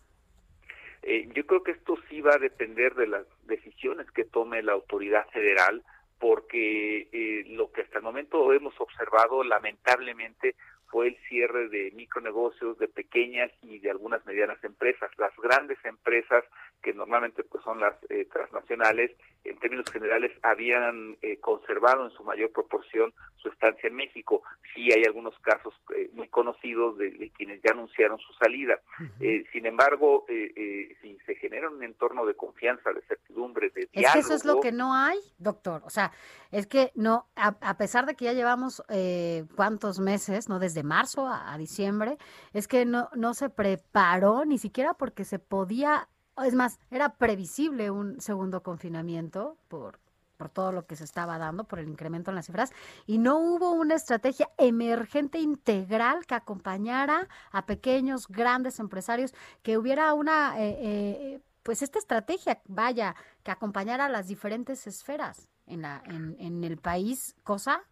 [1.03, 4.73] Eh, yo creo que esto sí va a depender de las decisiones que tome la
[4.73, 5.83] autoridad federal,
[6.19, 10.55] porque eh, lo que hasta el momento hemos observado, lamentablemente,
[10.91, 15.11] fue el cierre de micronegocios, de pequeñas y de algunas medianas empresas.
[15.19, 16.45] Las grandes empresas,
[16.83, 19.13] que normalmente pues son las eh, transnacionales,
[19.45, 24.43] en términos generales habían eh, conservado en su mayor proporción su estancia en México.
[24.75, 28.79] Sí hay algunos casos eh, muy conocidos de, de quienes ya anunciaron su salida.
[29.19, 33.83] Eh, sin embargo, eh, eh, si se genera un entorno de confianza, de certidumbre, de
[33.83, 35.83] Es que diálogo, eso es lo que no hay, doctor.
[35.85, 36.13] O sea,
[36.51, 40.59] es que no, a, a pesar de que ya llevamos eh, cuántos meses, ¿no?
[40.59, 42.19] Desde marzo a, a diciembre,
[42.53, 46.09] es que no, no se preparó ni siquiera porque se podía,
[46.45, 49.99] es más, era previsible un segundo confinamiento por,
[50.37, 52.73] por todo lo que se estaba dando, por el incremento en las cifras,
[53.07, 60.15] y no hubo una estrategia emergente integral que acompañara a pequeños, grandes empresarios, que hubiera
[60.15, 66.03] una, eh, eh, pues esta estrategia, vaya, que acompañara a las diferentes esferas en, la,
[66.07, 67.83] en, en el país, cosa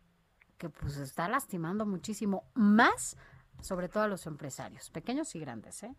[0.57, 3.17] que pues está lastimando muchísimo más,
[3.61, 5.95] sobre todo a los empresarios, pequeños y grandes, ¿eh?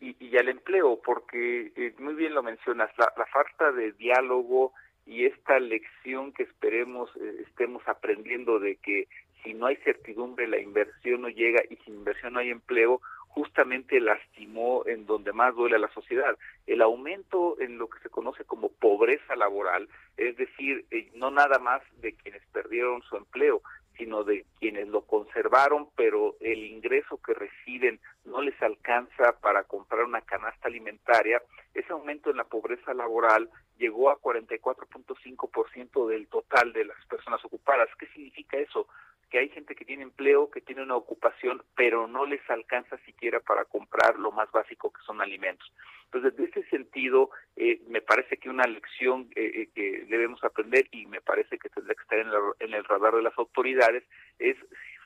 [0.00, 4.72] Y, y al empleo, porque eh, muy bien lo mencionas, la, falta de diálogo
[5.06, 9.08] y esta lección que esperemos eh, estemos aprendiendo de que
[9.42, 14.00] si no hay certidumbre la inversión no llega y sin inversión no hay empleo, justamente
[14.00, 16.36] lastimó en donde más duele a la sociedad.
[16.66, 21.58] El aumento en lo que se conoce como pobreza laboral, es decir, eh, no nada
[21.58, 23.62] más de quienes perdieron su empleo,
[23.98, 30.04] sino de quienes lo conservaron, pero el ingreso que reciben no les alcanza para comprar
[30.04, 31.42] una canasta alimentaria,
[31.74, 37.88] ese aumento en la pobreza laboral llegó a 44.5% del total de las personas ocupadas.
[37.98, 38.86] ¿Qué significa eso?
[39.30, 43.40] Que hay gente que tiene empleo, que tiene una ocupación, pero no les alcanza siquiera
[43.40, 45.70] para comprar lo más básico que son alimentos.
[46.06, 50.86] Entonces, desde ese sentido, eh, me parece que una lección eh, eh, que debemos aprender
[50.90, 54.04] y me parece que tendrá que estar en, la, en el radar de las autoridades
[54.38, 54.56] es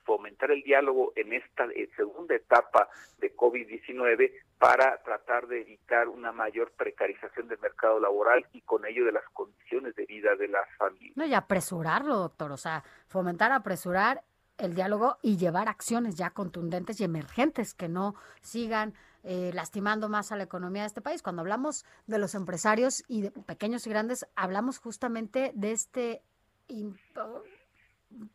[0.05, 1.67] fomentar el diálogo en esta
[1.97, 2.89] segunda etapa
[3.19, 9.05] de COVID-19 para tratar de evitar una mayor precarización del mercado laboral y con ello
[9.05, 11.17] de las condiciones de vida de las familias.
[11.17, 14.23] No, y apresurarlo, doctor, o sea, fomentar, apresurar
[14.59, 20.33] el diálogo y llevar acciones ya contundentes y emergentes que no sigan eh, lastimando más
[20.33, 21.23] a la economía de este país.
[21.23, 26.23] Cuando hablamos de los empresarios y de pequeños y grandes, hablamos justamente de este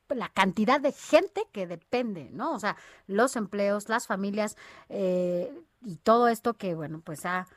[0.09, 2.53] la cantidad de gente que depende, ¿no?
[2.53, 2.77] O sea,
[3.07, 4.57] los empleos, las familias
[4.89, 5.51] eh,
[5.81, 7.47] y todo esto que, bueno, pues ha,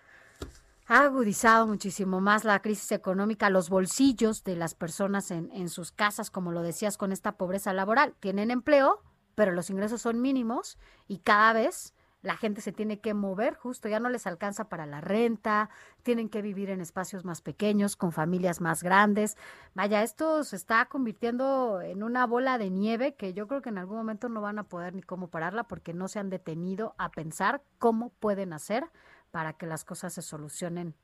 [0.87, 5.93] ha, agudizado muchísimo más la crisis económica, los bolsillos de las personas en, en sus
[5.93, 8.15] casas, como lo decías, con esta pobreza laboral.
[8.21, 9.03] Tienen empleo,
[9.35, 10.79] pero los ingresos son mínimos
[11.09, 14.87] y cada vez la gente se tiene que mover, justo ya no les alcanza para
[14.87, 15.71] la renta,
[16.03, 19.37] tienen que vivir en espacios más pequeños, con familias más grandes.
[19.75, 23.79] Vaya, esto se está convirtiendo en una bola de nieve que yo creo que en
[23.79, 27.11] algún momento no van a poder ni cómo pararla porque no se han detenido a
[27.11, 28.85] pensar cómo pueden hacer
[29.31, 30.95] para que las cosas se solucionen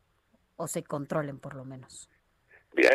[0.56, 2.10] o se controlen por lo menos.
[2.74, 2.90] Mira,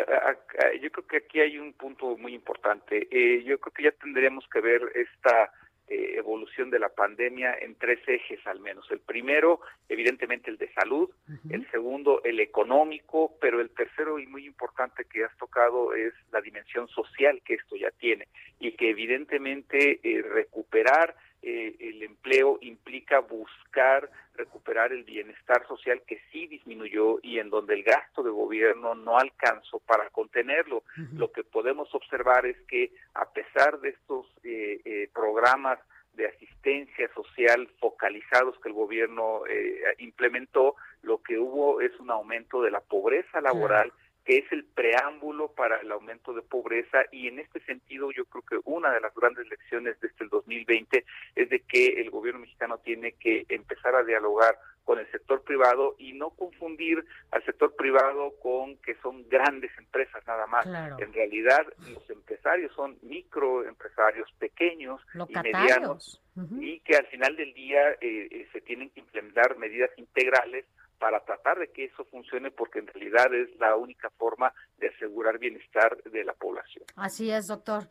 [0.80, 3.08] yo creo que aquí hay un punto muy importante.
[3.10, 5.52] Eh, yo creo que ya tendríamos que ver esta
[5.88, 8.90] eh, evolución de la pandemia en tres ejes al menos.
[8.90, 11.10] El primero, evidentemente, el de salud,
[11.50, 16.40] el segundo, el económico, pero el tercero y muy importante que has tocado es la
[16.40, 18.28] dimensión social que esto ya tiene.
[18.58, 26.20] Y que evidentemente eh, recuperar eh, el empleo implica buscar recuperar el bienestar social que
[26.30, 30.82] sí disminuyó y en donde el gasto de gobierno no alcanzó para contenerlo.
[31.14, 35.78] Lo que podemos observar es que a pesar de estos eh, eh, programas
[36.14, 42.62] de asistencia social focalizados que el gobierno eh, implementó, lo que hubo es un aumento
[42.62, 43.92] de la pobreza laboral
[44.24, 48.42] que es el preámbulo para el aumento de pobreza y en este sentido yo creo
[48.42, 51.04] que una de las grandes lecciones desde el 2020
[51.34, 55.94] es de que el gobierno mexicano tiene que empezar a dialogar con el sector privado
[55.98, 60.66] y no confundir al sector privado con que son grandes empresas nada más.
[60.98, 66.20] En realidad los empresarios son microempresarios pequeños y medianos
[66.60, 70.64] y que al final del día eh, eh, se tienen que implementar medidas integrales
[71.02, 75.36] para tratar de que eso funcione porque en realidad es la única forma de asegurar
[75.40, 76.84] bienestar de la población.
[76.94, 77.88] Así es, doctor.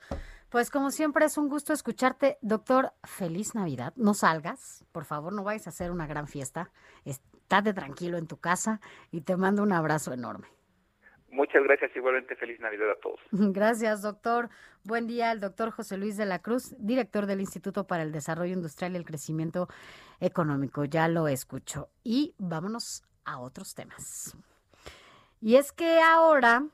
[0.50, 2.94] Pues como siempre es un gusto escucharte, doctor.
[3.04, 3.92] Feliz Navidad.
[3.98, 6.72] No salgas, por favor, no vayas a hacer una gran fiesta.
[7.04, 8.80] Estate tranquilo en tu casa
[9.12, 10.48] y te mando un abrazo enorme.
[11.32, 13.20] Muchas gracias, igualmente feliz Navidad a todos.
[13.32, 14.50] Gracias, doctor.
[14.84, 18.54] Buen día, el doctor José Luis de la Cruz, director del Instituto para el Desarrollo
[18.54, 19.70] Industrial y el Crecimiento
[20.20, 20.84] Económico.
[20.84, 21.88] Ya lo escucho.
[22.04, 24.36] Y vámonos a otros temas.
[25.40, 26.66] Y es que ahora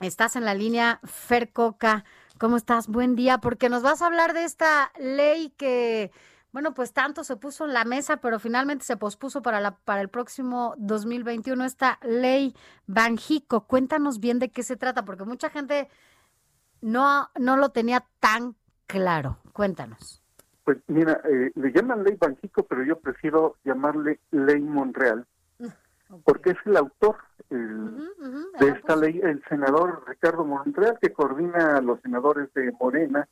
[0.00, 2.04] estás en la línea Fer Coca.
[2.38, 2.88] ¿Cómo estás?
[2.88, 6.10] Buen día, porque nos vas a hablar de esta ley que
[6.52, 10.02] bueno, pues tanto se puso en la mesa, pero finalmente se pospuso para, la, para
[10.02, 12.54] el próximo 2021 esta ley
[12.86, 13.66] Banjico.
[13.66, 15.88] Cuéntanos bien de qué se trata, porque mucha gente
[16.82, 18.54] no, no lo tenía tan
[18.86, 19.38] claro.
[19.52, 20.22] Cuéntanos.
[20.64, 25.26] Pues mira, eh, le llaman ley Banjico, pero yo prefiero llamarle ley Monreal,
[26.24, 27.16] porque es el autor
[27.50, 33.26] de esta ley, el senador Ricardo Monreal, que coordina a los senadores de Morena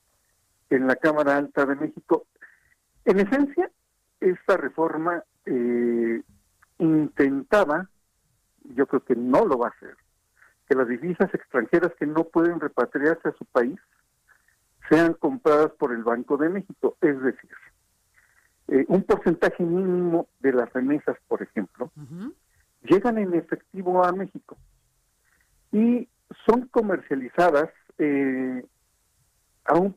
[0.71, 2.27] en la Cámara Alta de México.
[3.05, 3.71] En esencia,
[4.21, 6.23] esta reforma eh,
[6.79, 7.89] intentaba,
[8.75, 9.97] yo creo que no lo va a hacer,
[10.69, 13.79] que las divisas extranjeras que no pueden repatriarse a su país
[14.89, 17.51] sean compradas por el Banco de México, es decir,
[18.69, 21.91] eh, un porcentaje mínimo de las remesas, por ejemplo,
[22.83, 24.57] llegan en efectivo a México
[25.73, 26.09] y
[26.47, 28.65] son comercializadas eh,
[29.65, 29.97] a un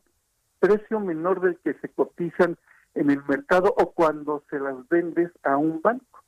[0.60, 2.58] precio menor del que se cotizan
[2.96, 6.24] en el mercado o cuando se las vendes a un banco.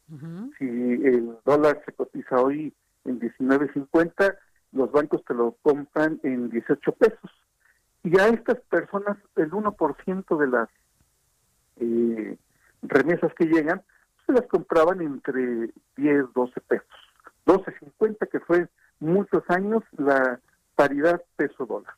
[0.59, 2.73] Si el dólar se cotiza hoy
[3.05, 4.37] en 19.50,
[4.73, 7.31] los bancos te lo compran en 18 pesos.
[8.03, 10.69] Y a estas personas, el 1% de las
[11.77, 12.37] eh,
[12.83, 13.81] remesas que llegan,
[14.25, 16.87] se las compraban entre 10, 12 pesos.
[17.47, 18.67] 12.50, que fue
[18.99, 20.39] muchos años la
[20.75, 21.93] paridad peso-dólar.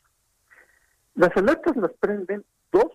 [1.15, 2.91] Las alertas las prenden dos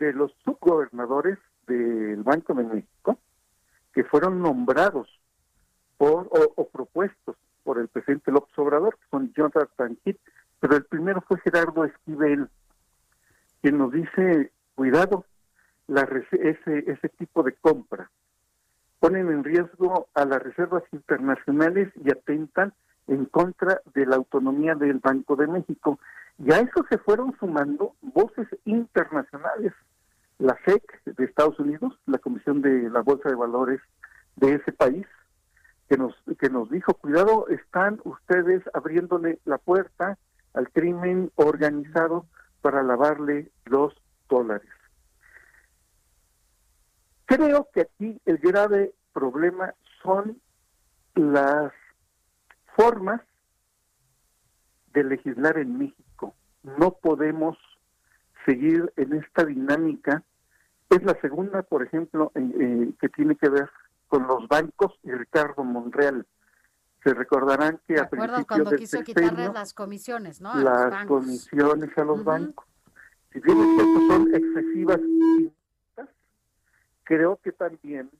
[0.00, 3.18] de los subgobernadores del Banco de México,
[3.92, 5.08] que fueron nombrados
[5.96, 10.18] por o, propuestos por el presidente López Obrador, que son Jonathan Heath,
[10.58, 12.48] pero el primero fue Gerardo Esquivel,
[13.60, 15.26] quien nos dice, cuidado,
[15.86, 16.02] la,
[16.32, 18.10] ese, ese tipo de compra
[19.00, 22.72] ponen en riesgo a las reservas internacionales y atentan
[23.06, 25.98] en contra de la autonomía del Banco de México.
[26.38, 29.72] Y a eso se fueron sumando voces internacionales.
[30.40, 33.80] La SEC de Estados Unidos, la Comisión de la Bolsa de Valores
[34.36, 35.06] de ese país,
[35.88, 40.18] que nos, que nos dijo, cuidado, están ustedes abriéndole la puerta
[40.54, 42.26] al crimen organizado
[42.62, 43.94] para lavarle los
[44.28, 44.70] dólares.
[47.26, 50.40] Creo que aquí el grave problema son
[51.14, 51.72] las
[52.76, 53.20] formas
[54.94, 56.34] de legislar en México.
[56.62, 57.58] No podemos
[58.46, 60.22] seguir en esta dinámica.
[60.90, 63.70] Es la segunda, por ejemplo, eh, que tiene que ver
[64.08, 66.26] con los bancos y Ricardo Monreal.
[67.04, 68.98] Se recordarán que ¿Te a principios cuando del quiso
[69.54, 70.50] las comisiones, no?
[70.50, 71.06] A los las bancos.
[71.06, 72.66] comisiones a los bancos.
[73.32, 75.00] Si bien es cierto, son excesivas,
[77.04, 78.10] creo que también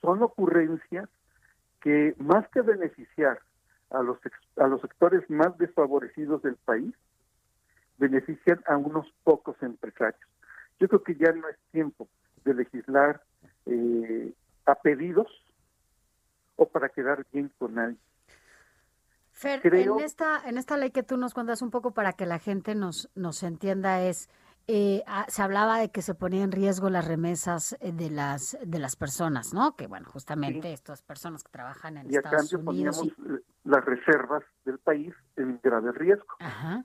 [0.00, 1.08] son ocurrencias
[1.80, 3.38] que más que beneficiar
[3.90, 4.18] a los
[4.56, 6.94] a los sectores más desfavorecidos del país,
[7.98, 10.28] benefician a unos pocos empresarios.
[10.80, 12.08] Yo creo que ya no es tiempo
[12.44, 13.22] de legislar
[13.66, 14.32] eh,
[14.66, 15.26] a pedidos
[16.56, 17.96] o para quedar bien con nadie.
[19.32, 22.26] Fer, Creo- en esta, en esta ley que tú nos cuentas un poco para que
[22.26, 24.28] la gente nos, nos entienda es,
[24.66, 28.58] eh, ah, se hablaba de que se ponía en riesgo las remesas eh, de las,
[28.64, 29.76] de las personas, ¿no?
[29.76, 33.34] Que bueno, justamente estas personas que trabajan en Y a Estados cambio Unidos poníamos y,
[33.36, 36.34] eh, las reservas del país en grave riesgo.
[36.40, 36.84] Ajá.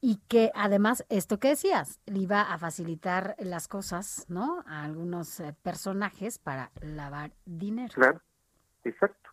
[0.00, 4.64] Y que además, esto que decías, le iba a facilitar las cosas, ¿no?
[4.66, 7.92] A algunos eh, personajes para lavar dinero.
[7.94, 8.20] Claro,
[8.84, 9.30] exacto.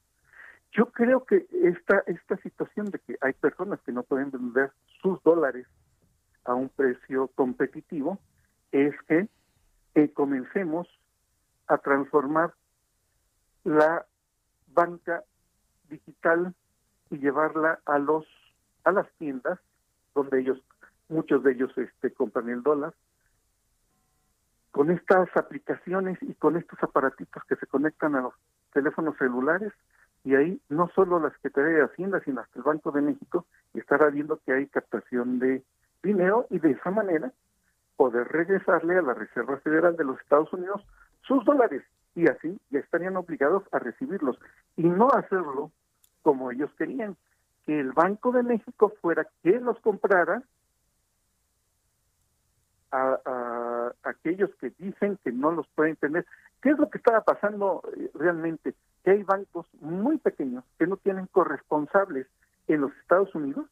[0.74, 4.72] Yo creo que esta, esta situación de que hay personas que no pueden vender
[5.02, 5.66] sus dólares
[6.44, 8.20] a un precio competitivo
[8.72, 9.28] es que
[9.96, 10.88] eh, comencemos
[11.68, 12.54] a transformar
[13.64, 14.06] la
[14.68, 15.24] banca
[15.90, 16.54] digital
[17.10, 18.26] y llevarla a los
[18.84, 19.60] a las tiendas
[20.18, 20.60] donde ellos
[21.10, 22.94] muchos de ellos este compran el dólar.
[24.72, 28.34] Con estas aplicaciones y con estos aparatitos que se conectan a los
[28.74, 29.72] teléfonos celulares
[30.24, 34.10] y ahí no solo la Secretaría de Hacienda, sino hasta el Banco de México estará
[34.10, 35.64] viendo que hay captación de
[36.04, 37.32] dinero y de esa manera
[37.96, 40.86] poder regresarle a la Reserva Federal de los Estados Unidos
[41.22, 41.84] sus dólares
[42.16, 44.38] y así ya estarían obligados a recibirlos
[44.76, 45.72] y no hacerlo
[46.22, 47.16] como ellos querían,
[47.68, 50.42] que el Banco de México fuera quien los comprara
[52.92, 56.26] a, a aquellos que dicen que no los pueden tener.
[56.62, 58.74] ¿Qué es lo que estaba pasando eh, realmente?
[59.04, 62.28] Que hay bancos muy pequeños que no tienen corresponsables
[62.70, 63.66] en los Estados Unidos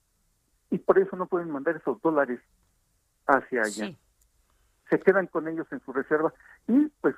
[0.69, 2.41] y por eso no pueden mandar esos dólares
[3.27, 3.95] hacia allá.
[4.89, 6.33] Se quedan con ellos en su reserva
[6.67, 7.15] y pues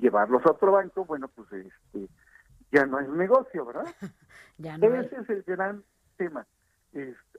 [0.00, 2.08] llevarlos a otro banco, bueno, pues este
[2.72, 3.86] ya no es negocio, ¿verdad?
[4.58, 5.06] Ya no hay.
[5.06, 5.82] Ese es el gran
[6.20, 6.46] tema.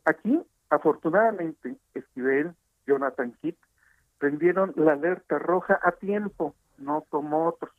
[0.05, 0.41] Aquí,
[0.71, 2.55] afortunadamente, Esquivel,
[2.87, 3.57] Jonathan Heath,
[4.17, 7.71] prendieron la alerta roja a tiempo, no como otros.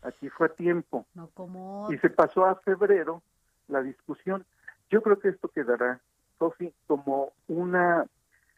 [0.00, 1.04] Aquí fue a tiempo.
[1.14, 3.22] No como Y se pasó a febrero
[3.68, 4.46] la discusión.
[4.90, 6.00] Yo creo que esto quedará,
[6.38, 8.06] Sofi, como una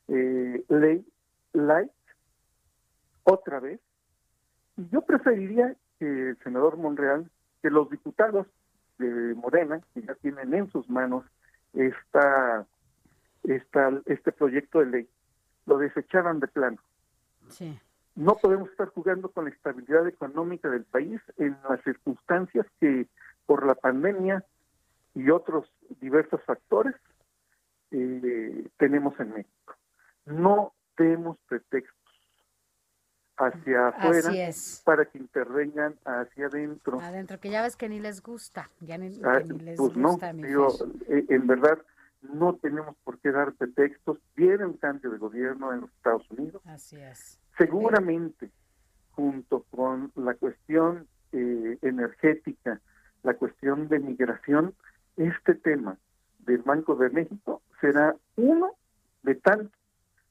[0.08, 1.04] eh, ley
[1.52, 1.90] light,
[3.24, 3.80] otra vez.
[4.76, 7.28] Y yo preferiría que el senador Monreal,
[7.62, 8.46] que los diputados
[8.98, 11.24] de Morena, que ya tienen en sus manos
[11.74, 12.66] esta,
[13.44, 15.08] esta, este proyecto de ley,
[15.66, 16.78] lo desecharan de plano.
[17.48, 17.78] Sí.
[18.14, 23.08] No podemos estar jugando con la estabilidad económica del país en las circunstancias que
[23.46, 24.44] por la pandemia
[25.14, 25.70] y otros
[26.00, 26.94] diversos factores
[27.90, 29.74] eh, tenemos en México.
[30.26, 32.03] No demos pretextos
[33.36, 34.30] hacia afuera
[34.84, 37.00] para que intervengan hacia adentro.
[37.00, 39.96] Adentro, que ya ves que ni les gusta, ya ni, Ah, que ni les pues
[39.96, 40.88] no, gusta, digo, Fer.
[41.08, 41.78] eh, en verdad
[42.22, 44.18] no tenemos por qué dar pretextos.
[44.36, 46.62] Viene un cambio de gobierno en los Estados Unidos.
[46.66, 47.38] Así es.
[47.58, 48.50] Seguramente,
[49.12, 52.80] junto con la cuestión eh, energética,
[53.22, 54.74] la cuestión de migración,
[55.16, 55.96] este tema
[56.40, 58.72] del Banco de México será uno
[59.22, 59.73] de tantos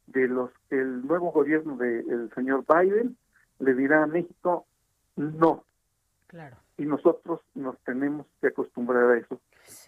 [0.07, 3.17] de los el nuevo gobierno del señor Biden
[3.59, 4.65] le dirá a México
[5.15, 5.63] no.
[6.27, 6.57] Claro.
[6.77, 9.39] Y nosotros nos tenemos que acostumbrar a eso.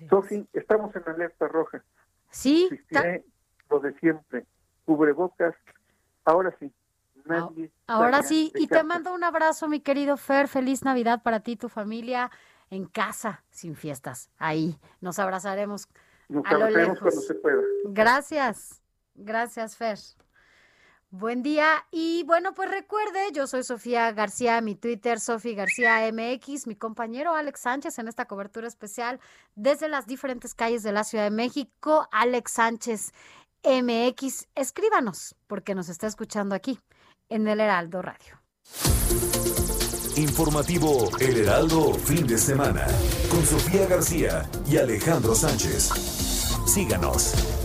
[0.10, 1.84] Sofi, estamos en alerta roja.
[2.30, 2.70] Sí.
[3.70, 4.46] Lo de siempre.
[4.86, 5.56] Cubrebocas.
[6.24, 6.72] Ahora sí.
[7.26, 10.48] Nadie Ahora sí, de y te mando un abrazo, mi querido Fer.
[10.48, 12.30] Feliz Navidad para ti y tu familia
[12.70, 14.30] en casa, sin fiestas.
[14.38, 15.90] Ahí nos abrazaremos
[16.30, 17.62] Nos a lo abrazaremos cuando se pueda.
[17.86, 18.84] Gracias,
[19.16, 19.98] gracias, Fer.
[21.12, 21.86] Buen día.
[21.92, 27.34] Y bueno, pues recuerde, yo soy Sofía García, mi Twitter, Sofía García MX, mi compañero
[27.34, 29.20] Alex Sánchez en esta cobertura especial
[29.56, 32.10] desde las diferentes calles de la Ciudad de México.
[32.12, 33.14] Alex Sánchez
[33.64, 36.80] MX, escríbanos, porque nos está escuchando aquí
[37.30, 38.42] en el Heraldo Radio.
[40.18, 42.88] Informativo El Heraldo fin de semana
[43.30, 45.90] con Sofía García y Alejandro Sánchez.
[46.66, 47.65] Síganos.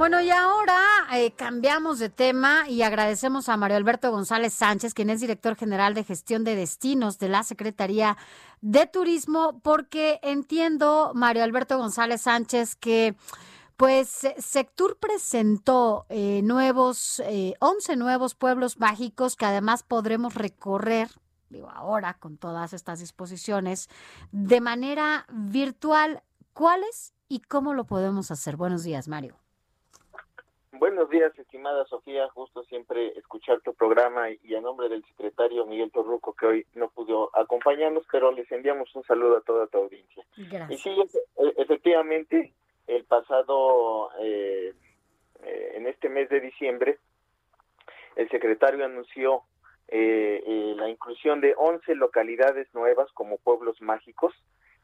[0.00, 0.80] Bueno, y ahora
[1.12, 5.92] eh, cambiamos de tema y agradecemos a Mario Alberto González Sánchez, quien es director general
[5.92, 8.16] de gestión de destinos de la Secretaría
[8.62, 13.14] de Turismo, porque entiendo, Mario Alberto González Sánchez, que
[13.76, 21.10] pues Se- Sectur presentó eh, nuevos, eh, 11 nuevos pueblos mágicos que además podremos recorrer,
[21.50, 23.90] digo ahora con todas estas disposiciones,
[24.32, 26.22] de manera virtual.
[26.54, 28.56] ¿Cuáles y cómo lo podemos hacer?
[28.56, 29.39] Buenos días, Mario.
[30.72, 32.28] Buenos días, estimada Sofía.
[32.28, 36.66] Justo siempre escuchar tu programa y, y a nombre del secretario Miguel Torruco, que hoy
[36.74, 40.24] no pudo acompañarnos, pero les enviamos un saludo a toda tu audiencia.
[40.36, 40.80] Y Gracias.
[40.80, 42.52] sí, e- efectivamente,
[42.86, 44.72] el pasado, eh,
[45.42, 46.98] eh, en este mes de diciembre,
[48.16, 49.42] el secretario anunció
[49.88, 54.32] eh, eh, la inclusión de 11 localidades nuevas como pueblos mágicos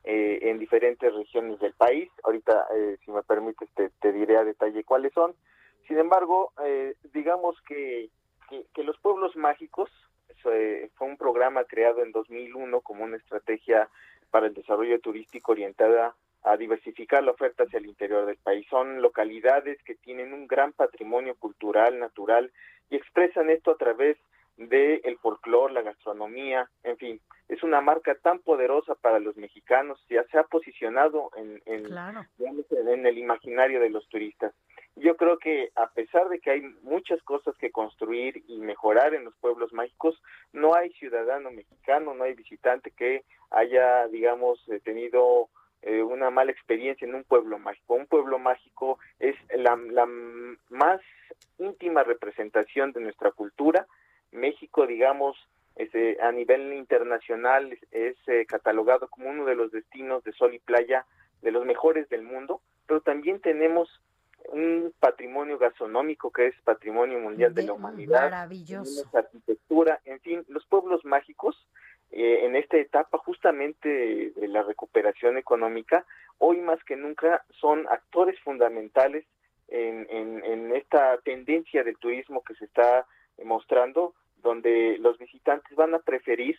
[0.03, 2.11] eh, en diferentes regiones del país.
[2.25, 5.35] Ahorita, eh, si me permites, te, te diré a detalle cuáles son.
[5.87, 8.11] Sin embargo, eh, digamos que,
[8.49, 9.91] que, que los pueblos mágicos
[10.45, 13.89] eh, fue un programa creado en 2001 como una estrategia
[14.31, 18.67] para el desarrollo turístico orientada a diversificar la oferta hacia el interior del país.
[18.71, 22.53] Son localidades que tienen un gran patrimonio cultural, natural,
[22.89, 24.17] y expresan esto a través
[24.57, 30.03] del el folclore, la gastronomía, en fin, es una marca tan poderosa para los mexicanos,
[30.09, 31.83] ya se ha posicionado en, en,
[32.39, 34.55] digamos, en el imaginario de los turistas.
[34.97, 39.25] Yo creo que a pesar de que hay muchas cosas que construir y mejorar en
[39.25, 40.21] los pueblos mágicos,
[40.53, 45.49] no hay ciudadano mexicano, no hay visitante que haya, digamos, eh, tenido
[45.83, 47.95] eh, una mala experiencia en un pueblo mágico.
[47.95, 50.07] Un pueblo mágico es la, la
[50.71, 51.01] más
[51.59, 53.87] íntima representación de nuestra cultura.
[54.33, 55.37] México, digamos,
[55.77, 60.55] es, eh, a nivel internacional es, eh, catalogado como uno de los destinos de sol
[60.55, 61.07] y playa
[61.43, 63.89] de los mejores del mundo, pero también tenemos
[64.53, 69.09] un patrimonio gastronómico que es patrimonio mundial de la humanidad, Maravilloso.
[69.15, 71.67] arquitectura, en fin, los pueblos mágicos
[72.13, 76.05] eh, en esta etapa justamente de la recuperación económica,
[76.39, 79.25] hoy más que nunca son actores fundamentales
[79.69, 83.07] en, en, en esta tendencia del turismo que se está
[83.45, 86.57] mostrando, donde los visitantes van a preferir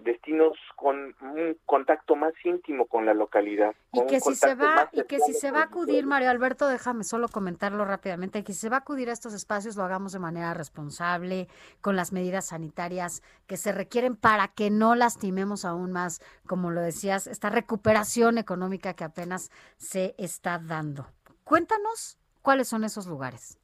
[0.00, 3.74] destinos con un contacto más íntimo con la localidad.
[3.92, 7.04] Y que si se va, y que si se va a acudir, Mario Alberto, déjame
[7.04, 10.18] solo comentarlo rápidamente, que si se va a acudir a estos espacios lo hagamos de
[10.18, 11.48] manera responsable,
[11.80, 16.80] con las medidas sanitarias que se requieren para que no lastimemos aún más, como lo
[16.80, 21.06] decías, esta recuperación económica que apenas se está dando.
[21.44, 23.58] Cuéntanos cuáles son esos lugares.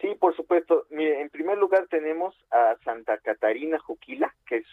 [0.00, 0.86] Sí, por supuesto.
[0.90, 4.66] Mire, en primer lugar tenemos a Santa Catarina Juquila, que es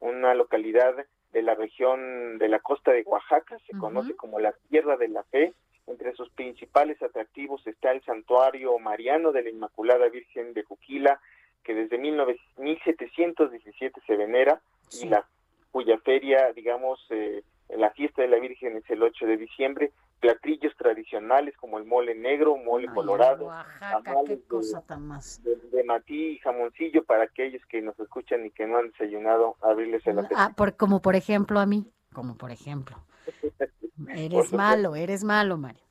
[0.00, 0.94] una localidad
[1.32, 5.22] de la región de la costa de Oaxaca, se conoce como la Tierra de la
[5.24, 5.54] Fe.
[5.86, 11.20] Entre sus principales atractivos está el santuario mariano de la Inmaculada Virgen de Juquila,
[11.62, 14.60] que desde 19 1717 se venera
[15.00, 15.26] y la
[15.70, 19.92] cuya feria, digamos, eh, la fiesta de la Virgen es el 8 de diciembre.
[20.20, 25.42] Platillos tradicionales como el mole negro, mole colorado, Oaxaca, qué de- cosa tan más.
[25.42, 29.56] de, de matí y jamoncillo para aquellos que nos escuchan y que no han desayunado,
[29.62, 30.38] abrirles el apetito.
[30.40, 32.96] Ah, por, como por ejemplo a mí, como por ejemplo.
[34.08, 35.82] Eres malo, eres malo, Mario.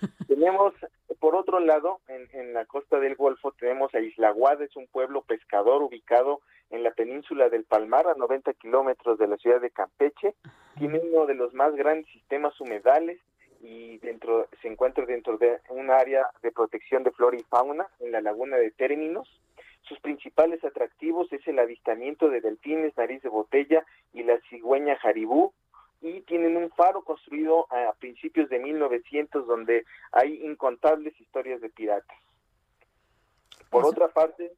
[0.28, 0.74] Tenemos,
[1.20, 4.86] por otro lado, en, en la costa del Golfo tenemos a Isla Guada, es un
[4.88, 6.40] pueblo pescador ubicado
[6.70, 10.34] en la península del Palmar, a 90 kilómetros de la ciudad de Campeche.
[10.78, 13.18] Tiene uno de los más grandes sistemas humedales
[13.60, 18.12] y dentro se encuentra dentro de un área de protección de flora y fauna en
[18.12, 19.28] la laguna de Términos.
[19.82, 25.52] Sus principales atractivos es el avistamiento de delfines, nariz de botella y la cigüeña jaribú,
[26.00, 32.16] y tienen un faro construido a principios de 1900 donde hay incontables historias de piratas.
[33.70, 34.52] Por otra parte,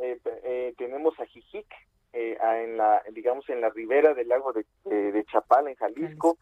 [0.00, 1.66] eh, eh, tenemos a Jijic,
[2.12, 6.38] eh, en la, digamos, en la ribera del lago de, eh, de Chapala, en Jalisco.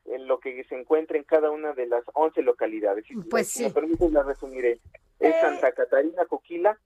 [0.05, 3.05] eh, lo que se encuentra en cada una de las 11 localidades.
[3.07, 3.63] Si, Pues si sí.
[3.65, 4.79] me permites, la resumiré.
[5.19, 6.79] Es Santa Catarina, Coquila,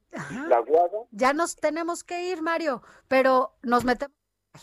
[0.47, 4.15] La Guada, Ya nos tenemos que ir, Mario, pero nos metemos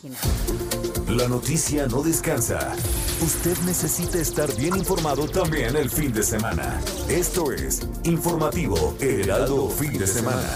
[0.03, 1.15] en la página.
[1.15, 2.75] La noticia no descansa.
[3.21, 6.79] Usted necesita estar bien informado también el fin de semana.
[7.09, 10.49] Esto es Informativo Heraldo Fin de Semana.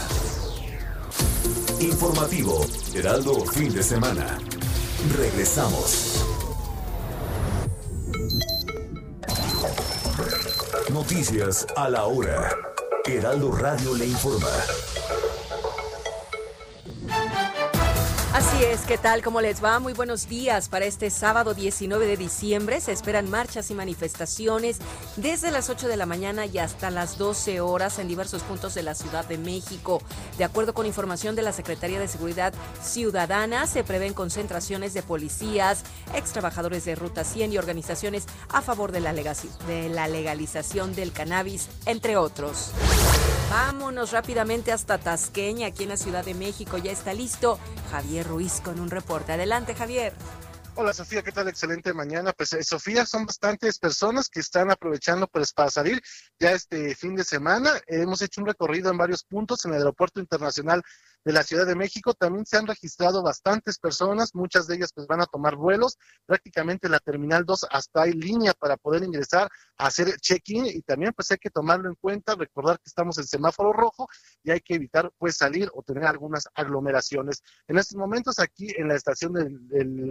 [1.81, 2.65] Informativo
[2.95, 4.37] Heraldo Fin de Semana.
[5.17, 6.25] Regresamos.
[10.89, 12.49] Noticias a la hora.
[13.05, 14.47] Heraldo Radio le informa.
[18.53, 19.23] Así es, ¿qué tal?
[19.23, 19.79] ¿Cómo les va?
[19.79, 20.69] Muy buenos días.
[20.69, 24.77] Para este sábado 19 de diciembre se esperan marchas y manifestaciones
[25.15, 28.83] desde las 8 de la mañana y hasta las 12 horas en diversos puntos de
[28.83, 30.03] la Ciudad de México.
[30.37, 35.83] De acuerdo con información de la Secretaría de Seguridad Ciudadana, se prevén concentraciones de policías,
[36.13, 42.17] ex trabajadores de Ruta 100 y organizaciones a favor de la legalización del cannabis, entre
[42.17, 42.71] otros.
[43.53, 46.79] Vámonos rápidamente hasta Tasqueña, aquí en la Ciudad de México.
[46.79, 47.59] Ya está listo
[47.91, 49.31] Javier Ruiz con un reporte.
[49.31, 50.11] Adelante, Javier.
[50.73, 51.47] Hola Sofía, ¿qué tal?
[51.47, 52.33] Excelente mañana.
[52.33, 56.01] Pues eh, Sofía, son bastantes personas que están aprovechando pues para salir
[56.39, 57.69] ya este fin de semana.
[57.85, 60.81] hemos hecho un recorrido en varios puntos en el Aeropuerto Internacional
[61.23, 62.13] de la Ciudad de México.
[62.13, 65.97] También se han registrado bastantes personas, muchas de ellas pues van a tomar vuelos.
[66.25, 71.13] Prácticamente la Terminal 2 hasta hay línea para poder ingresar a hacer check-in y también
[71.13, 74.07] pues hay que tomarlo en cuenta, recordar que estamos en semáforo rojo
[74.43, 77.41] y hay que evitar pues salir o tener algunas aglomeraciones.
[77.67, 79.49] En estos momentos aquí en la estación de,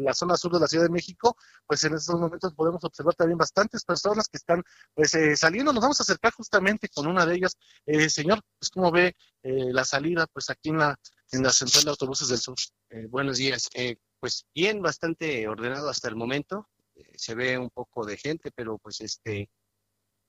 [0.03, 1.37] la zona sur de la Ciudad de México,
[1.67, 4.63] pues en estos momentos podemos observar también bastantes personas que están
[4.95, 5.73] pues eh, saliendo.
[5.73, 7.57] Nos vamos a acercar justamente con una de ellas.
[7.87, 10.99] Eh, señor, pues cómo ve eh, la salida pues aquí en la,
[11.33, 12.57] en la central de autobuses del sur.
[12.91, 13.69] Eh, buenos días.
[13.75, 16.69] Eh, pues bien, bastante ordenado hasta el momento.
[16.95, 19.51] Eh, se ve un poco de gente, pero pues este,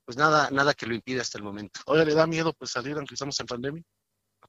[0.06, 1.82] pues nada, nada que lo impida hasta el momento.
[1.86, 3.84] Oye, ¿le da miedo pues salir aunque estamos en pandemia?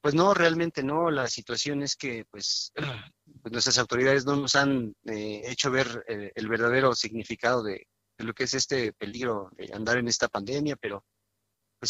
[0.01, 1.11] Pues no, realmente no.
[1.11, 2.73] La situación es que pues,
[3.43, 7.86] pues nuestras autoridades no nos han eh, hecho ver el verdadero significado de,
[8.16, 11.05] de lo que es este peligro de andar en esta pandemia, pero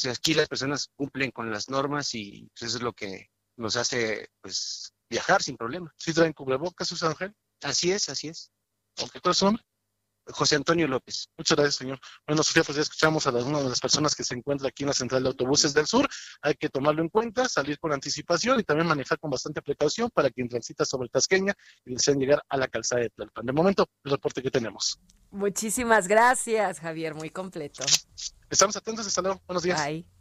[0.02, 3.76] pues aquí las personas cumplen con las normas y pues, eso es lo que nos
[3.76, 5.94] hace pues viajar sin problema.
[5.96, 7.34] ¿Sí traen cubrebocas, Susana Ángel?
[7.62, 8.50] Así es, así es.
[8.96, 9.64] ¿Cuál es su nombre?
[10.26, 11.28] José Antonio López.
[11.36, 11.98] Muchas gracias, señor.
[12.26, 14.88] Bueno, Sofía, pues ya escuchamos a una de las personas que se encuentra aquí en
[14.88, 16.09] la central de autobuses del sur.
[16.42, 20.30] Hay que tomarlo en cuenta, salir con anticipación y también manejar con bastante precaución para
[20.30, 23.46] quien transita sobre Tasqueña y desean llegar a la calzada de Tlalpan.
[23.46, 24.98] De momento, el reporte que tenemos.
[25.30, 27.84] Muchísimas gracias, Javier, muy completo.
[28.48, 29.42] Estamos atentos, hasta luego.
[29.46, 29.84] Buenos días.
[29.84, 30.14] Bye.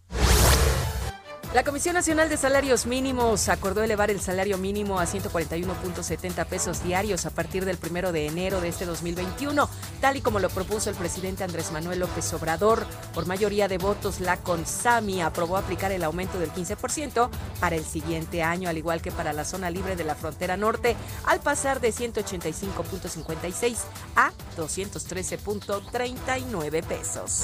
[1.53, 7.27] La Comisión Nacional de Salarios Mínimos acordó elevar el salario mínimo a 141.70 pesos diarios
[7.27, 9.69] a partir del primero de enero de este 2021,
[10.01, 12.87] tal y como lo propuso el presidente Andrés Manuel López Obrador.
[13.13, 18.41] Por mayoría de votos, la CONSAMI aprobó aplicar el aumento del 15% para el siguiente
[18.41, 21.93] año, al igual que para la zona libre de la frontera norte, al pasar de
[21.93, 23.77] 185.56
[24.15, 27.43] a 213.39 pesos.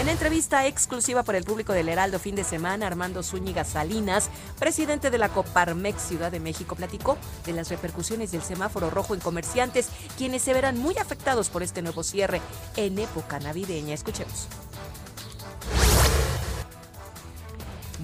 [0.00, 5.10] En entrevista exclusiva por el público del Heraldo fin de semana, Armando Zúñiga Salinas, presidente
[5.10, 9.88] de la Coparmex Ciudad de México, platicó de las repercusiones del semáforo rojo en comerciantes,
[10.16, 12.40] quienes se verán muy afectados por este nuevo cierre
[12.76, 13.94] en época navideña.
[13.94, 14.48] Escuchemos.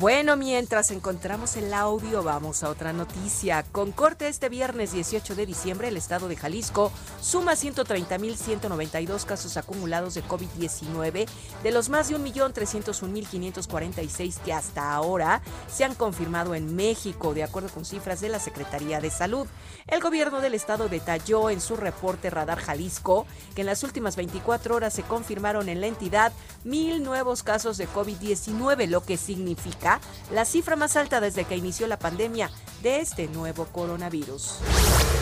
[0.01, 3.65] Bueno, mientras encontramos el audio, vamos a otra noticia.
[3.65, 6.91] Con corte este viernes 18 de diciembre, el estado de Jalisco
[7.21, 11.29] suma 130.192 casos acumulados de COVID-19,
[11.63, 17.69] de los más de 1.301.546 que hasta ahora se han confirmado en México, de acuerdo
[17.69, 19.47] con cifras de la Secretaría de Salud.
[19.87, 24.77] El gobierno del estado detalló en su reporte Radar Jalisco que en las últimas 24
[24.77, 26.33] horas se confirmaron en la entidad
[26.65, 29.90] mil nuevos casos de COVID-19, lo que significa
[30.31, 32.51] la cifra más alta desde que inició la pandemia
[32.83, 34.59] de este nuevo coronavirus.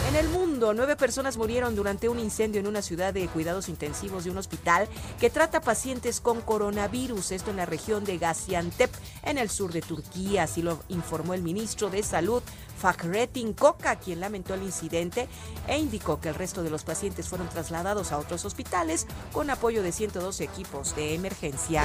[0.09, 4.25] En el mundo, nueve personas murieron durante un incendio en una ciudad de cuidados intensivos
[4.25, 4.89] de un hospital
[5.21, 8.91] que trata pacientes con coronavirus, esto en la región de Gaziantep,
[9.23, 12.43] en el sur de Turquía, así lo informó el ministro de Salud,
[12.79, 15.29] Fahrettin Koka, quien lamentó el incidente
[15.67, 19.83] e indicó que el resto de los pacientes fueron trasladados a otros hospitales con apoyo
[19.83, 21.85] de 112 equipos de emergencia.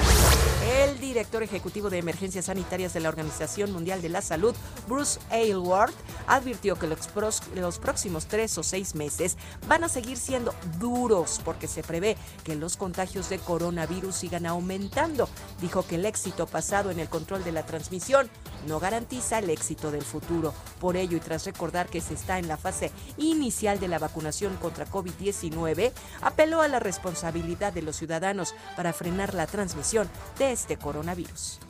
[0.78, 4.54] El director ejecutivo de emergencias sanitarias de la Organización Mundial de la Salud,
[4.88, 5.92] Bruce Aylward,
[6.26, 9.36] advirtió que los próximos tres o seis meses
[9.68, 15.28] van a seguir siendo duros porque se prevé que los contagios de coronavirus sigan aumentando.
[15.60, 18.30] Dijo que el éxito pasado en el control de la transmisión
[18.66, 20.54] no garantiza el éxito del futuro.
[20.80, 24.56] Por ello, y tras recordar que se está en la fase inicial de la vacunación
[24.56, 25.92] contra COVID-19,
[26.22, 30.08] apeló a la responsabilidad de los ciudadanos para frenar la transmisión
[30.38, 31.60] de este coronavirus.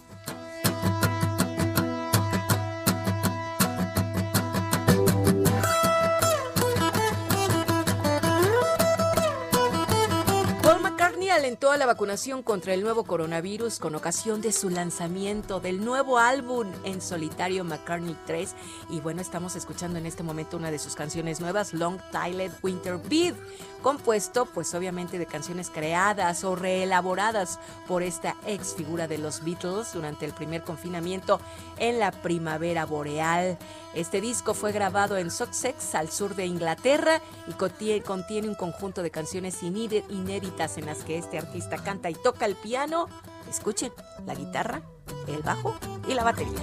[11.44, 16.18] Alentó a la vacunación contra el nuevo coronavirus con ocasión de su lanzamiento del nuevo
[16.18, 18.54] álbum en solitario McCartney 3
[18.88, 22.96] y bueno, estamos escuchando en este momento una de sus canciones nuevas, Long Tiled Winter
[22.96, 23.34] Beat,
[23.82, 29.92] compuesto pues obviamente de canciones creadas o reelaboradas por esta ex figura de los Beatles
[29.92, 31.40] durante el primer confinamiento
[31.78, 33.58] en la primavera boreal.
[33.94, 37.52] Este disco fue grabado en Sussex, al sur de Inglaterra, y
[38.00, 42.46] contiene, un conjunto de canciones inédi- inéditas en las que este artista canta y toca
[42.46, 43.06] el piano.
[43.48, 43.92] Escuchen,
[44.26, 44.82] la guitarra,
[45.28, 45.76] el bajo
[46.08, 46.60] y la batería.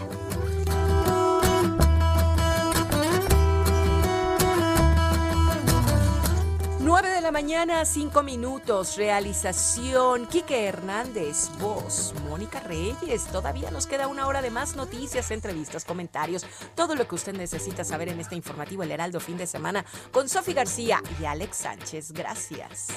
[6.84, 8.98] 9 de la mañana, 5 minutos.
[8.98, 11.50] Realización: Quique Hernández.
[11.60, 13.26] Voz: Mónica Reyes.
[13.26, 16.44] Todavía nos queda una hora de más noticias, entrevistas, comentarios.
[16.74, 20.28] Todo lo que usted necesita saber en este informativo El Heraldo fin de semana con
[20.28, 22.14] Sofi García y Alex Sánchez.
[22.14, 22.88] Gracias.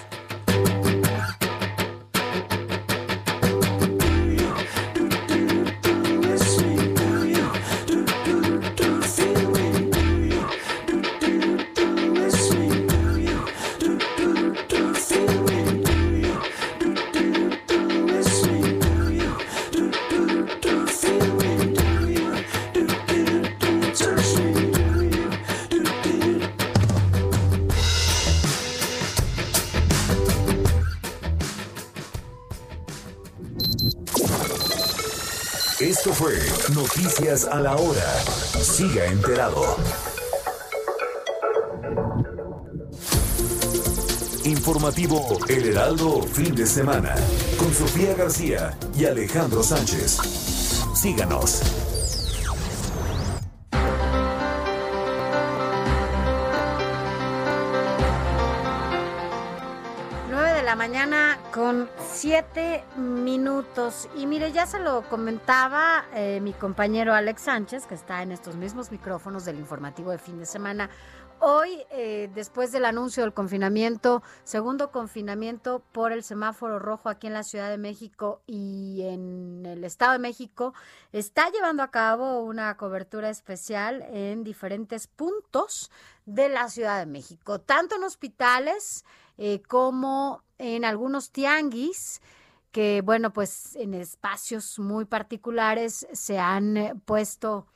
[36.85, 38.15] Noticias a la Hora.
[38.61, 39.79] Siga enterado.
[44.45, 47.15] Informativo El Heraldo fin de semana
[47.59, 50.19] con Sofía García y Alejandro Sánchez.
[50.95, 51.84] Síganos.
[62.25, 64.09] Siete minutos.
[64.17, 68.57] Y mire, ya se lo comentaba eh, mi compañero Alex Sánchez, que está en estos
[68.57, 70.89] mismos micrófonos del informativo de fin de semana.
[71.41, 77.35] Hoy, eh, después del anuncio del confinamiento, segundo confinamiento por el semáforo rojo aquí en
[77.35, 80.73] la Ciudad de México y en el Estado de México,
[81.13, 85.91] está llevando a cabo una cobertura especial en diferentes puntos
[86.25, 89.05] de la Ciudad de México, tanto en hospitales
[89.39, 92.21] eh, como en algunos tianguis
[92.73, 97.67] que, bueno, pues en espacios muy particulares se han eh, puesto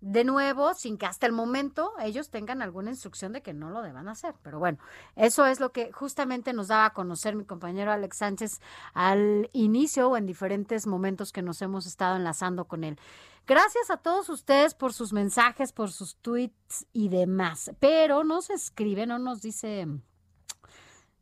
[0.00, 3.82] de nuevo, sin que hasta el momento ellos tengan alguna instrucción de que no lo
[3.82, 4.34] deban hacer.
[4.42, 4.78] Pero bueno,
[5.14, 8.60] eso es lo que justamente nos daba a conocer mi compañero Alex Sánchez
[8.94, 12.98] al inicio o en diferentes momentos que nos hemos estado enlazando con él.
[13.46, 17.72] Gracias a todos ustedes por sus mensajes, por sus tweets y demás.
[17.78, 19.86] Pero nos escribe, no nos dice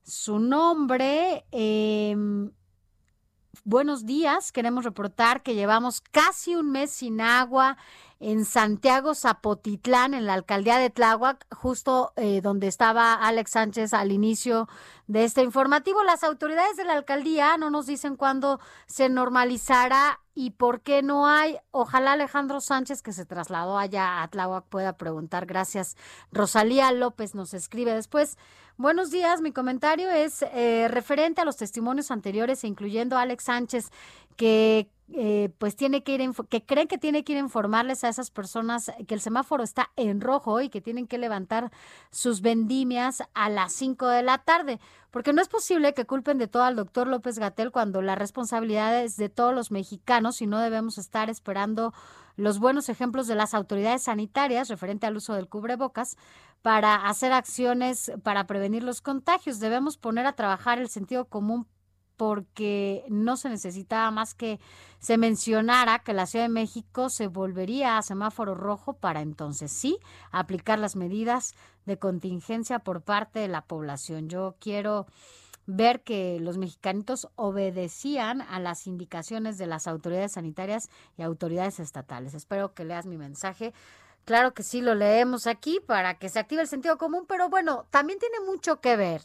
[0.05, 1.44] su nombre.
[1.51, 2.51] em,
[3.64, 7.76] buenos días, queremos reportar que llevamos casi un mes sin agua
[8.20, 14.12] en Santiago Zapotitlán, en la alcaldía de Tláhuac, justo eh, donde estaba Alex Sánchez al
[14.12, 14.69] inicio
[15.07, 16.03] de este informativo.
[16.03, 21.27] Las autoridades de la alcaldía no nos dicen cuándo se normalizará y por qué no
[21.27, 21.59] hay.
[21.70, 25.47] Ojalá Alejandro Sánchez, que se trasladó allá a Tláhuac, pueda preguntar.
[25.47, 25.97] Gracias.
[26.32, 28.39] Rosalía López nos escribe después.
[28.77, 33.45] Buenos días, mi comentario es eh, referente a los testimonios anteriores, e incluyendo a Alex
[33.45, 33.93] Sánchez,
[34.36, 38.09] que eh, pues tiene que ir, que creen que tiene que ir a informarles a
[38.09, 41.70] esas personas que el semáforo está en rojo y que tienen que levantar
[42.10, 46.48] sus vendimias a las 5 de la tarde, porque no es posible que culpen de
[46.48, 50.59] todo al doctor López Gatel cuando la responsabilidad es de todos los mexicanos y no
[50.59, 51.93] debemos estar esperando
[52.36, 56.16] los buenos ejemplos de las autoridades sanitarias referente al uso del cubrebocas
[56.62, 59.60] para hacer acciones para prevenir los contagios.
[59.60, 61.66] Debemos poner a trabajar el sentido común
[62.16, 64.61] porque no se necesitaba más que
[64.99, 69.99] se mencionara que la Ciudad de México se volvería a semáforo rojo para entonces sí
[70.31, 71.55] aplicar las medidas
[71.86, 74.28] de contingencia por parte de la población.
[74.28, 75.07] Yo quiero
[75.66, 82.35] ver que los mexicanitos obedecían a las indicaciones de las autoridades sanitarias y autoridades estatales.
[82.35, 83.73] Espero que leas mi mensaje.
[84.24, 87.86] Claro que sí lo leemos aquí para que se active el sentido común, pero bueno,
[87.91, 89.23] también tiene mucho que ver.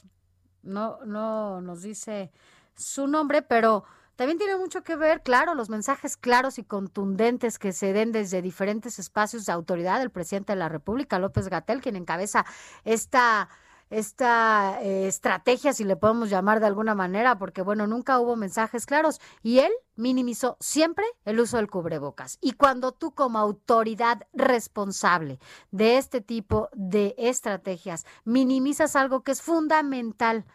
[0.61, 2.31] No, no nos dice
[2.79, 3.83] su nombre, pero
[4.15, 8.41] también tiene mucho que ver, claro, los mensajes claros y contundentes que se den desde
[8.41, 12.45] diferentes espacios de autoridad del presidente de la República, López Gatel, quien encabeza
[12.83, 13.49] esta
[13.89, 18.85] esta eh, estrategia, si le podemos llamar de alguna manera, porque bueno, nunca hubo mensajes
[18.85, 22.37] claros y él minimizó siempre el uso del cubrebocas.
[22.41, 25.39] Y cuando tú como autoridad responsable
[25.71, 30.45] de este tipo de estrategias minimizas algo que es fundamental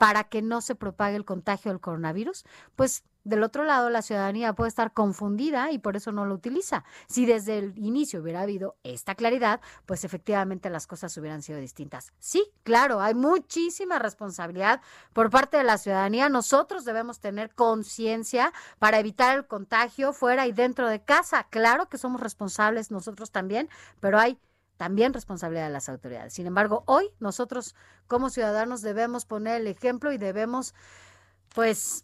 [0.00, 4.54] para que no se propague el contagio del coronavirus, pues del otro lado la ciudadanía
[4.54, 6.84] puede estar confundida y por eso no lo utiliza.
[7.06, 12.14] Si desde el inicio hubiera habido esta claridad, pues efectivamente las cosas hubieran sido distintas.
[12.18, 14.80] Sí, claro, hay muchísima responsabilidad
[15.12, 16.30] por parte de la ciudadanía.
[16.30, 21.46] Nosotros debemos tener conciencia para evitar el contagio fuera y dentro de casa.
[21.50, 23.68] Claro que somos responsables nosotros también,
[24.00, 24.38] pero hay
[24.80, 26.32] también responsabilidad de las autoridades.
[26.32, 27.74] Sin embargo, hoy nosotros
[28.06, 30.74] como ciudadanos debemos poner el ejemplo y debemos,
[31.54, 32.02] pues,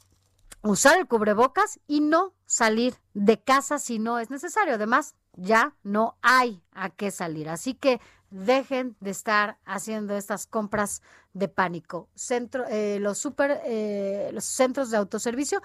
[0.61, 4.75] usar el cubrebocas y no salir de casa si no es necesario.
[4.75, 7.49] Además, ya no hay a qué salir.
[7.49, 7.99] Así que
[8.29, 11.01] dejen de estar haciendo estas compras
[11.33, 12.11] de pánico.
[12.15, 15.63] Centro, eh, los super, eh, los centros de autoservicio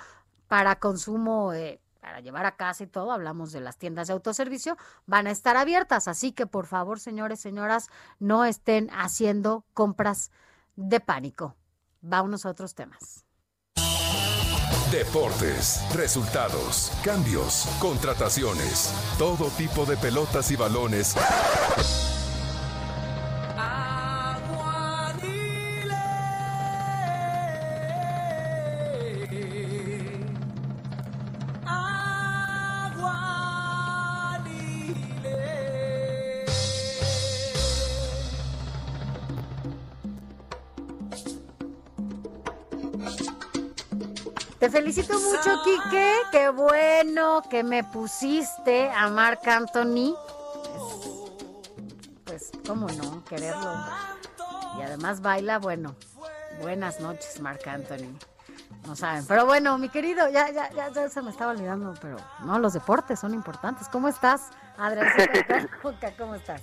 [0.47, 4.75] para consumo eh, para llevar a casa y todo, hablamos de las tiendas de autoservicio,
[5.05, 6.09] van a estar abiertas.
[6.09, 10.31] Así que por favor, señores, señoras, no estén haciendo compras
[10.75, 11.55] de pánico.
[12.01, 13.25] Vámonos a otros temas.
[14.91, 21.15] Deportes, resultados, cambios, contrataciones, todo tipo de pelotas y balones.
[44.71, 46.13] Felicito mucho, Quique.
[46.31, 50.15] Qué bueno que me pusiste a Marc Anthony.
[52.25, 53.75] Pues, cómo no, quererlo.
[54.79, 55.95] Y además baila, bueno.
[56.61, 58.15] Buenas noches, Marc Anthony.
[58.85, 59.25] No saben.
[59.27, 62.73] Pero bueno, mi querido, ya, ya, ya, ya se me estaba olvidando, pero no, los
[62.73, 63.87] deportes son importantes.
[63.89, 65.07] ¿Cómo estás, Adrián?
[66.17, 66.61] ¿Cómo estás?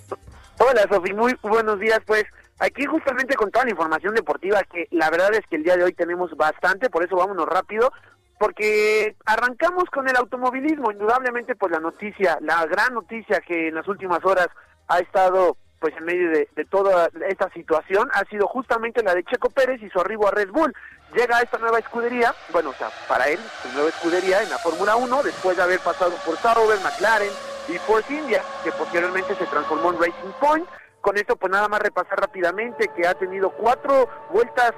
[0.59, 2.01] Hola, Sofi, muy buenos días.
[2.05, 2.25] Pues
[2.59, 5.83] aquí justamente con toda la información deportiva, que la verdad es que el día de
[5.83, 7.91] hoy tenemos bastante, por eso vámonos rápido,
[8.37, 10.91] porque arrancamos con el automovilismo.
[10.91, 14.47] Indudablemente, pues la noticia, la gran noticia que en las últimas horas
[14.87, 19.23] ha estado pues en medio de, de toda esta situación ha sido justamente la de
[19.23, 20.73] Checo Pérez y su arribo a Red Bull.
[21.15, 24.59] Llega a esta nueva escudería, bueno, o sea, para él, su nueva escudería en la
[24.59, 27.31] Fórmula 1, después de haber pasado por Sauber, McLaren
[27.67, 30.67] y Force India, que posteriormente se transformó en Racing Point.
[31.01, 34.73] Con esto, pues nada más repasar rápidamente que ha tenido cuatro vueltas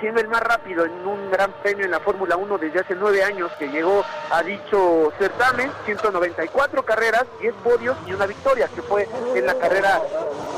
[0.00, 3.22] siendo el más rápido en un gran premio en la Fórmula 1 desde hace nueve
[3.22, 9.08] años que llegó a dicho certamen, 194 carreras, 10 podios y una victoria, que fue
[9.34, 10.02] en la carrera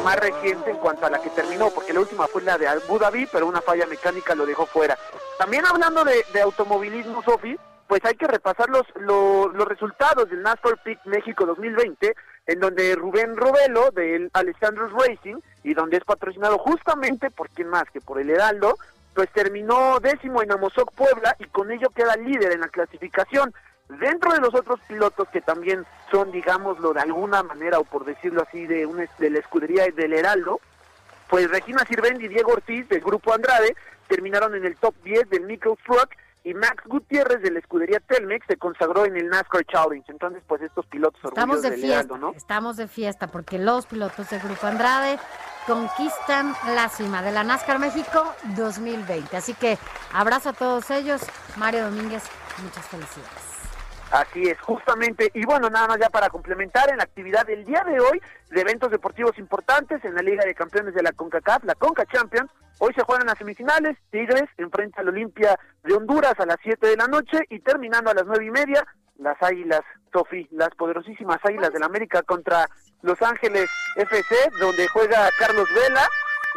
[0.05, 2.99] más reciente en cuanto a la que terminó, porque la última fue la de Abu
[2.99, 4.99] Dhabi, pero una falla mecánica lo dejó fuera.
[5.39, 7.57] También hablando de, de automovilismo, Sofi,
[7.87, 12.15] pues hay que repasar los, los, los resultados del NASCAR Peak México 2020,
[12.49, 17.85] en donde Rubén Robelo del Alessandro's Racing, y donde es patrocinado justamente por quién más
[17.93, 18.77] que por el Heraldo,
[19.15, 23.53] pues terminó décimo en Amozoc Puebla y con ello queda líder en la clasificación.
[24.01, 28.43] Dentro de los otros pilotos que también son, digámoslo de alguna manera, o por decirlo
[28.49, 30.61] así, de, una, de la escudería del Heraldo,
[31.29, 33.77] pues Regina Sirvendi y Diego Ortiz del grupo Andrade
[34.09, 36.11] terminaron en el top 10 del Nickel Truck
[36.44, 40.10] y Max Gutiérrez de la escudería Telmex se consagró en el NASCAR Challenge.
[40.10, 42.32] Entonces, pues estos pilotos Estamos de del fiesta, Heraldo, ¿no?
[42.32, 45.19] estamos de fiesta porque los pilotos del Grupo Andrade
[45.66, 49.36] conquistan la cima de la NASCAR México 2020.
[49.36, 49.78] Así que
[50.12, 51.20] abrazo a todos ellos.
[51.56, 52.23] Mario Domínguez,
[52.62, 53.58] muchas felicidades.
[54.11, 55.31] Así es, justamente.
[55.35, 58.21] Y bueno, nada más ya para complementar en la actividad del día de hoy
[58.51, 62.51] de eventos deportivos importantes en la Liga de Campeones de la CONCACAF, la CONCA Champions.
[62.79, 63.99] Hoy se juegan las semifinales.
[64.11, 68.15] Tigres enfrenta al Olimpia de Honduras a las 7 de la noche y terminando a
[68.15, 68.87] las nueve y media,
[69.19, 69.83] las Águilas,
[70.13, 72.67] Sofi, las poderosísimas Águilas del América contra
[73.03, 76.09] Los Ángeles FC, donde juega Carlos Vela.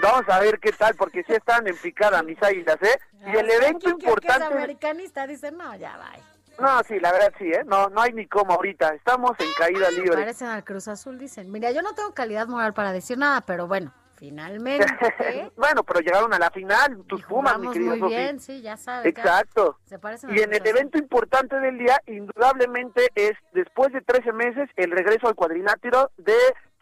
[0.01, 2.97] Vamos a ver qué tal, porque sí están en picada mis Águilas, ¿eh?
[3.25, 4.45] Y el evento Aquí, que- que es importante...
[4.45, 6.11] americanista, dice, no, ya va.
[6.59, 7.63] No, sí, la verdad sí, ¿eh?
[7.65, 8.93] No, no hay ni cómo ahorita.
[8.95, 10.13] Estamos en caída libre.
[10.13, 11.51] Parecen al Cruz Azul, dicen.
[11.51, 14.85] Mira, yo no tengo calidad moral para decir nada, pero bueno, finalmente
[15.57, 19.07] bueno, pero llegaron a la final, tus Pumas, mi querida muy bien, sí, ya sabes.
[19.07, 19.79] Exacto.
[19.85, 24.69] Se parecen Y en el evento importante del día, indudablemente es, después de 13 meses,
[24.75, 26.35] el regreso al cuadrilátero de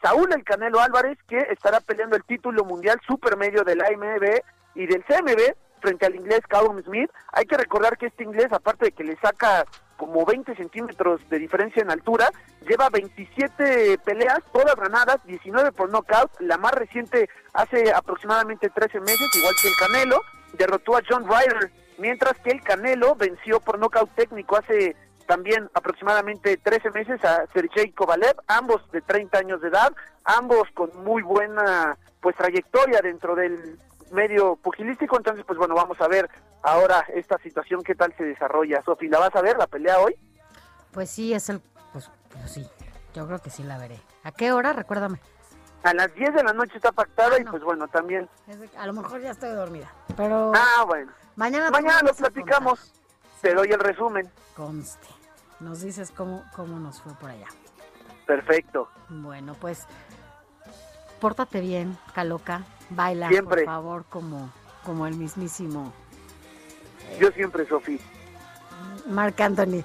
[0.03, 4.41] Saúl El Canelo Álvarez, que estará peleando el título mundial supermedio del AMB
[4.75, 7.11] y del CMB frente al inglés Callum Smith.
[7.33, 9.65] Hay que recordar que este inglés, aparte de que le saca
[9.97, 12.29] como 20 centímetros de diferencia en altura,
[12.67, 19.27] lleva 27 peleas, todas ganadas, 19 por knockout, la más reciente hace aproximadamente 13 meses,
[19.35, 20.21] igual que el Canelo,
[20.53, 24.95] derrotó a John Ryder, mientras que el Canelo venció por knockout técnico hace
[25.27, 29.93] también aproximadamente 13 meses a Sergey Kovalev, ambos de 30 años de edad,
[30.23, 33.77] ambos con muy buena pues trayectoria dentro del
[34.11, 36.29] medio pugilístico, entonces pues bueno, vamos a ver
[36.63, 38.81] ahora esta situación qué tal se desarrolla.
[38.83, 40.15] Sofi, ¿la vas a ver la pelea hoy?
[40.91, 41.61] Pues sí, es el.
[41.93, 42.67] Pues, pues sí,
[43.13, 43.99] yo creo que sí la veré.
[44.23, 44.73] ¿A qué hora?
[44.73, 45.19] Recuérdame.
[45.83, 48.27] A las 10 de la noche está pactada y pues bueno, también...
[48.47, 49.89] De- A lo mejor ya estoy dormida.
[50.17, 50.51] Pero.
[50.53, 51.11] Ah, bueno.
[51.37, 52.93] Mañana, Mañana lo platicamos.
[53.41, 54.29] Te doy el resumen.
[54.57, 55.07] Conste.
[55.61, 57.47] Nos dices cómo, cómo nos fue por allá.
[58.25, 58.89] Perfecto.
[59.07, 59.87] Bueno, pues.
[61.19, 62.63] Pórtate bien, Caloca.
[62.89, 63.63] Baila, Siempre.
[63.63, 64.49] por favor, como,
[64.83, 65.93] como el mismísimo
[67.19, 67.99] Yo siempre, Sofi.
[69.07, 69.83] Marc Anthony.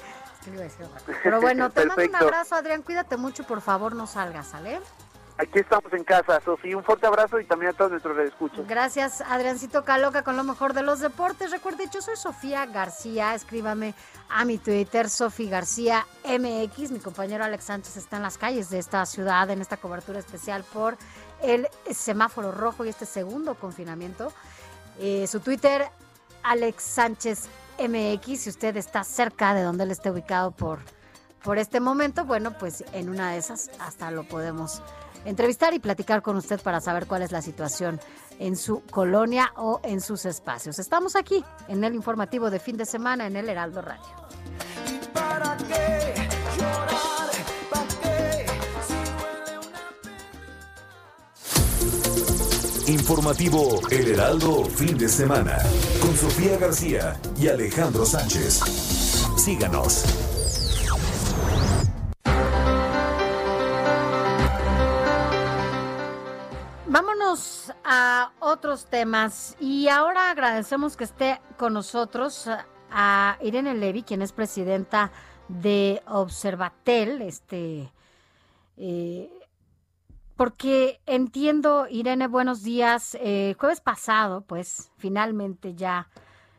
[1.23, 2.83] Pero bueno, te mando un abrazo, Adrián.
[2.83, 4.81] Cuídate mucho, por favor, no salgas, ¿sale?
[5.37, 6.75] Aquí estamos en casa, Sofi.
[6.75, 8.65] Un fuerte abrazo y también a todos nuestros redescuchos.
[8.69, 11.51] Gracias, Adriancito Caloca, con lo mejor de los deportes.
[11.51, 13.35] Recuerde, yo soy Sofía García.
[13.35, 13.95] Escríbame
[14.29, 16.93] a mi Twitter, Sofía García MX.
[16.93, 20.65] Mi compañero Alex Sánchez está en las calles de esta ciudad en esta cobertura especial
[20.73, 20.97] por
[21.43, 24.33] el semáforo rojo y este segundo confinamiento.
[25.01, 25.89] Eh, su Twitter,
[26.45, 27.49] Alex Sánchez
[27.81, 28.41] MX.
[28.41, 30.79] Si usted está cerca de donde él esté ubicado por,
[31.43, 34.81] por este momento, bueno, pues en una de esas hasta lo podemos
[35.25, 38.01] entrevistar y platicar con usted para saber cuál es la situación
[38.39, 40.79] en su colonia o en sus espacios.
[40.79, 44.05] Estamos aquí en el informativo de fin de semana en el Heraldo Radio.
[45.13, 46.15] ¿Para qué
[46.59, 47.31] llorar?
[47.71, 48.47] ¿Para qué?
[52.87, 55.59] Si Informativo El Heraldo Fin de Semana
[56.01, 58.61] con Sofía García y Alejandro Sánchez.
[59.37, 60.34] Síganos.
[67.85, 69.57] A otros temas.
[69.59, 72.49] Y ahora agradecemos que esté con nosotros
[72.93, 75.11] a Irene Levy, quien es presidenta
[75.49, 77.93] de Observatel, este,
[78.77, 79.33] eh,
[80.37, 83.17] porque entiendo, Irene, buenos días.
[83.21, 86.09] Eh, jueves pasado, pues, finalmente ya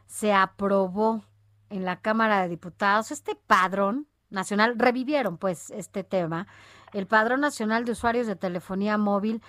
[0.08, 1.24] se aprobó
[1.70, 6.48] en la Cámara de Diputados este padrón nacional, revivieron pues este tema,
[6.92, 9.42] el padrón nacional de usuarios de telefonía móvil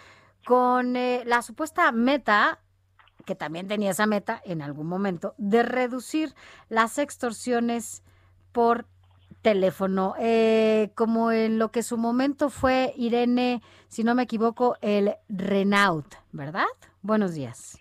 [0.47, 2.60] con eh, la supuesta meta,
[3.27, 6.35] que también tenía esa meta en algún momento, de reducir
[6.68, 8.05] las extorsiones
[8.52, 8.86] por
[9.43, 15.16] teléfono, eh, como en lo que su momento fue Irene, si no me equivoco, el
[15.28, 16.66] Renault, ¿verdad?
[17.02, 17.77] Buenos días.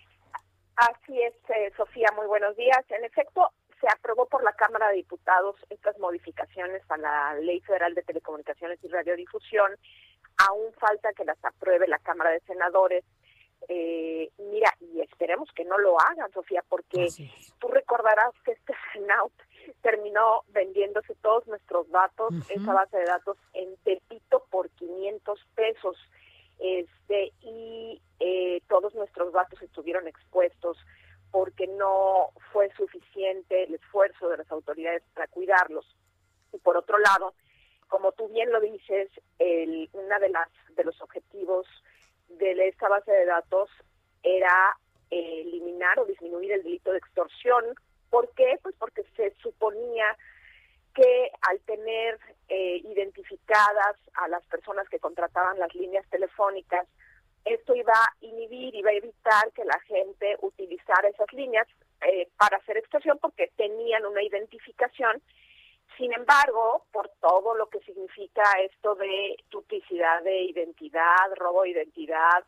[0.74, 2.84] Así es, eh, Sofía, muy buenos días.
[2.88, 7.94] En efecto, se aprobó por la Cámara de Diputados estas modificaciones a la Ley Federal
[7.94, 9.70] de Telecomunicaciones y Radiodifusión.
[10.38, 13.04] Aún falta que las apruebe la Cámara de Senadores.
[13.68, 17.08] Eh, mira, y esperemos que no lo hagan, Sofía, porque
[17.58, 19.32] tú recordarás que este Renault
[19.82, 25.96] terminó vendiéndose todos nuestros datos, esa base de datos en Tepito por 500 pesos.
[26.58, 30.78] Este, y eh, todos nuestros datos estuvieron expuestos
[31.30, 35.84] porque no fue suficiente el esfuerzo de las autoridades para cuidarlos.
[36.52, 37.34] Y por otro lado,
[37.88, 39.08] como tú bien lo dices,
[39.38, 41.66] el, una de las de los objetivos
[42.28, 43.70] de esta base de datos
[44.22, 44.76] era
[45.10, 47.64] eliminar o disminuir el delito de extorsión.
[48.10, 48.58] ¿Por qué?
[48.62, 50.16] Pues porque se suponía
[50.94, 52.18] que al tener
[52.48, 56.86] eh, identificadas a las personas que contrataban las líneas telefónicas,
[57.44, 61.68] esto iba a inhibir, iba a evitar que la gente utilizara esas líneas
[62.00, 65.22] eh, para hacer extorsión porque tenían una identificación.
[65.96, 72.44] Sin embargo, por todo lo que significa esto de duplicidad de identidad, robo de identidad,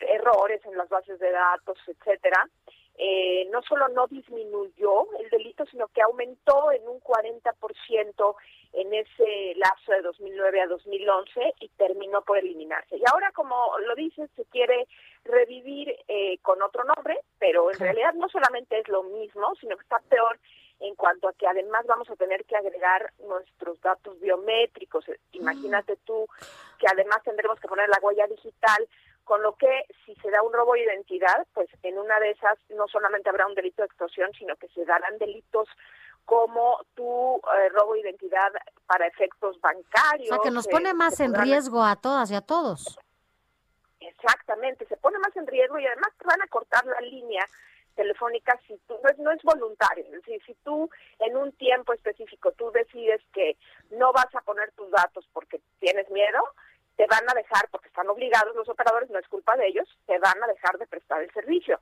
[0.00, 2.48] errores en las bases de datos, etcétera,
[3.02, 8.36] eh, no solo no disminuyó el delito, sino que aumentó en un 40%
[8.74, 12.98] en ese lapso de 2009 a 2011 y terminó por eliminarse.
[12.98, 14.86] Y ahora, como lo dices, se quiere
[15.24, 19.82] revivir eh, con otro nombre, pero en realidad no solamente es lo mismo, sino que
[19.82, 20.38] está peor
[20.80, 25.04] en cuanto a que además vamos a tener que agregar nuestros datos biométricos.
[25.32, 26.26] Imagínate tú
[26.78, 28.88] que además tendremos que poner la huella digital
[29.24, 32.58] con lo que si se da un robo de identidad, pues en una de esas
[32.70, 35.68] no solamente habrá un delito de extorsión, sino que se darán delitos
[36.24, 38.50] como tu eh, robo de identidad
[38.86, 40.30] para efectos bancarios.
[40.30, 42.98] O sea, que nos eh, pone más en podrán- riesgo a todas y a todos.
[44.00, 47.44] Exactamente, se pone más en riesgo y además te van a cortar la línea
[48.00, 51.92] telefónica si tú no es, no es voluntario, es decir, si tú en un tiempo
[51.92, 53.58] específico tú decides que
[53.90, 56.40] no vas a poner tus datos porque tienes miedo,
[56.96, 60.18] te van a dejar, porque están obligados los operadores, no es culpa de ellos, te
[60.18, 61.78] van a dejar de prestar el servicio.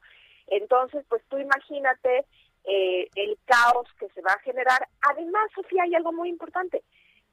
[0.49, 2.25] Entonces, pues tú imagínate
[2.65, 4.89] eh, el caos que se va a generar.
[5.11, 6.83] Además, Sofía, hay algo muy importante.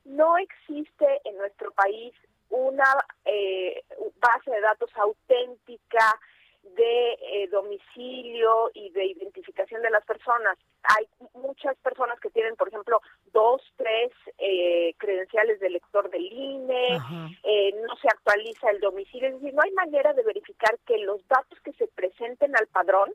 [0.03, 2.13] No existe en nuestro país
[2.49, 2.85] una
[3.25, 3.83] eh,
[4.19, 6.19] base de datos auténtica
[6.75, 10.57] de eh, domicilio y de identificación de las personas.
[10.97, 13.01] Hay muchas personas que tienen, por ejemplo,
[13.31, 16.99] dos, tres eh, credenciales de lector del INE,
[17.43, 21.25] eh, no se actualiza el domicilio, es decir, no hay manera de verificar que los
[21.27, 23.11] datos que se presenten al padrón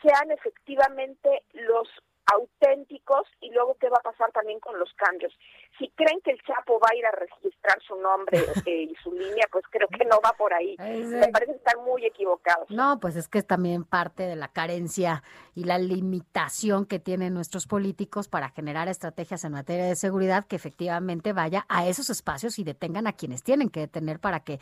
[0.00, 1.88] sean efectivamente los
[2.26, 5.32] auténticos y luego qué va a pasar también con los cambios.
[5.78, 9.12] Si creen que el Chapo va a ir a registrar su nombre eh, y su
[9.12, 10.76] línea, pues creo que no va por ahí.
[10.78, 12.70] Me parece estar muy equivocados.
[12.70, 15.22] No, pues es que es también parte de la carencia
[15.54, 20.56] y la limitación que tienen nuestros políticos para generar estrategias en materia de seguridad que
[20.56, 24.58] efectivamente vaya a esos espacios y detengan a quienes tienen que detener para que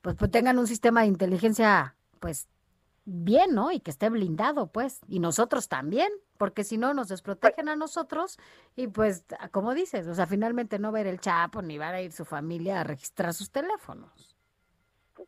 [0.00, 2.48] pues, pues tengan un sistema de inteligencia pues
[3.04, 3.70] bien, ¿no?
[3.72, 8.38] Y que esté blindado, pues, y nosotros también, porque si no nos desprotegen a nosotros
[8.76, 12.12] y pues, como dices, o sea, finalmente no ver el Chapo ni va a ir
[12.12, 14.36] su familia a registrar sus teléfonos.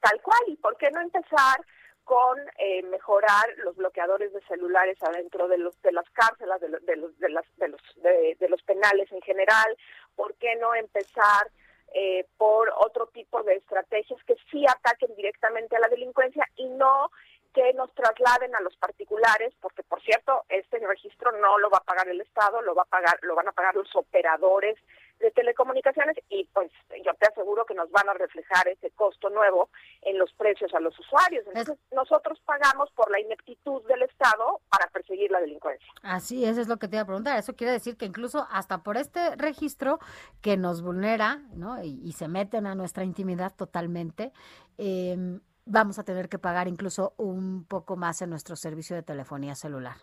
[0.00, 1.64] Tal cual, ¿y por qué no empezar
[2.04, 6.84] con eh, mejorar los bloqueadores de celulares adentro de los de las cárceles, de, los-
[6.84, 9.76] de los de las de los de, de los penales en general?
[10.14, 11.50] ¿Por qué no empezar
[11.94, 17.10] eh, por otro tipo de estrategias que sí ataquen directamente a la delincuencia y no
[17.54, 21.84] que nos trasladen a los particulares, porque por cierto, este registro no lo va a
[21.84, 24.76] pagar el Estado, lo va a pagar, lo van a pagar los operadores
[25.20, 26.70] de telecomunicaciones y pues
[27.04, 29.70] yo te aseguro que nos van a reflejar ese costo nuevo
[30.02, 31.46] en los precios a los usuarios.
[31.46, 35.86] Entonces, nosotros pagamos por la ineptitud del Estado para perseguir la delincuencia.
[36.02, 37.38] Así, eso es lo que te iba a preguntar.
[37.38, 40.00] Eso quiere decir que incluso hasta por este registro
[40.42, 41.82] que nos vulnera, ¿no?
[41.82, 44.32] Y, y se meten a nuestra intimidad totalmente,
[44.76, 45.16] eh,
[45.66, 49.96] vamos a tener que pagar incluso un poco más en nuestro servicio de telefonía celular.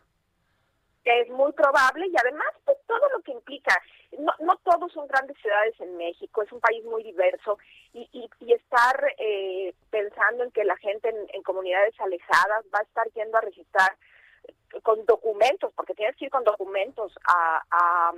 [1.03, 3.75] es muy probable y además pues, todo lo que implica.
[4.19, 7.57] No, no todos son grandes ciudades en México, es un país muy diverso
[7.93, 12.79] y, y, y estar eh, pensando en que la gente en, en comunidades alejadas va
[12.79, 13.95] a estar yendo a registrar
[14.83, 18.11] con documentos, porque tienes que ir con documentos a,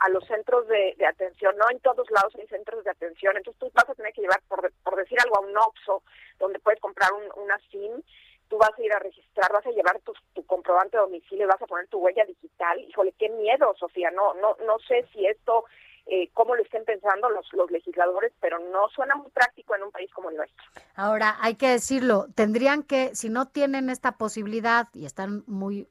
[0.00, 3.70] a los centros de, atención, no en todos lados hay centros de atención, entonces tú
[3.74, 6.02] vas a tener que llevar, por, por decir algo, a un OXXO,
[6.38, 8.02] donde puedes comprar un, una SIM,
[8.50, 10.12] tú vas a ir a registrar, vas a llevar tu,
[10.44, 12.80] comprobante de domicilio, vas a poner tu huella digital.
[12.80, 14.10] Híjole, qué miedo, Sofía.
[14.10, 15.64] No, no, no sé si esto,
[16.06, 19.92] eh, cómo lo estén pensando los, los legisladores, pero no suena muy práctico en un
[19.92, 20.64] país como el nuestro.
[20.96, 25.86] Ahora, hay que decirlo, tendrían que, si no tienen esta posibilidad y están muy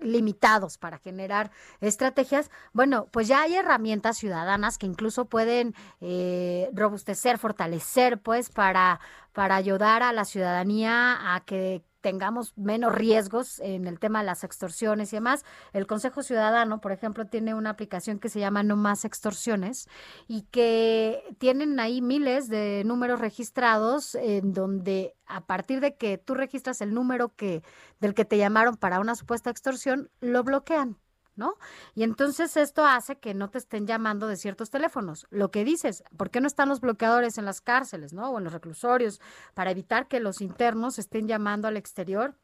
[0.00, 1.50] limitados para generar
[1.80, 9.00] estrategias, bueno, pues ya hay herramientas ciudadanas que incluso pueden eh, robustecer, fortalecer, pues, para,
[9.32, 14.44] para ayudar a la ciudadanía a que tengamos menos riesgos en el tema de las
[14.44, 15.44] extorsiones y demás.
[15.72, 19.88] El Consejo Ciudadano, por ejemplo, tiene una aplicación que se llama No Más Extorsiones
[20.26, 26.34] y que tienen ahí miles de números registrados en donde a partir de que tú
[26.34, 27.62] registras el número que
[28.00, 30.96] del que te llamaron para una supuesta extorsión, lo bloquean.
[31.38, 31.56] ¿No?
[31.94, 35.26] Y entonces esto hace que no te estén llamando de ciertos teléfonos.
[35.30, 38.30] Lo que dices, ¿por qué no están los bloqueadores en las cárceles, ¿no?
[38.30, 39.20] O en los reclusorios
[39.54, 42.34] para evitar que los internos estén llamando al exterior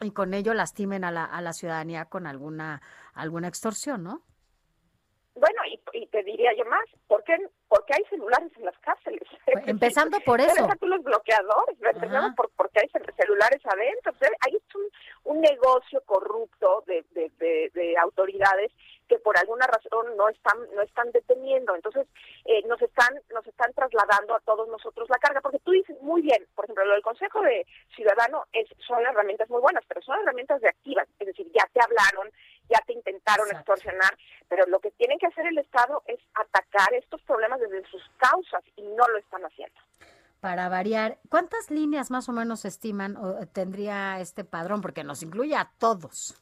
[0.00, 2.80] y con ello lastimen a la, a la ciudadanía con alguna,
[3.14, 4.22] alguna extorsión, ¿no?
[5.34, 7.36] Bueno, y, y te diría yo más, ¿por qué,
[7.68, 9.22] por qué hay celulares en las cárceles?
[9.44, 10.68] Pues, empezando por Deja eso.
[10.80, 11.76] tú los bloqueadores,
[12.36, 14.12] por porque hay cel- celulares adentro.
[14.18, 18.72] Sea, hay un, un negocio corrupto de, de, de, de autoridades
[19.08, 21.74] que por alguna razón no están no están deteniendo.
[21.74, 22.06] Entonces,
[22.44, 25.40] eh, nos están nos están trasladando a todos nosotros la carga.
[25.40, 29.48] Porque tú dices muy bien, por ejemplo, lo del Consejo de Ciudadano es son herramientas
[29.50, 31.08] muy buenas, pero son herramientas reactivas.
[31.18, 32.30] Es decir, ya te hablaron,
[32.68, 34.16] ya te intentaron extorsionar,
[34.48, 38.62] pero lo que tiene que hacer el Estado es atacar estos problemas desde sus causas
[38.76, 39.80] y no lo están haciendo.
[40.40, 44.80] Para variar, ¿cuántas líneas más o menos estiman o tendría este padrón?
[44.80, 46.40] Porque nos incluye a todos.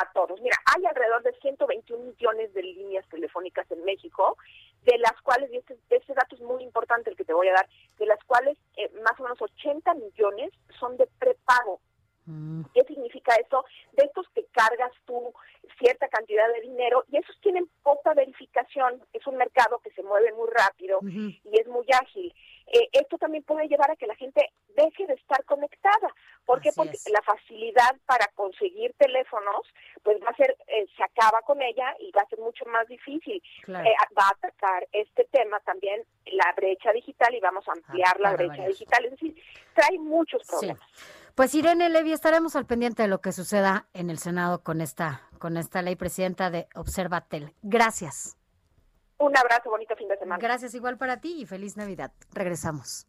[0.00, 0.40] A todos.
[0.40, 4.36] Mira, hay alrededor de 121 millones de líneas telefónicas en México,
[4.82, 7.54] de las cuales, y este, este dato es muy importante el que te voy a
[7.54, 7.68] dar,
[7.98, 11.80] de las cuales eh, más o menos 80 millones son de prepago.
[12.72, 13.64] ¿Qué significa eso?
[13.92, 15.32] De estos que cargas tú
[15.78, 19.02] cierta cantidad de dinero y esos tienen poca verificación.
[19.12, 22.34] Es un mercado que se mueve muy rápido y es muy ágil.
[22.66, 26.14] Eh, esto también puede llevar a que la gente deje de estar conectada.
[26.46, 26.70] ¿Por qué?
[26.74, 29.66] Porque la facilidad para conseguir teléfonos,
[30.02, 32.88] pues va a ser, eh, se acaba con ella y va a ser mucho más
[32.88, 33.42] difícil.
[33.62, 33.86] Claro.
[33.86, 38.32] Eh, va a atacar este tema también, la brecha digital, y vamos a ampliar la
[38.32, 39.04] para brecha digital.
[39.04, 39.42] Es decir,
[39.74, 40.80] trae muchos problemas.
[41.34, 45.22] Pues Irene Levy, estaremos al pendiente de lo que suceda en el Senado con esta,
[45.38, 47.52] con esta ley presidenta de Observatel.
[47.62, 48.36] Gracias.
[49.18, 50.40] Un abrazo, bonito fin de semana.
[50.40, 52.12] Gracias igual para ti y feliz Navidad.
[52.32, 53.08] Regresamos.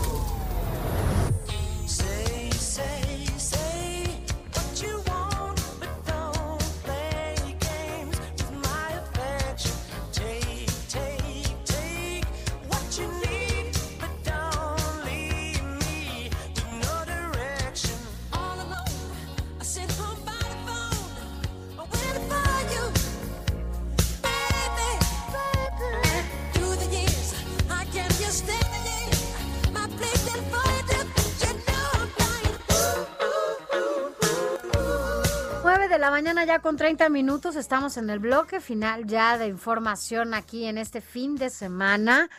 [36.59, 37.55] Con 30 minutos.
[37.55, 42.29] Estamos en el bloque final ya de información aquí en este fin de semana.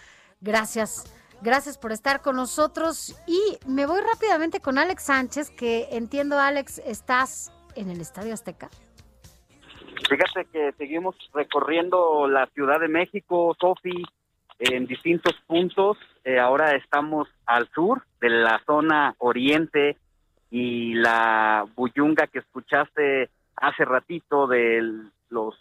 [0.40, 1.04] Gracias.
[1.40, 3.16] Gracias por estar con nosotros.
[3.26, 8.68] Y me voy rápidamente con Alex Sánchez, que entiendo, Alex, estás en el Estadio Azteca.
[10.08, 14.04] Fíjate que seguimos recorriendo la Ciudad de México, Sofi,
[14.58, 15.96] en distintos puntos.
[16.24, 19.96] Eh, ahora estamos al sur de la zona oriente
[20.50, 23.30] y la buyunga que escuchaste
[23.62, 24.82] hace ratito de
[25.30, 25.54] los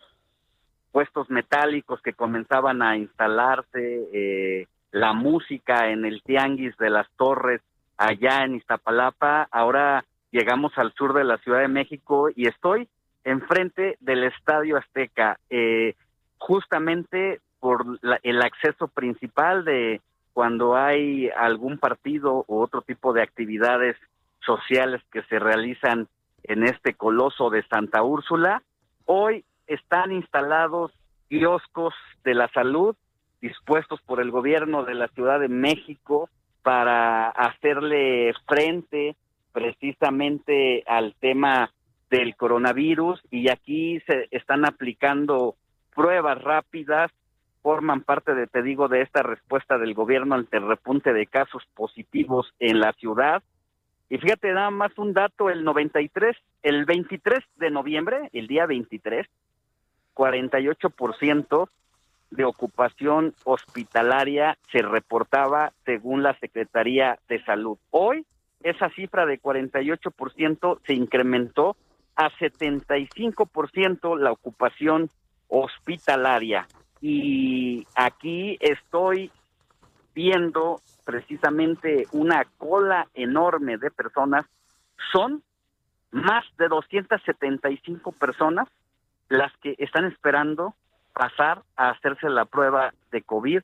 [0.92, 7.62] puestos metálicos que comenzaban a instalarse, eh, la música en el tianguis de las torres
[7.98, 9.48] allá en Iztapalapa.
[9.52, 12.90] Ahora llegamos al sur de la Ciudad de México y estoy
[13.24, 15.94] enfrente del Estadio Azteca, eh,
[16.40, 20.02] justamente por la- el acceso principal de
[20.34, 23.96] cuando hay algún partido u otro tipo de actividades
[24.40, 26.08] sociales que se realizan
[26.44, 28.64] en este coloso de Santa Úrsula.
[29.06, 30.92] Hoy están instalados
[31.28, 31.94] kioscos
[32.24, 32.96] de la salud
[33.42, 36.30] dispuestos por el gobierno de la Ciudad de México
[36.62, 39.16] para hacerle frente
[39.52, 41.72] precisamente al tema
[42.10, 45.56] del coronavirus y aquí se están aplicando
[45.96, 47.12] pruebas rápidas,
[47.62, 51.64] forman parte de, te digo, de esta respuesta del gobierno ante el repunte de casos
[51.74, 53.44] positivos en la ciudad.
[54.12, 59.26] Y fíjate nada más un dato, el 93, el 23 de noviembre, el día 23,
[60.14, 61.70] 48%
[62.32, 67.78] de ocupación hospitalaria se reportaba según la Secretaría de Salud.
[67.90, 68.26] Hoy
[68.64, 71.78] esa cifra de 48% se incrementó
[72.18, 75.10] a 75% la ocupación
[75.48, 76.68] hospitalaria.
[77.00, 79.32] Y aquí estoy
[80.14, 80.82] viendo
[81.12, 84.46] precisamente una cola enorme de personas.
[85.12, 85.44] Son
[86.12, 88.70] más de 275 personas
[89.28, 90.74] las que están esperando
[91.14, 93.62] pasar a hacerse la prueba de COVID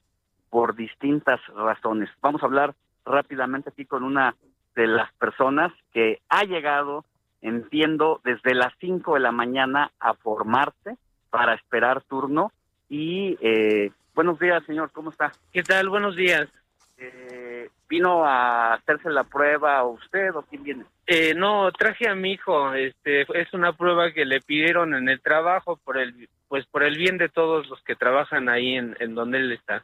[0.49, 2.09] por distintas razones.
[2.21, 2.75] Vamos a hablar
[3.05, 4.35] rápidamente aquí con una
[4.75, 7.05] de las personas que ha llegado,
[7.41, 10.97] entiendo, desde las 5 de la mañana a formarse
[11.29, 12.51] para esperar turno.
[12.89, 15.31] Y eh, buenos días, señor, ¿cómo está?
[15.53, 15.87] ¿Qué tal?
[15.87, 16.49] Buenos días.
[16.97, 20.85] Eh, ¿Vino a hacerse la prueba usted o quién viene?
[21.05, 22.73] Eh, no, traje a mi hijo.
[22.73, 26.97] Este, es una prueba que le pidieron en el trabajo por el, pues por el
[26.97, 29.83] bien de todos los que trabajan ahí en, en donde él está.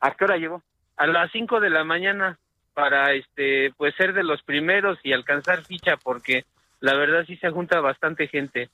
[0.00, 0.62] ¿A qué hora llegó?
[0.96, 2.38] A las 5 de la mañana
[2.74, 6.44] para, este, pues ser de los primeros y alcanzar ficha porque
[6.80, 8.68] la verdad sí se junta bastante gente.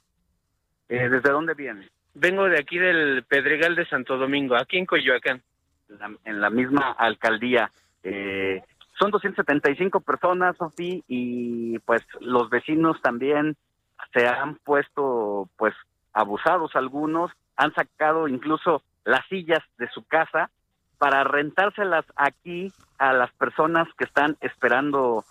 [0.89, 1.89] Eh, ¿Desde dónde viene?
[2.14, 5.43] Vengo de aquí del Pedregal de Santo Domingo, aquí en Coyoacán.
[5.99, 7.71] La- en la misma alcaldía.
[8.03, 8.62] Eh,
[8.99, 13.57] son 275 personas, Sofi, y pues los vecinos también
[14.12, 15.75] se han puesto pues
[16.12, 20.51] abusados algunos, han sacado incluso las sillas de su casa
[20.99, 25.25] para rentárselas aquí a las personas que están esperando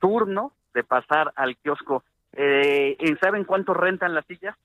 [0.00, 2.02] turno de pasar al kiosco.
[2.32, 4.56] Eh, ¿y ¿Saben cuánto rentan las sillas?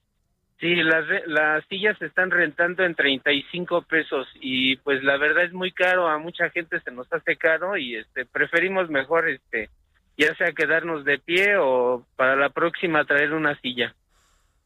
[0.60, 5.54] Sí, las, las sillas se están rentando en 35 pesos y pues la verdad es
[5.54, 9.70] muy caro, a mucha gente se nos hace caro y este preferimos mejor este
[10.18, 13.96] ya sea quedarnos de pie o para la próxima traer una silla.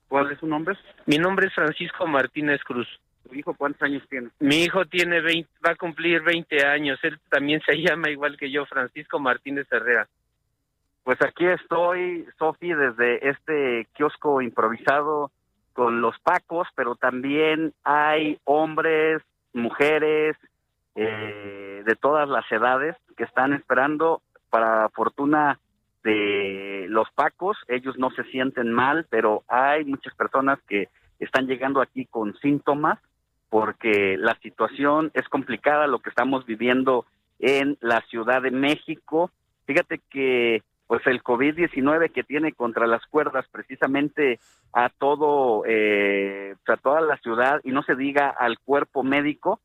[0.07, 0.75] ¿Cuál es su nombre?
[1.05, 2.87] Mi nombre es Francisco Martínez Cruz.
[3.29, 4.29] ¿Tu hijo cuántos años tiene?
[4.39, 8.49] Mi hijo tiene 20, va a cumplir 20 años, él también se llama igual que
[8.49, 10.07] yo, Francisco Martínez Herrera.
[11.03, 15.29] Pues aquí estoy, Sofi, desde este kiosco improvisado
[15.73, 19.21] con los pacos, pero también hay hombres,
[19.53, 20.37] mujeres,
[20.95, 25.59] eh, de todas las edades que están esperando para fortuna
[26.03, 27.57] de los pacos.
[27.67, 30.89] Ellos no se sienten mal, pero hay muchas personas que
[31.19, 32.99] están llegando aquí con síntomas
[33.49, 37.05] porque la situación es complicada, lo que estamos viviendo
[37.37, 39.29] en la Ciudad de México.
[39.65, 40.63] Fíjate que
[40.93, 44.39] pues el COVID-19 que tiene contra las cuerdas precisamente
[44.73, 49.59] a todo, eh, a toda la ciudad y no se diga al cuerpo médico,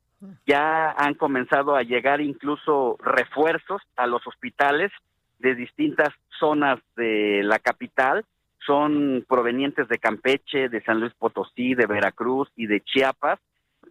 [0.46, 4.90] ya han comenzado a llegar incluso refuerzos a los hospitales
[5.38, 8.24] de distintas zonas de la capital.
[8.66, 13.38] Son provenientes de Campeche, de San Luis Potosí, de Veracruz y de Chiapas.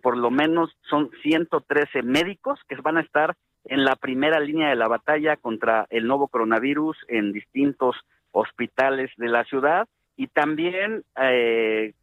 [0.02, 3.36] Por lo menos son 113 médicos que van a estar
[3.70, 7.96] en la primera línea de la batalla contra el nuevo coronavirus en distintos
[8.32, 9.88] hospitales de la ciudad.
[10.16, 11.94] Y también eh,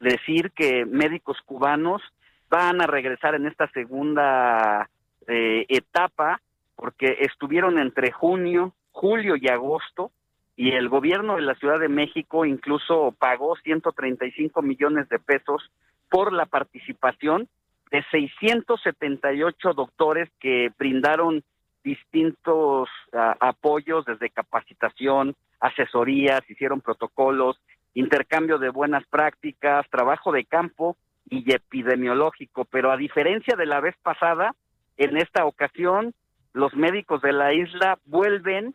[0.00, 2.02] decir que médicos cubanos
[2.48, 4.88] van a regresar en esta segunda
[5.26, 6.40] eh, etapa
[6.76, 10.10] porque estuvieron entre junio, julio y agosto
[10.56, 15.70] y el gobierno de la Ciudad de México incluso pagó 135 millones de pesos
[16.08, 17.48] por la participación
[17.94, 21.44] de 678 doctores que brindaron
[21.84, 27.56] distintos ah, apoyos desde capacitación, asesorías, hicieron protocolos,
[27.94, 30.96] intercambio de buenas prácticas, trabajo de campo
[31.30, 34.56] y epidemiológico, pero a diferencia de la vez pasada,
[34.96, 36.14] en esta ocasión
[36.52, 38.74] los médicos de la isla vuelven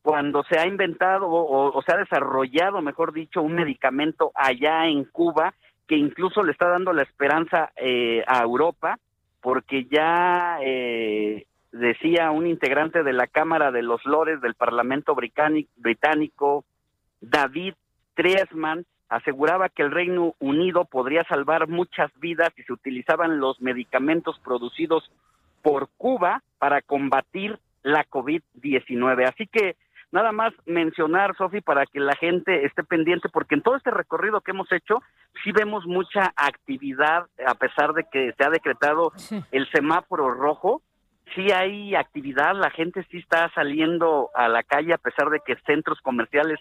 [0.00, 5.04] cuando se ha inventado o, o se ha desarrollado, mejor dicho, un medicamento allá en
[5.04, 5.52] Cuba
[5.88, 8.98] que incluso le está dando la esperanza eh, a Europa,
[9.40, 16.64] porque ya eh, decía un integrante de la Cámara de los Lores del Parlamento británico,
[17.20, 17.74] David
[18.14, 24.38] Triesman, aseguraba que el Reino Unido podría salvar muchas vidas si se utilizaban los medicamentos
[24.40, 25.10] producidos
[25.62, 29.26] por Cuba para combatir la COVID-19.
[29.26, 29.76] Así que
[30.10, 34.40] nada más mencionar, Sofi, para que la gente esté pendiente, porque en todo este recorrido
[34.40, 35.02] que hemos hecho,
[35.44, 39.12] sí vemos mucha actividad, a pesar de que se ha decretado
[39.50, 40.82] el semáforo rojo,
[41.34, 45.56] sí hay actividad, la gente sí está saliendo a la calle, a pesar de que
[45.66, 46.58] centros comerciales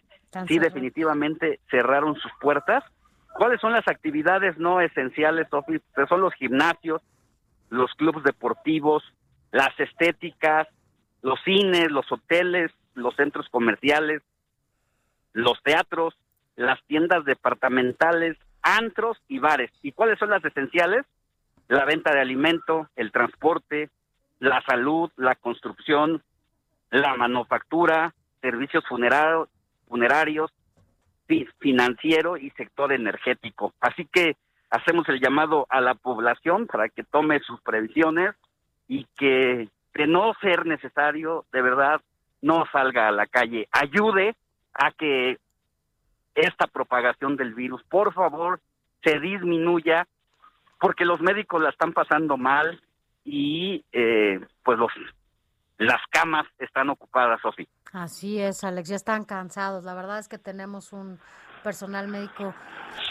[0.48, 2.84] sí definitivamente cerraron sus puertas.
[3.36, 5.80] ¿Cuáles son las actividades no esenciales, Sofi?
[5.96, 7.02] Pues son los gimnasios,
[7.70, 9.04] los clubes deportivos,
[9.52, 10.68] las estéticas,
[11.22, 14.22] los cines, los hoteles, los centros comerciales,
[15.34, 16.16] los teatros,
[16.56, 19.72] las tiendas departamentales, antros y bares.
[19.82, 21.06] ¿Y cuáles son las esenciales?
[21.68, 23.90] La venta de alimento, el transporte,
[24.40, 26.24] la salud, la construcción,
[26.90, 29.50] la manufactura, servicios funerarios,
[29.88, 30.52] funerarios,
[31.28, 33.74] fi- financiero y sector energético.
[33.80, 34.36] Así que
[34.70, 38.36] hacemos el llamado a la población para que tome sus previsiones
[38.88, 42.02] y que de no ser necesario, de verdad,
[42.42, 43.68] no salga a la calle.
[43.72, 44.36] Ayude
[44.74, 45.38] a que
[46.36, 48.60] esta propagación del virus, por favor,
[49.04, 50.08] se disminuya,
[50.80, 52.82] porque los médicos la están pasando mal
[53.24, 54.92] y eh, pues los
[55.80, 57.68] las camas están ocupadas, Sofi.
[57.94, 59.84] Así es, Alex, ya están cansados.
[59.84, 61.20] La verdad es que tenemos un
[61.64, 62.54] personal médico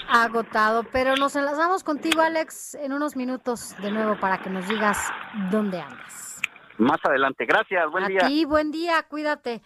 [0.08, 5.10] agotado, pero nos enlazamos contigo, Alex, en unos minutos de nuevo para que nos digas
[5.50, 6.35] dónde andas.
[6.78, 7.44] Más adelante.
[7.46, 8.20] Gracias, buen día.
[8.24, 9.62] Aquí, buen día, cuídate,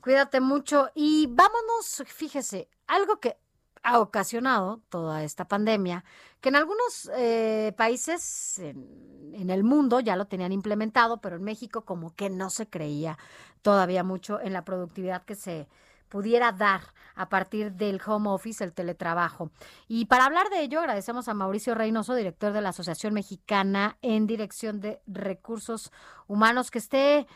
[0.00, 3.36] cuídate mucho y vámonos, fíjese, algo que
[3.82, 6.04] ha ocasionado toda esta pandemia,
[6.40, 11.44] que en algunos eh, países en, en, el mundo ya lo tenían implementado, pero en
[11.44, 13.18] México como que no se creía
[13.62, 15.68] todavía mucho en la productividad que se
[16.14, 16.80] pudiera dar
[17.16, 19.50] a partir del home office, el teletrabajo.
[19.88, 24.28] Y para hablar de ello, agradecemos a Mauricio Reynoso, director de la Asociación Mexicana en
[24.28, 25.90] Dirección de Recursos
[26.28, 27.26] Humanos, que esté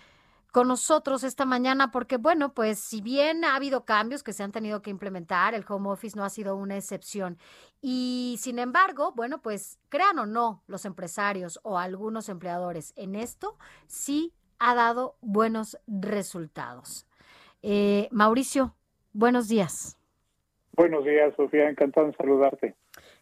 [0.52, 4.52] con nosotros esta mañana porque, bueno, pues si bien ha habido cambios que se han
[4.52, 7.36] tenido que implementar, el home office no ha sido una excepción.
[7.82, 13.58] Y sin embargo, bueno, pues crean o no los empresarios o algunos empleadores en esto,
[13.88, 17.07] sí ha dado buenos resultados.
[17.62, 18.74] Eh, Mauricio,
[19.12, 19.98] buenos días.
[20.72, 22.76] Buenos días, Sofía, encantado en saludarte.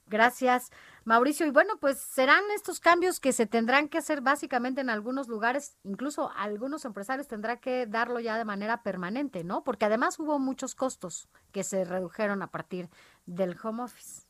[0.09, 0.71] Gracias,
[1.05, 1.47] Mauricio.
[1.47, 5.77] Y bueno, pues serán estos cambios que se tendrán que hacer básicamente en algunos lugares,
[5.83, 9.65] incluso algunos empresarios tendrán que darlo ya de manera permanente, ¿no?
[9.65, 12.89] Porque además hubo muchos costos que se redujeron a partir
[13.25, 14.27] del home office.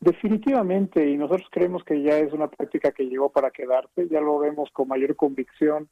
[0.00, 4.38] Definitivamente, y nosotros creemos que ya es una práctica que llegó para quedarse, ya lo
[4.38, 5.88] vemos con mayor convicción,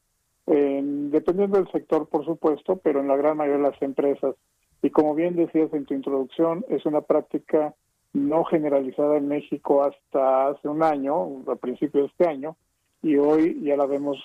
[0.47, 4.35] eh, dependiendo del sector, por supuesto, pero en la gran mayoría de las empresas.
[4.83, 7.75] Y como bien decías en tu introducción, es una práctica
[8.13, 12.57] no generalizada en México hasta hace un año, a principios de este año,
[13.03, 14.19] y hoy ya la vemos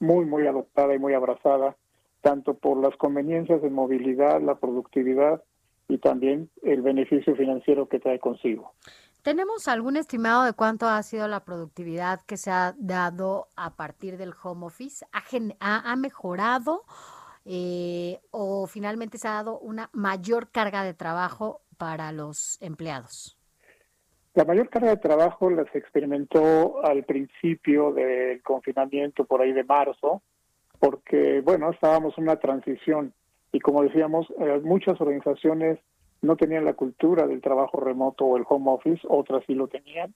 [0.00, 1.76] muy, muy adoptada y muy abrazada,
[2.20, 5.42] tanto por las conveniencias de movilidad, la productividad
[5.88, 8.72] y también el beneficio financiero que trae consigo.
[9.24, 14.18] ¿Tenemos algún estimado de cuánto ha sido la productividad que se ha dado a partir
[14.18, 15.06] del home office?
[15.12, 15.22] ¿Ha,
[15.60, 16.82] ha, ha mejorado
[17.46, 23.38] eh, o finalmente se ha dado una mayor carga de trabajo para los empleados?
[24.34, 30.20] La mayor carga de trabajo las experimentó al principio del confinamiento, por ahí de marzo,
[30.78, 33.14] porque, bueno, estábamos en una transición
[33.52, 35.78] y como decíamos, eh, muchas organizaciones
[36.24, 40.14] no tenían la cultura del trabajo remoto o el home office, otras sí lo tenían,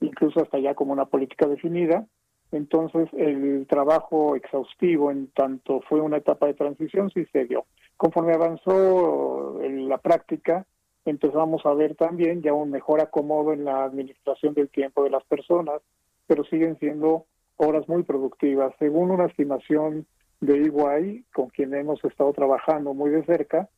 [0.00, 2.06] incluso hasta ya como una política definida.
[2.50, 7.66] Entonces, el trabajo exhaustivo, en tanto fue una etapa de transición, sí se dio.
[7.96, 10.64] Conforme avanzó la práctica,
[11.04, 15.24] empezamos a ver también ya un mejor acomodo en la administración del tiempo de las
[15.24, 15.82] personas,
[16.26, 17.26] pero siguen siendo
[17.56, 18.72] horas muy productivas.
[18.78, 20.06] Según una estimación
[20.40, 23.68] de EY, con quien hemos estado trabajando muy de cerca,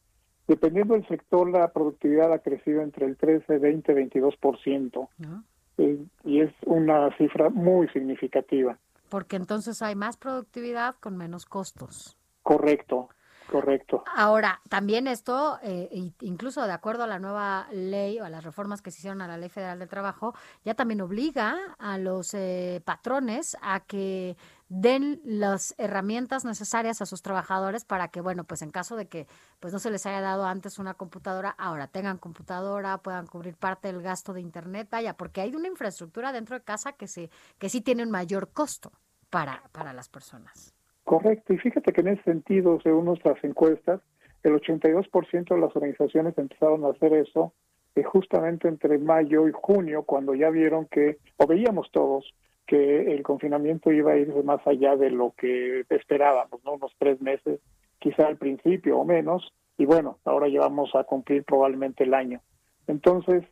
[0.50, 5.08] dependiendo del sector, la productividad ha crecido entre el 13, 20, 22%.
[5.18, 5.44] ¿No?
[5.78, 8.76] Eh, y es una cifra muy significativa.
[9.08, 12.18] Porque entonces hay más productividad con menos costos.
[12.42, 13.10] Correcto.
[13.50, 14.04] Correcto.
[14.14, 18.80] Ahora, también esto, eh, incluso de acuerdo a la nueva ley o a las reformas
[18.80, 22.80] que se hicieron a la Ley Federal del Trabajo, ya también obliga a los eh,
[22.84, 24.36] patrones a que
[24.70, 29.26] den las herramientas necesarias a sus trabajadores para que, bueno, pues en caso de que
[29.58, 33.88] pues no se les haya dado antes una computadora, ahora tengan computadora, puedan cubrir parte
[33.88, 37.68] del gasto de internet, vaya, porque hay una infraestructura dentro de casa que se que
[37.68, 38.92] sí tiene un mayor costo
[39.28, 40.72] para para las personas.
[41.02, 44.00] Correcto, y fíjate que en ese sentido, según nuestras encuestas,
[44.44, 47.52] el 82% de las organizaciones empezaron a hacer eso
[47.96, 52.32] eh, justamente entre mayo y junio, cuando ya vieron que, o veíamos todos,
[52.70, 56.74] que el confinamiento iba a irse más allá de lo que esperábamos, ¿no?
[56.74, 57.58] Unos tres meses,
[57.98, 62.40] quizá al principio o menos, y bueno, ahora llevamos a cumplir probablemente el año.
[62.86, 63.42] Entonces,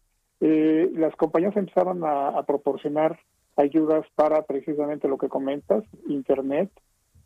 [0.41, 3.19] eh, las compañías empezaron a, a proporcionar
[3.57, 6.71] ayudas para precisamente lo que comentas, Internet,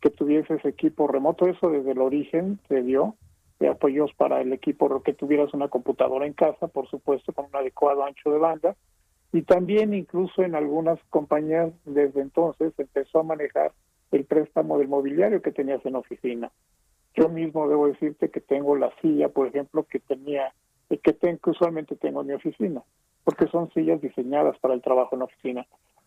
[0.01, 3.17] que tuviese ese equipo remoto, eso desde el origen se dio,
[3.59, 7.55] de apoyos para el equipo, que tuvieras una computadora en casa, por supuesto, con un
[7.55, 8.75] adecuado ancho de banda,
[9.33, 13.73] y también incluso en algunas compañías desde entonces empezó a manejar
[14.11, 16.51] el préstamo del mobiliario que tenías en oficina.
[17.15, 20.53] Yo mismo debo decirte que tengo la silla, por ejemplo, que tenía,
[20.87, 22.83] que, ten, que usualmente tengo en mi oficina,
[23.23, 25.65] porque son sillas diseñadas para el trabajo en oficina.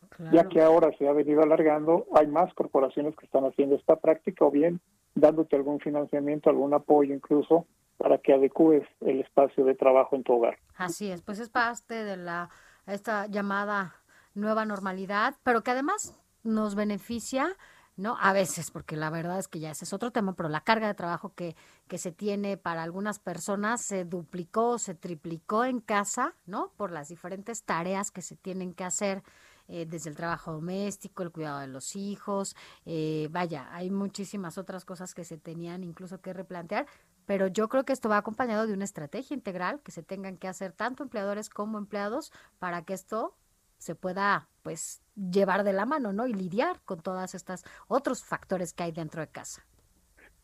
[0.08, 0.32] Claro.
[0.32, 4.44] Ya que ahora se ha venido alargando, hay más corporaciones que están haciendo esta práctica
[4.44, 4.80] o bien
[5.16, 10.34] dándote algún financiamiento, algún apoyo incluso para que adecues el espacio de trabajo en tu
[10.34, 10.58] hogar.
[10.76, 12.50] Así es, pues es parte de la
[12.94, 13.96] esta llamada
[14.34, 17.56] nueva normalidad, pero que además nos beneficia,
[17.96, 18.16] ¿no?
[18.20, 20.86] A veces, porque la verdad es que ya ese es otro tema, pero la carga
[20.86, 21.56] de trabajo que,
[21.88, 26.72] que se tiene para algunas personas se duplicó, se triplicó en casa, ¿no?
[26.76, 29.22] Por las diferentes tareas que se tienen que hacer
[29.68, 34.84] eh, desde el trabajo doméstico, el cuidado de los hijos, eh, vaya, hay muchísimas otras
[34.84, 36.86] cosas que se tenían incluso que replantear,
[37.26, 40.48] pero yo creo que esto va acompañado de una estrategia integral que se tengan que
[40.48, 43.34] hacer tanto empleadores como empleados para que esto
[43.78, 46.26] se pueda pues llevar de la mano, ¿no?
[46.26, 49.66] Y lidiar con todas estas otros factores que hay dentro de casa.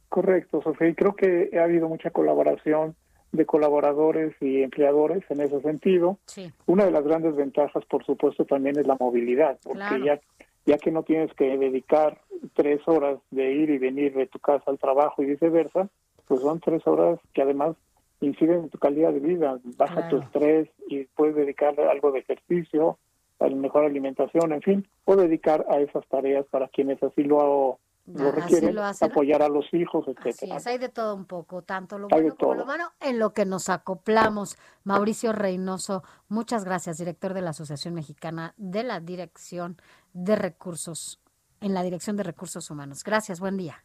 [0.08, 2.94] Correcto, Sofía, y creo que ha habido mucha colaboración
[3.32, 6.18] de colaboradores y empleadores en ese sentido.
[6.26, 6.52] Sí.
[6.66, 10.04] Una de las grandes ventajas, por supuesto, también es la movilidad, porque Claro.
[10.04, 10.20] ya,
[10.66, 12.20] ya que no tienes que dedicar
[12.54, 15.88] tres horas de ir y venir de tu casa al trabajo y viceversa,
[16.26, 17.76] pues son tres horas que además
[18.20, 22.98] inciden en tu calidad de vida, baja tu estrés y puedes dedicar algo de ejercicio,
[23.40, 27.80] a la mejor alimentación, en fin, o dedicar a esas tareas para quienes así lo,
[28.06, 30.56] lo Así requieren, lo apoyar a los hijos, Así etcétera.
[30.56, 33.32] es, hay de todo un poco, tanto lo Hay bueno como lo malo, en lo
[33.32, 34.56] que nos acoplamos.
[34.84, 39.76] Mauricio Reynoso, muchas gracias, director de la Asociación Mexicana de la Dirección
[40.12, 41.20] de Recursos,
[41.60, 43.02] en la Dirección de Recursos Humanos.
[43.02, 43.82] Gracias, buen día.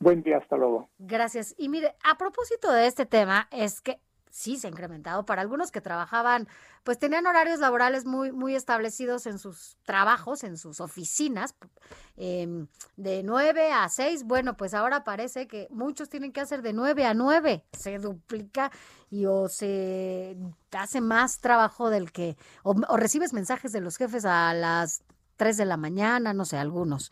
[0.00, 0.88] Buen día, hasta luego.
[0.98, 1.54] Gracias.
[1.58, 5.72] Y mire, a propósito de este tema, es que sí se ha incrementado para algunos
[5.72, 6.48] que trabajaban,
[6.84, 11.56] pues tenían horarios laborales muy, muy establecidos en sus trabajos, en sus oficinas,
[12.16, 14.24] em, de 9 a 6.
[14.24, 17.64] Bueno, pues ahora parece que muchos tienen que hacer de 9 a 9.
[17.72, 18.70] Se duplica
[19.10, 20.36] y o se
[20.72, 25.02] hace más trabajo del que, o, o recibes mensajes de los jefes a las
[25.36, 27.10] 3 de la mañana, no sé, algunos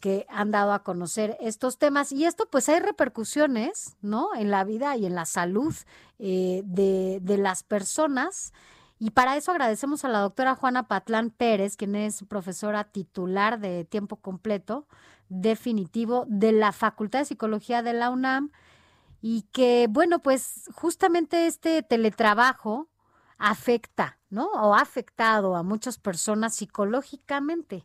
[0.00, 2.12] que han dado a conocer estos temas.
[2.12, 4.34] Y esto pues hay repercusiones, ¿no?
[4.34, 5.74] En la vida y en la salud
[6.18, 8.52] eh, de, de las personas.
[8.98, 13.84] Y para eso agradecemos a la doctora Juana Patlán Pérez, quien es profesora titular de
[13.84, 14.86] tiempo completo
[15.28, 18.50] definitivo de la Facultad de Psicología de la UNAM
[19.20, 22.88] y que, bueno, pues justamente este teletrabajo
[23.36, 24.46] afecta, ¿no?
[24.46, 27.84] O ha afectado a muchas personas psicológicamente.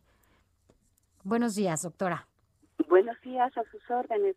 [1.24, 2.28] Buenos días, doctora.
[2.86, 4.36] Buenos días, a sus órdenes.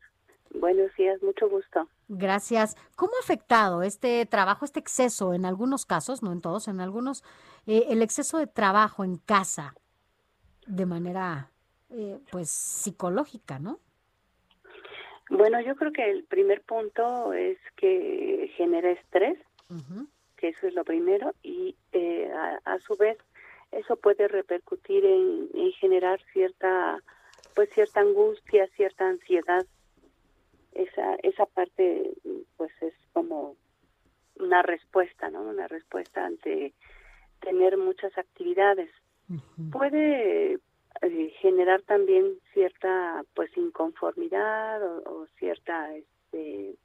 [0.56, 1.90] Buenos días, mucho gusto.
[2.08, 2.78] Gracias.
[2.96, 7.26] ¿Cómo ha afectado este trabajo, este exceso, en algunos casos, no en todos, en algunos,
[7.66, 9.76] eh, el exceso de trabajo en casa
[10.66, 11.52] de manera,
[11.90, 13.80] eh, pues, psicológica, ¿no?
[15.30, 19.38] Bueno, yo creo que el primer punto es que genera estrés,
[20.38, 23.18] que eso es lo primero, y eh, a, a su vez
[23.78, 27.02] eso puede repercutir en, en generar cierta,
[27.56, 29.66] pues cierta angustia, cierta ansiedad.
[30.74, 32.12] Esa, esa parte,
[32.58, 33.56] pues es como
[34.40, 35.42] una respuesta, ¿no?
[35.42, 36.74] Una respuesta ante
[37.40, 38.90] tener muchas actividades.
[39.72, 40.60] Puede
[41.02, 46.76] eh, generar también cierta, pues, inconformidad o, o cierta, este,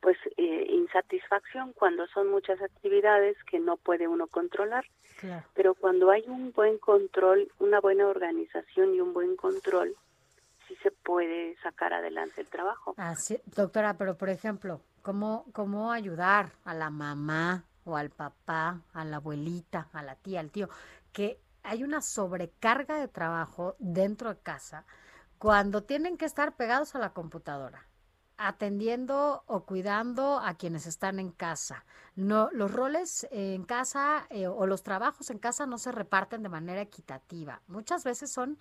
[0.00, 4.84] pues, eh, insatisfacción cuando son muchas actividades que no puede uno controlar.
[5.16, 5.46] Claro.
[5.54, 9.96] Pero cuando hay un buen control, una buena organización y un buen control,
[10.68, 12.94] sí se puede sacar adelante el trabajo.
[12.96, 19.04] Así, doctora, pero por ejemplo, ¿cómo, ¿cómo ayudar a la mamá o al papá, a
[19.04, 20.68] la abuelita, a la tía, al tío,
[21.12, 24.84] que hay una sobrecarga de trabajo dentro de casa
[25.38, 27.86] cuando tienen que estar pegados a la computadora?
[28.38, 31.84] Atendiendo o cuidando a quienes están en casa.
[32.14, 36.48] No, los roles en casa eh, o los trabajos en casa no se reparten de
[36.48, 37.62] manera equitativa.
[37.68, 38.58] Muchas veces son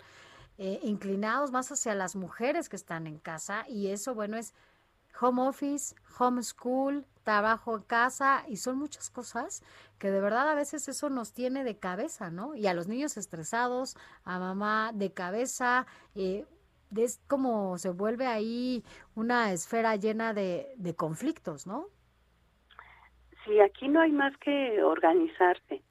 [0.58, 4.54] eh, inclinados más hacia las mujeres que están en casa y eso, bueno, es
[5.20, 9.64] home office, home school, trabajo en casa y son muchas cosas
[9.98, 12.56] que de verdad a veces eso nos tiene de cabeza, ¿no?
[12.56, 16.46] Y a los niños estresados, a mamá de cabeza, eh,
[16.96, 18.84] es como se vuelve ahí
[19.16, 21.88] una esfera llena de, de conflictos, ¿no?
[23.46, 25.82] Sí, aquí no hay más que organizarse,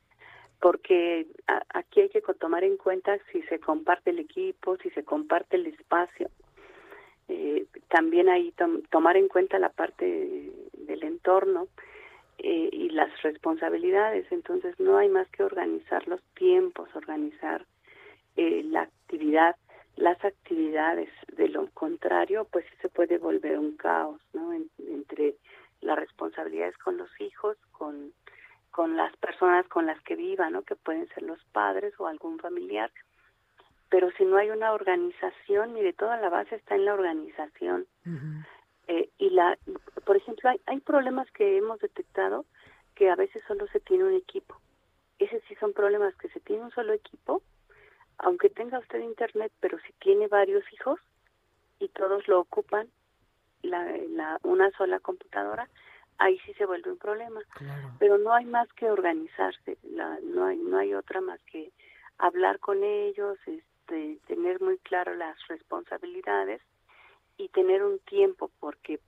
[0.61, 1.27] porque
[1.73, 5.67] aquí hay que tomar en cuenta si se comparte el equipo, si se comparte el
[5.67, 6.31] espacio.
[7.29, 11.69] Eh, también tom- tomar en cuenta la parte del entorno
[12.39, 14.27] eh, y las responsabilidades.
[14.33, 17.65] Entonces no hay más que organizar los tiempos, organizar
[18.37, 19.57] eh, la actividad,
[19.97, 21.09] las actividades.
[21.37, 24.53] De lo contrario, pues sí se puede volver un caos, ¿no?
[24.53, 25.37] En- entre
[25.81, 28.13] las responsabilidades con los hijos, con
[28.71, 30.63] con las personas con las que viva, ¿no?
[30.63, 32.91] Que pueden ser los padres o algún familiar.
[33.89, 37.87] Pero si no hay una organización, mire, toda la base está en la organización.
[38.89, 39.57] Eh, y la,
[40.05, 42.47] por ejemplo, hay, hay problemas que hemos detectado
[42.97, 44.57] que a veces solo se tiene un equipo.
[45.21, 47.43] Ese sí son problemas que se tiene un solo equipo,
[48.19, 51.01] aunque tenga usted internet, pero si tiene varios hijos
[51.79, 52.89] y todos lo ocupan,
[53.63, 55.69] la, la, una sola computadora,
[56.19, 57.41] ahí sí se vuelve un problema.
[57.99, 61.73] Pero no hay más que organizarse, la, no hay no hay otra más que
[62.19, 66.61] hablar con ellos, este, tener muy claro las responsabilidades
[67.37, 69.01] y tener un tiempo porque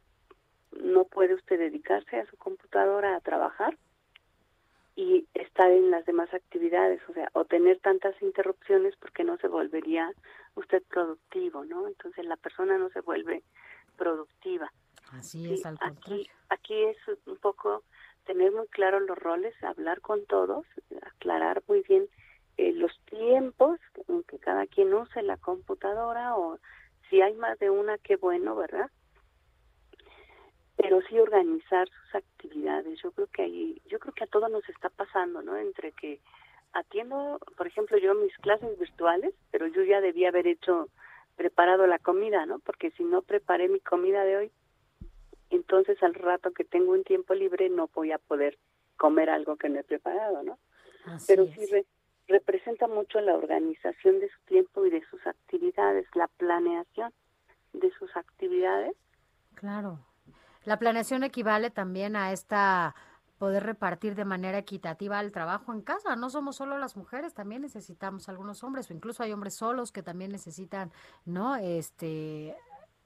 [0.73, 3.77] no puede usted dedicarse a su computadora a trabajar
[4.97, 9.49] y estar en las demás actividades, o sea, o tener tantas interrupciones porque no se
[9.49, 10.13] volvería
[10.57, 11.89] usted productivo, ¿no?
[11.89, 13.45] Entonces la persona no se vuelve
[13.97, 14.73] productiva.
[15.13, 16.21] Así Sí, es, al contrario.
[16.21, 17.85] aquí, aquí es un poco
[18.25, 20.67] tener muy claros los roles, hablar con todos,
[21.03, 22.09] aclarar muy bien
[22.59, 26.59] eh, los tiempos en que cada quien use la computadora o
[27.11, 28.91] si hay más de una, qué bueno, ¿verdad?
[30.77, 33.01] Pero sí organizar sus actividades.
[33.03, 35.57] Yo creo que ahí, yo creo que a todos nos está pasando, ¿no?
[35.57, 36.21] Entre que
[36.73, 40.89] atiendo, por ejemplo, yo mis clases virtuales, pero yo ya debía haber hecho
[41.37, 42.59] preparado la comida, ¿no?
[42.59, 44.53] Porque si no preparé mi comida de hoy,
[45.51, 48.59] entonces al rato que tengo un tiempo libre no voy a poder
[48.97, 50.59] comer algo que no he preparado, ¿no?
[51.27, 51.87] Pero sí re-
[52.27, 57.13] representa mucho la organización de su tiempo y de sus actividades, la planeación
[57.73, 58.95] de sus actividades.
[59.55, 60.01] Claro.
[60.67, 62.97] La planeación equivale también a esta
[63.39, 66.17] poder repartir de manera equitativa el trabajo en casa.
[66.17, 70.03] No somos solo las mujeres, también necesitamos algunos hombres, o incluso hay hombres solos que
[70.03, 70.91] también necesitan,
[71.25, 71.55] ¿no?
[71.55, 72.57] Este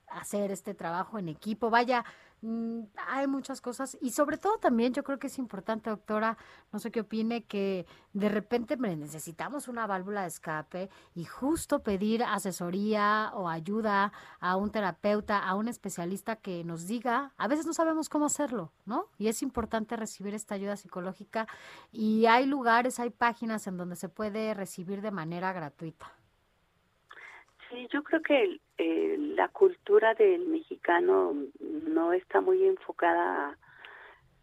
[0.08, 1.68] hacer este trabajo en equipo.
[1.68, 2.04] Vaya,
[2.42, 6.38] hay muchas cosas y sobre todo también yo creo que es importante, doctora,
[6.72, 12.22] no sé qué opine, que de repente necesitamos una válvula de escape y justo pedir
[12.22, 17.74] asesoría o ayuda a un terapeuta, a un especialista que nos diga, a veces no
[17.74, 19.06] sabemos cómo hacerlo, ¿no?
[19.18, 21.46] Y es importante recibir esta ayuda psicológica
[21.92, 26.12] y hay lugares, hay páginas en donde se puede recibir de manera gratuita.
[27.68, 33.58] Sí, yo creo que eh, la cultura del mexicano no está muy enfocada a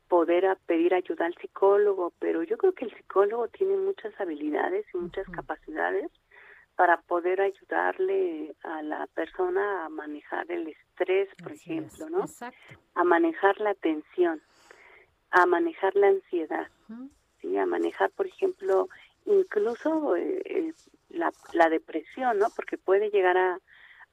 [0.08, 4.86] poder a pedir ayuda al psicólogo, pero yo creo que el psicólogo tiene muchas habilidades
[4.94, 6.12] y muchas capacidades
[6.76, 12.26] para poder ayudarle a la persona a manejar el estrés, por ejemplo, ¿no?
[12.94, 14.40] A manejar la tensión,
[15.32, 16.68] a manejar la ansiedad,
[17.42, 17.58] ¿sí?
[17.58, 18.88] A manejar, por ejemplo,
[19.26, 20.74] incluso eh, eh,
[21.10, 22.50] la, la depresión, ¿no?
[22.56, 23.60] Porque puede llegar a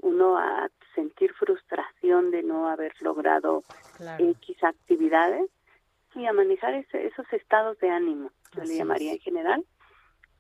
[0.05, 3.65] uno a sentir frustración de no haber logrado
[3.97, 4.25] Claro.
[4.43, 5.49] X actividades
[6.15, 9.17] y a manejar ese- esos estados de ánimo, yo Así le llamaría es.
[9.19, 9.65] en general.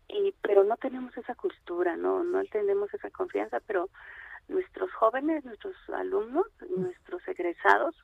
[0.08, 3.88] Y pero no tenemos esa cultura, no no tenemos esa confianza, pero
[4.48, 7.96] nuestros jóvenes, nuestros alumnos, nuestros egresados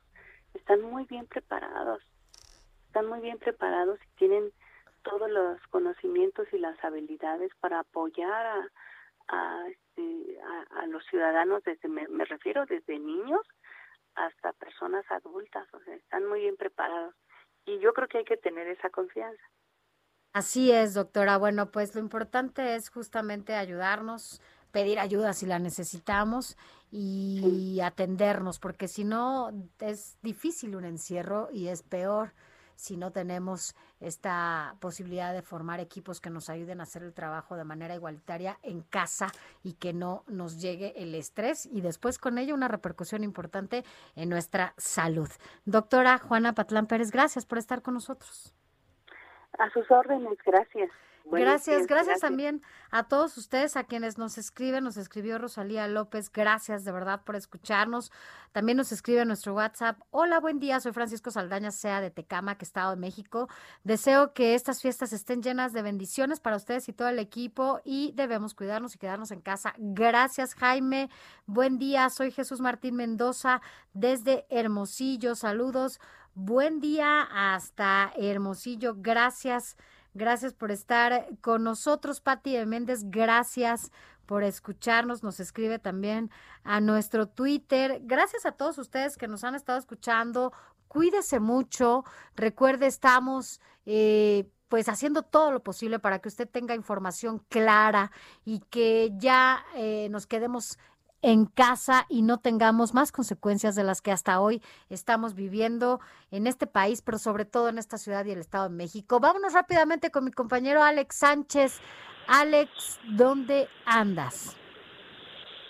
[0.55, 2.01] están muy bien preparados.
[2.87, 4.51] Están muy bien preparados y tienen
[5.03, 8.67] todos los conocimientos y las habilidades para apoyar a,
[9.29, 9.65] a,
[10.01, 13.41] este, a, a los ciudadanos, desde me, me refiero desde niños
[14.15, 17.15] hasta personas adultas, o sea, están muy bien preparados.
[17.65, 19.43] Y yo creo que hay que tener esa confianza.
[20.33, 21.37] Así es, doctora.
[21.37, 26.57] Bueno, pues lo importante es justamente ayudarnos, pedir ayuda si la necesitamos
[26.89, 32.33] y atendernos, porque si no es difícil un encierro y es peor
[32.81, 37.55] si no tenemos esta posibilidad de formar equipos que nos ayuden a hacer el trabajo
[37.55, 39.27] de manera igualitaria en casa
[39.63, 43.83] y que no nos llegue el estrés y después con ello una repercusión importante
[44.15, 45.29] en nuestra salud.
[45.65, 48.55] Doctora Juana Patlán Pérez, gracias por estar con nosotros.
[49.59, 50.89] A sus órdenes, gracias.
[51.25, 56.31] Gracias, días, gracias también a todos ustedes, a quienes nos escriben, nos escribió Rosalía López,
[56.31, 58.11] gracias de verdad por escucharnos.
[58.51, 62.91] También nos escribe nuestro WhatsApp, hola, buen día, soy Francisco Saldaña, sea de Tecamac, Estado
[62.91, 63.47] de México.
[63.83, 68.11] Deseo que estas fiestas estén llenas de bendiciones para ustedes y todo el equipo y
[68.15, 69.73] debemos cuidarnos y quedarnos en casa.
[69.77, 71.09] Gracias, Jaime.
[71.45, 73.61] Buen día, soy Jesús Martín Mendoza
[73.93, 75.99] desde Hermosillo, saludos.
[76.33, 79.77] Buen día hasta Hermosillo, gracias.
[80.13, 83.03] Gracias por estar con nosotros, Pati de Méndez.
[83.05, 83.91] Gracias
[84.25, 85.23] por escucharnos.
[85.23, 86.29] Nos escribe también
[86.63, 88.01] a nuestro Twitter.
[88.03, 90.51] Gracias a todos ustedes que nos han estado escuchando.
[90.87, 92.03] Cuídese mucho.
[92.35, 98.11] Recuerde, estamos eh, pues haciendo todo lo posible para que usted tenga información clara
[98.45, 100.79] y que ya eh, nos quedemos
[101.21, 105.99] en casa y no tengamos más consecuencias de las que hasta hoy estamos viviendo
[106.31, 109.19] en este país, pero sobre todo en esta ciudad y el Estado de México.
[109.19, 111.79] Vámonos rápidamente con mi compañero Alex Sánchez.
[112.27, 114.57] Alex, ¿dónde andas?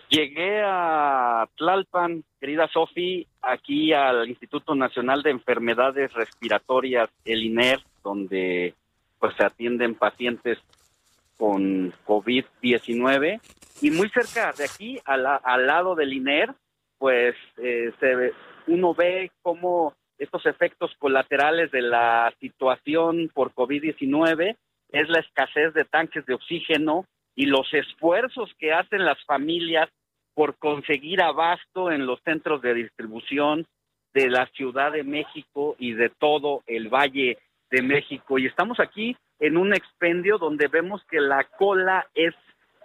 [0.09, 8.75] Llegué a Tlalpan, querida Sofi, aquí al Instituto Nacional de Enfermedades Respiratorias, el INER, donde
[9.19, 10.57] pues se atienden pacientes
[11.41, 13.41] con COVID-19
[13.81, 16.53] y muy cerca de aquí, al, al lado del INER,
[16.99, 18.31] pues eh, se
[18.67, 24.55] uno ve cómo estos efectos colaterales de la situación por COVID-19
[24.89, 27.05] es la escasez de tanques de oxígeno
[27.35, 29.89] y los esfuerzos que hacen las familias
[30.35, 33.65] por conseguir abasto en los centros de distribución
[34.13, 37.39] de la Ciudad de México y de todo el Valle
[37.71, 38.37] de México.
[38.37, 42.33] Y estamos aquí en un expendio donde vemos que la cola es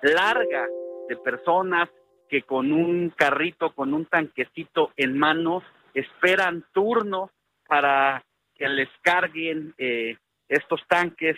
[0.02, 0.66] larga
[1.08, 1.88] de personas
[2.28, 5.62] que con un carrito, con un tanquecito en manos,
[5.94, 7.30] esperan turno
[7.68, 10.16] para que les carguen eh,
[10.48, 11.36] estos tanques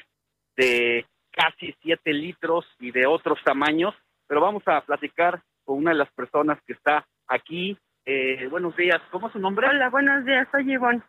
[0.56, 3.94] de casi 7 litros y de otros tamaños.
[4.28, 7.76] Pero vamos a platicar con una de las personas que está aquí.
[8.04, 9.66] Eh, buenos días, ¿cómo es su nombre?
[9.66, 11.02] Hola, buenos días, soy Ivonne.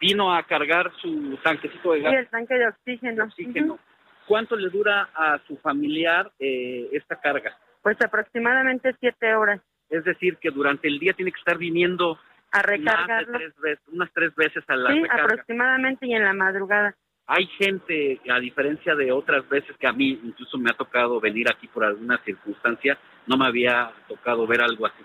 [0.00, 2.14] Vino a cargar su tanquecito de gas.
[2.14, 3.24] el tanque de oxígeno.
[3.24, 3.78] oxígeno.
[4.26, 7.56] ¿Cuánto le dura a su familiar eh, esta carga?
[7.82, 12.18] Pues aproximadamente siete horas Es decir, que durante el día tiene que estar viniendo
[12.52, 13.38] a recargarlo.
[13.38, 15.24] tres veces, unas tres veces a la Sí, recarga.
[15.24, 16.94] aproximadamente y en la madrugada.
[17.26, 21.46] Hay gente, a diferencia de otras veces que a mí incluso me ha tocado venir
[21.50, 25.04] aquí por alguna circunstancia, no me había tocado ver algo así.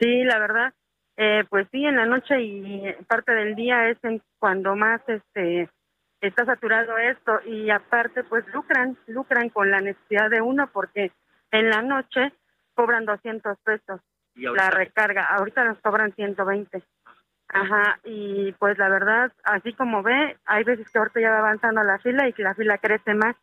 [0.00, 0.72] Sí, la verdad.
[1.16, 5.68] Eh, pues sí, en la noche y parte del día es en cuando más este
[6.20, 11.12] está saturado esto y aparte pues lucran, lucran con la necesidad de uno porque
[11.50, 12.32] en la noche
[12.74, 14.00] cobran 200 pesos
[14.34, 16.82] la recarga, ahorita nos cobran 120.
[17.48, 21.84] Ajá, y pues la verdad, así como ve, hay veces que ahorita ya va avanzando
[21.84, 23.36] la fila y que la fila crece más.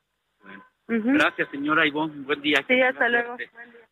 [1.00, 2.24] Gracias, señora Ivonne.
[2.26, 2.64] Buen día.
[2.68, 3.38] Sí, hasta luego.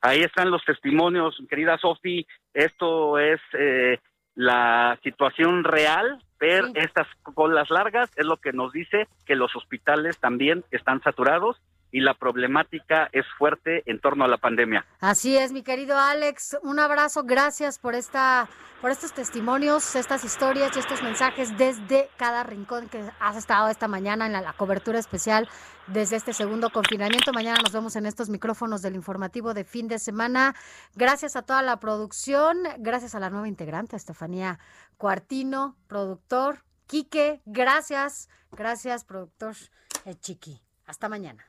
[0.01, 2.27] Ahí están los testimonios, querida Sofi.
[2.53, 3.99] Esto es eh,
[4.35, 6.21] la situación real.
[6.39, 11.57] Ver estas colas largas es lo que nos dice que los hospitales también están saturados
[11.91, 14.85] y la problemática es fuerte en torno a la pandemia.
[14.99, 16.57] Así es, mi querido Alex.
[16.63, 18.47] Un abrazo, gracias por esta,
[18.81, 23.87] por estos testimonios, estas historias y estos mensajes desde cada rincón que has estado esta
[23.87, 25.47] mañana en la, cobertura especial
[25.87, 27.33] desde este segundo confinamiento.
[27.33, 30.55] Mañana nos vemos en estos micrófonos del informativo de fin de semana.
[30.95, 34.59] Gracias a toda la producción, gracias a la nueva integrante, Estefanía
[34.97, 39.55] Cuartino, productor, Quique, gracias, gracias, productor
[40.05, 40.61] eh, Chiqui.
[40.85, 41.48] Hasta mañana.